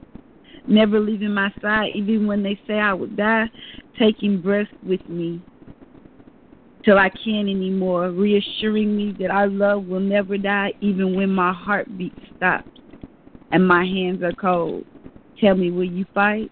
[0.66, 3.50] Never leaving my side, even when they say I would die,
[3.98, 5.42] taking breath with me
[6.84, 11.54] till I can't anymore, reassuring me that our love will never die, even when my
[11.54, 12.66] heartbeat stops
[13.52, 14.86] and my hands are cold.
[15.40, 16.52] Tell me, will you fight?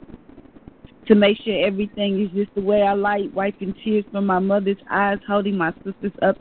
[1.11, 4.77] To make sure everything is just the way I like, wiping tears from my mother's
[4.89, 6.37] eyes, holding my sisters up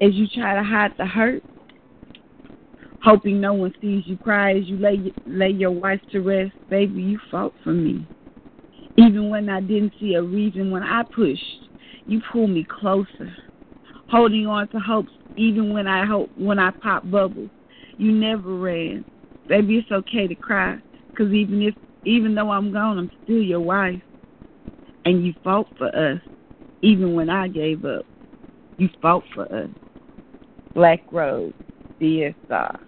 [0.00, 1.40] as you try to hide the hurt,
[3.00, 6.52] hoping no one sees you cry as you lay lay your wife to rest.
[6.68, 8.08] Baby, you fought for me,
[8.96, 10.72] even when I didn't see a reason.
[10.72, 11.68] When I pushed,
[12.06, 13.36] you pulled me closer,
[14.10, 17.50] holding on to hopes, even when I hope when I pop bubbles.
[17.98, 19.04] You never ran,
[19.46, 19.76] baby.
[19.78, 20.76] It's okay to cry,
[21.16, 24.02] cause even if even though I'm gone, I'm still your wife.
[25.08, 26.20] And you fought for us,
[26.82, 28.04] even when I gave up.
[28.76, 29.70] You fought for us.
[30.74, 31.54] Black Rose,
[31.98, 32.78] DSR,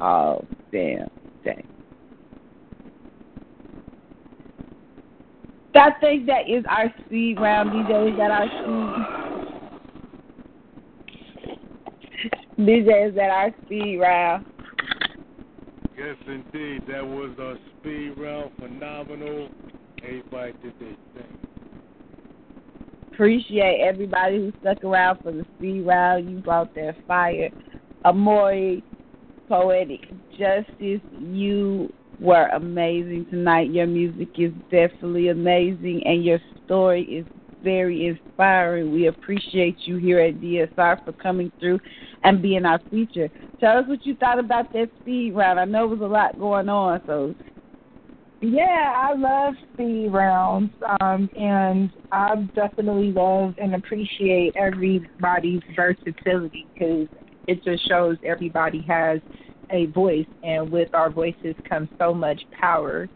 [0.00, 1.06] all damn
[1.44, 1.64] day.
[5.76, 8.10] I think that is our speed round, DJ.
[8.10, 8.48] Is that our
[12.56, 12.66] speed?
[12.66, 14.44] DJ, is that our speed round?
[15.96, 16.82] Yes, indeed.
[16.88, 18.50] That was a speed round.
[18.58, 19.48] Phenomenal.
[20.02, 21.47] Everybody did their thing.
[23.18, 26.30] Appreciate everybody who stuck around for the speed round.
[26.30, 27.50] You brought that fire.
[28.04, 28.84] Amori,
[29.48, 30.02] Poetic
[30.38, 33.72] Justice, you were amazing tonight.
[33.72, 37.26] Your music is definitely amazing, and your story is
[37.60, 38.92] very inspiring.
[38.92, 41.80] We appreciate you here at DSR for coming through
[42.22, 43.28] and being our feature.
[43.58, 45.58] Tell us what you thought about that speed round.
[45.58, 47.34] I know it was a lot going on, so
[48.40, 57.08] Yeah, I love speed rounds, um, and I definitely love and appreciate everybody's versatility because
[57.48, 59.20] it just shows everybody has
[59.72, 63.08] a voice, and with our voices comes so much power.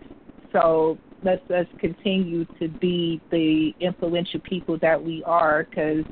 [0.51, 6.05] So let's us continue to be the influential people that we are, because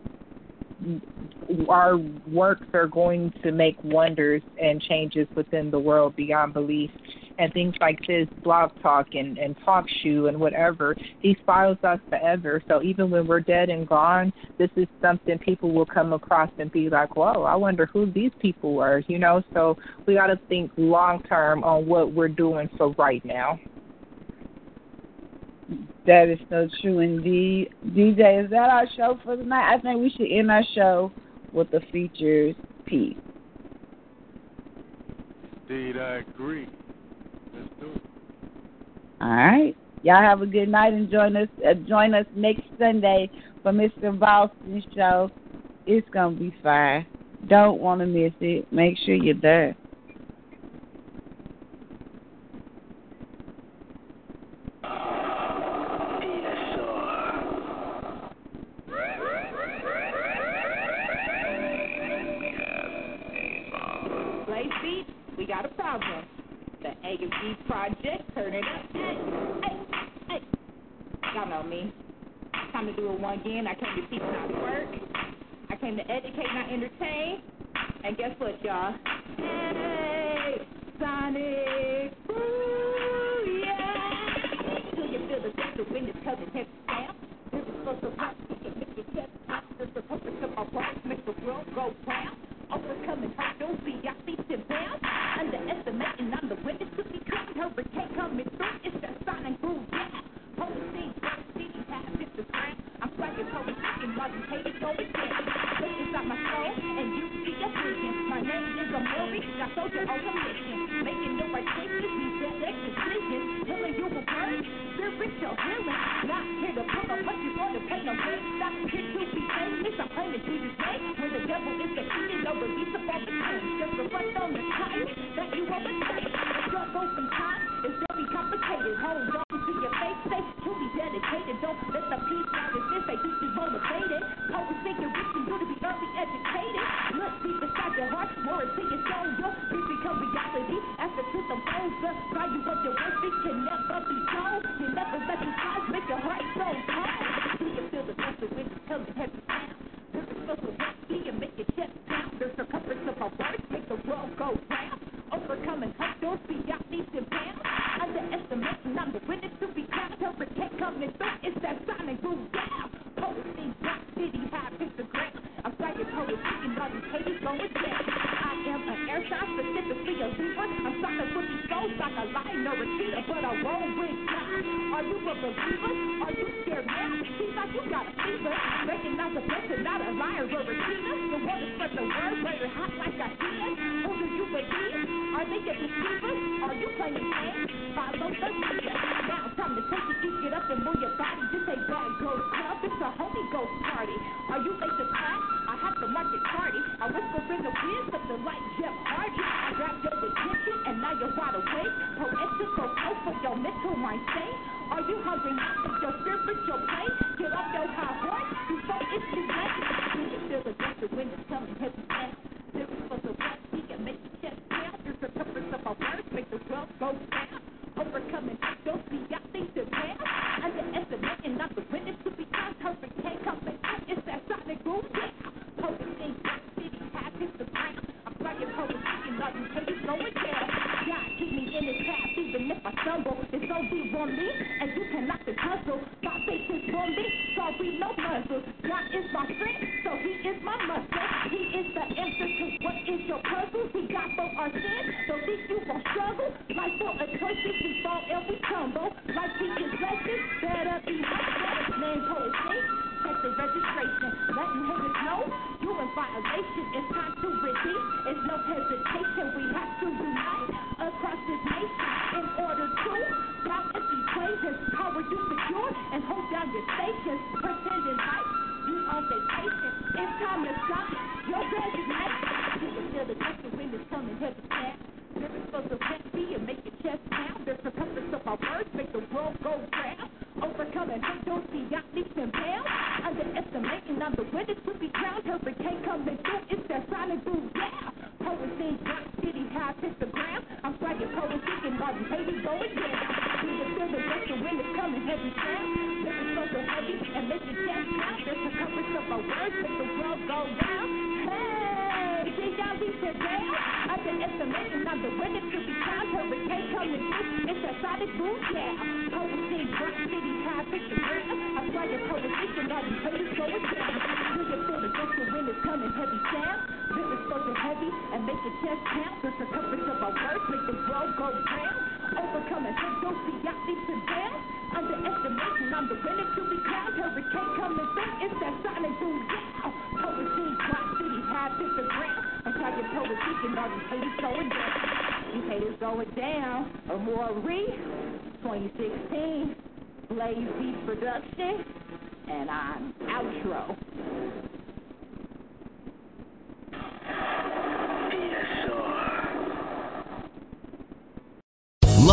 [1.68, 1.98] our
[2.30, 6.90] works are going to make wonders and changes within the world beyond belief.
[7.40, 11.98] And things like this, blog talk and, and talk shoe and whatever, these files us
[12.10, 12.62] forever.
[12.68, 16.70] So even when we're dead and gone, this is something people will come across and
[16.70, 19.42] be like, whoa, I wonder who these people were, you know?
[19.54, 23.58] So we got to think long term on what we're doing for right now.
[26.06, 27.70] That is so true indeed.
[27.86, 29.74] DJ, is that our show for the night?
[29.74, 31.10] I think we should end our show
[31.54, 32.54] with the features
[32.84, 33.16] piece.
[35.70, 36.68] Indeed, I agree.
[39.20, 39.76] All right.
[40.02, 43.30] Y'all have a good night and join us uh, join us next Sunday
[43.62, 44.18] for Mr.
[44.18, 45.30] Boston's show.
[45.86, 47.06] It's gonna be fine.
[47.46, 48.66] Don't want to miss it.
[48.72, 49.76] Make sure you're there.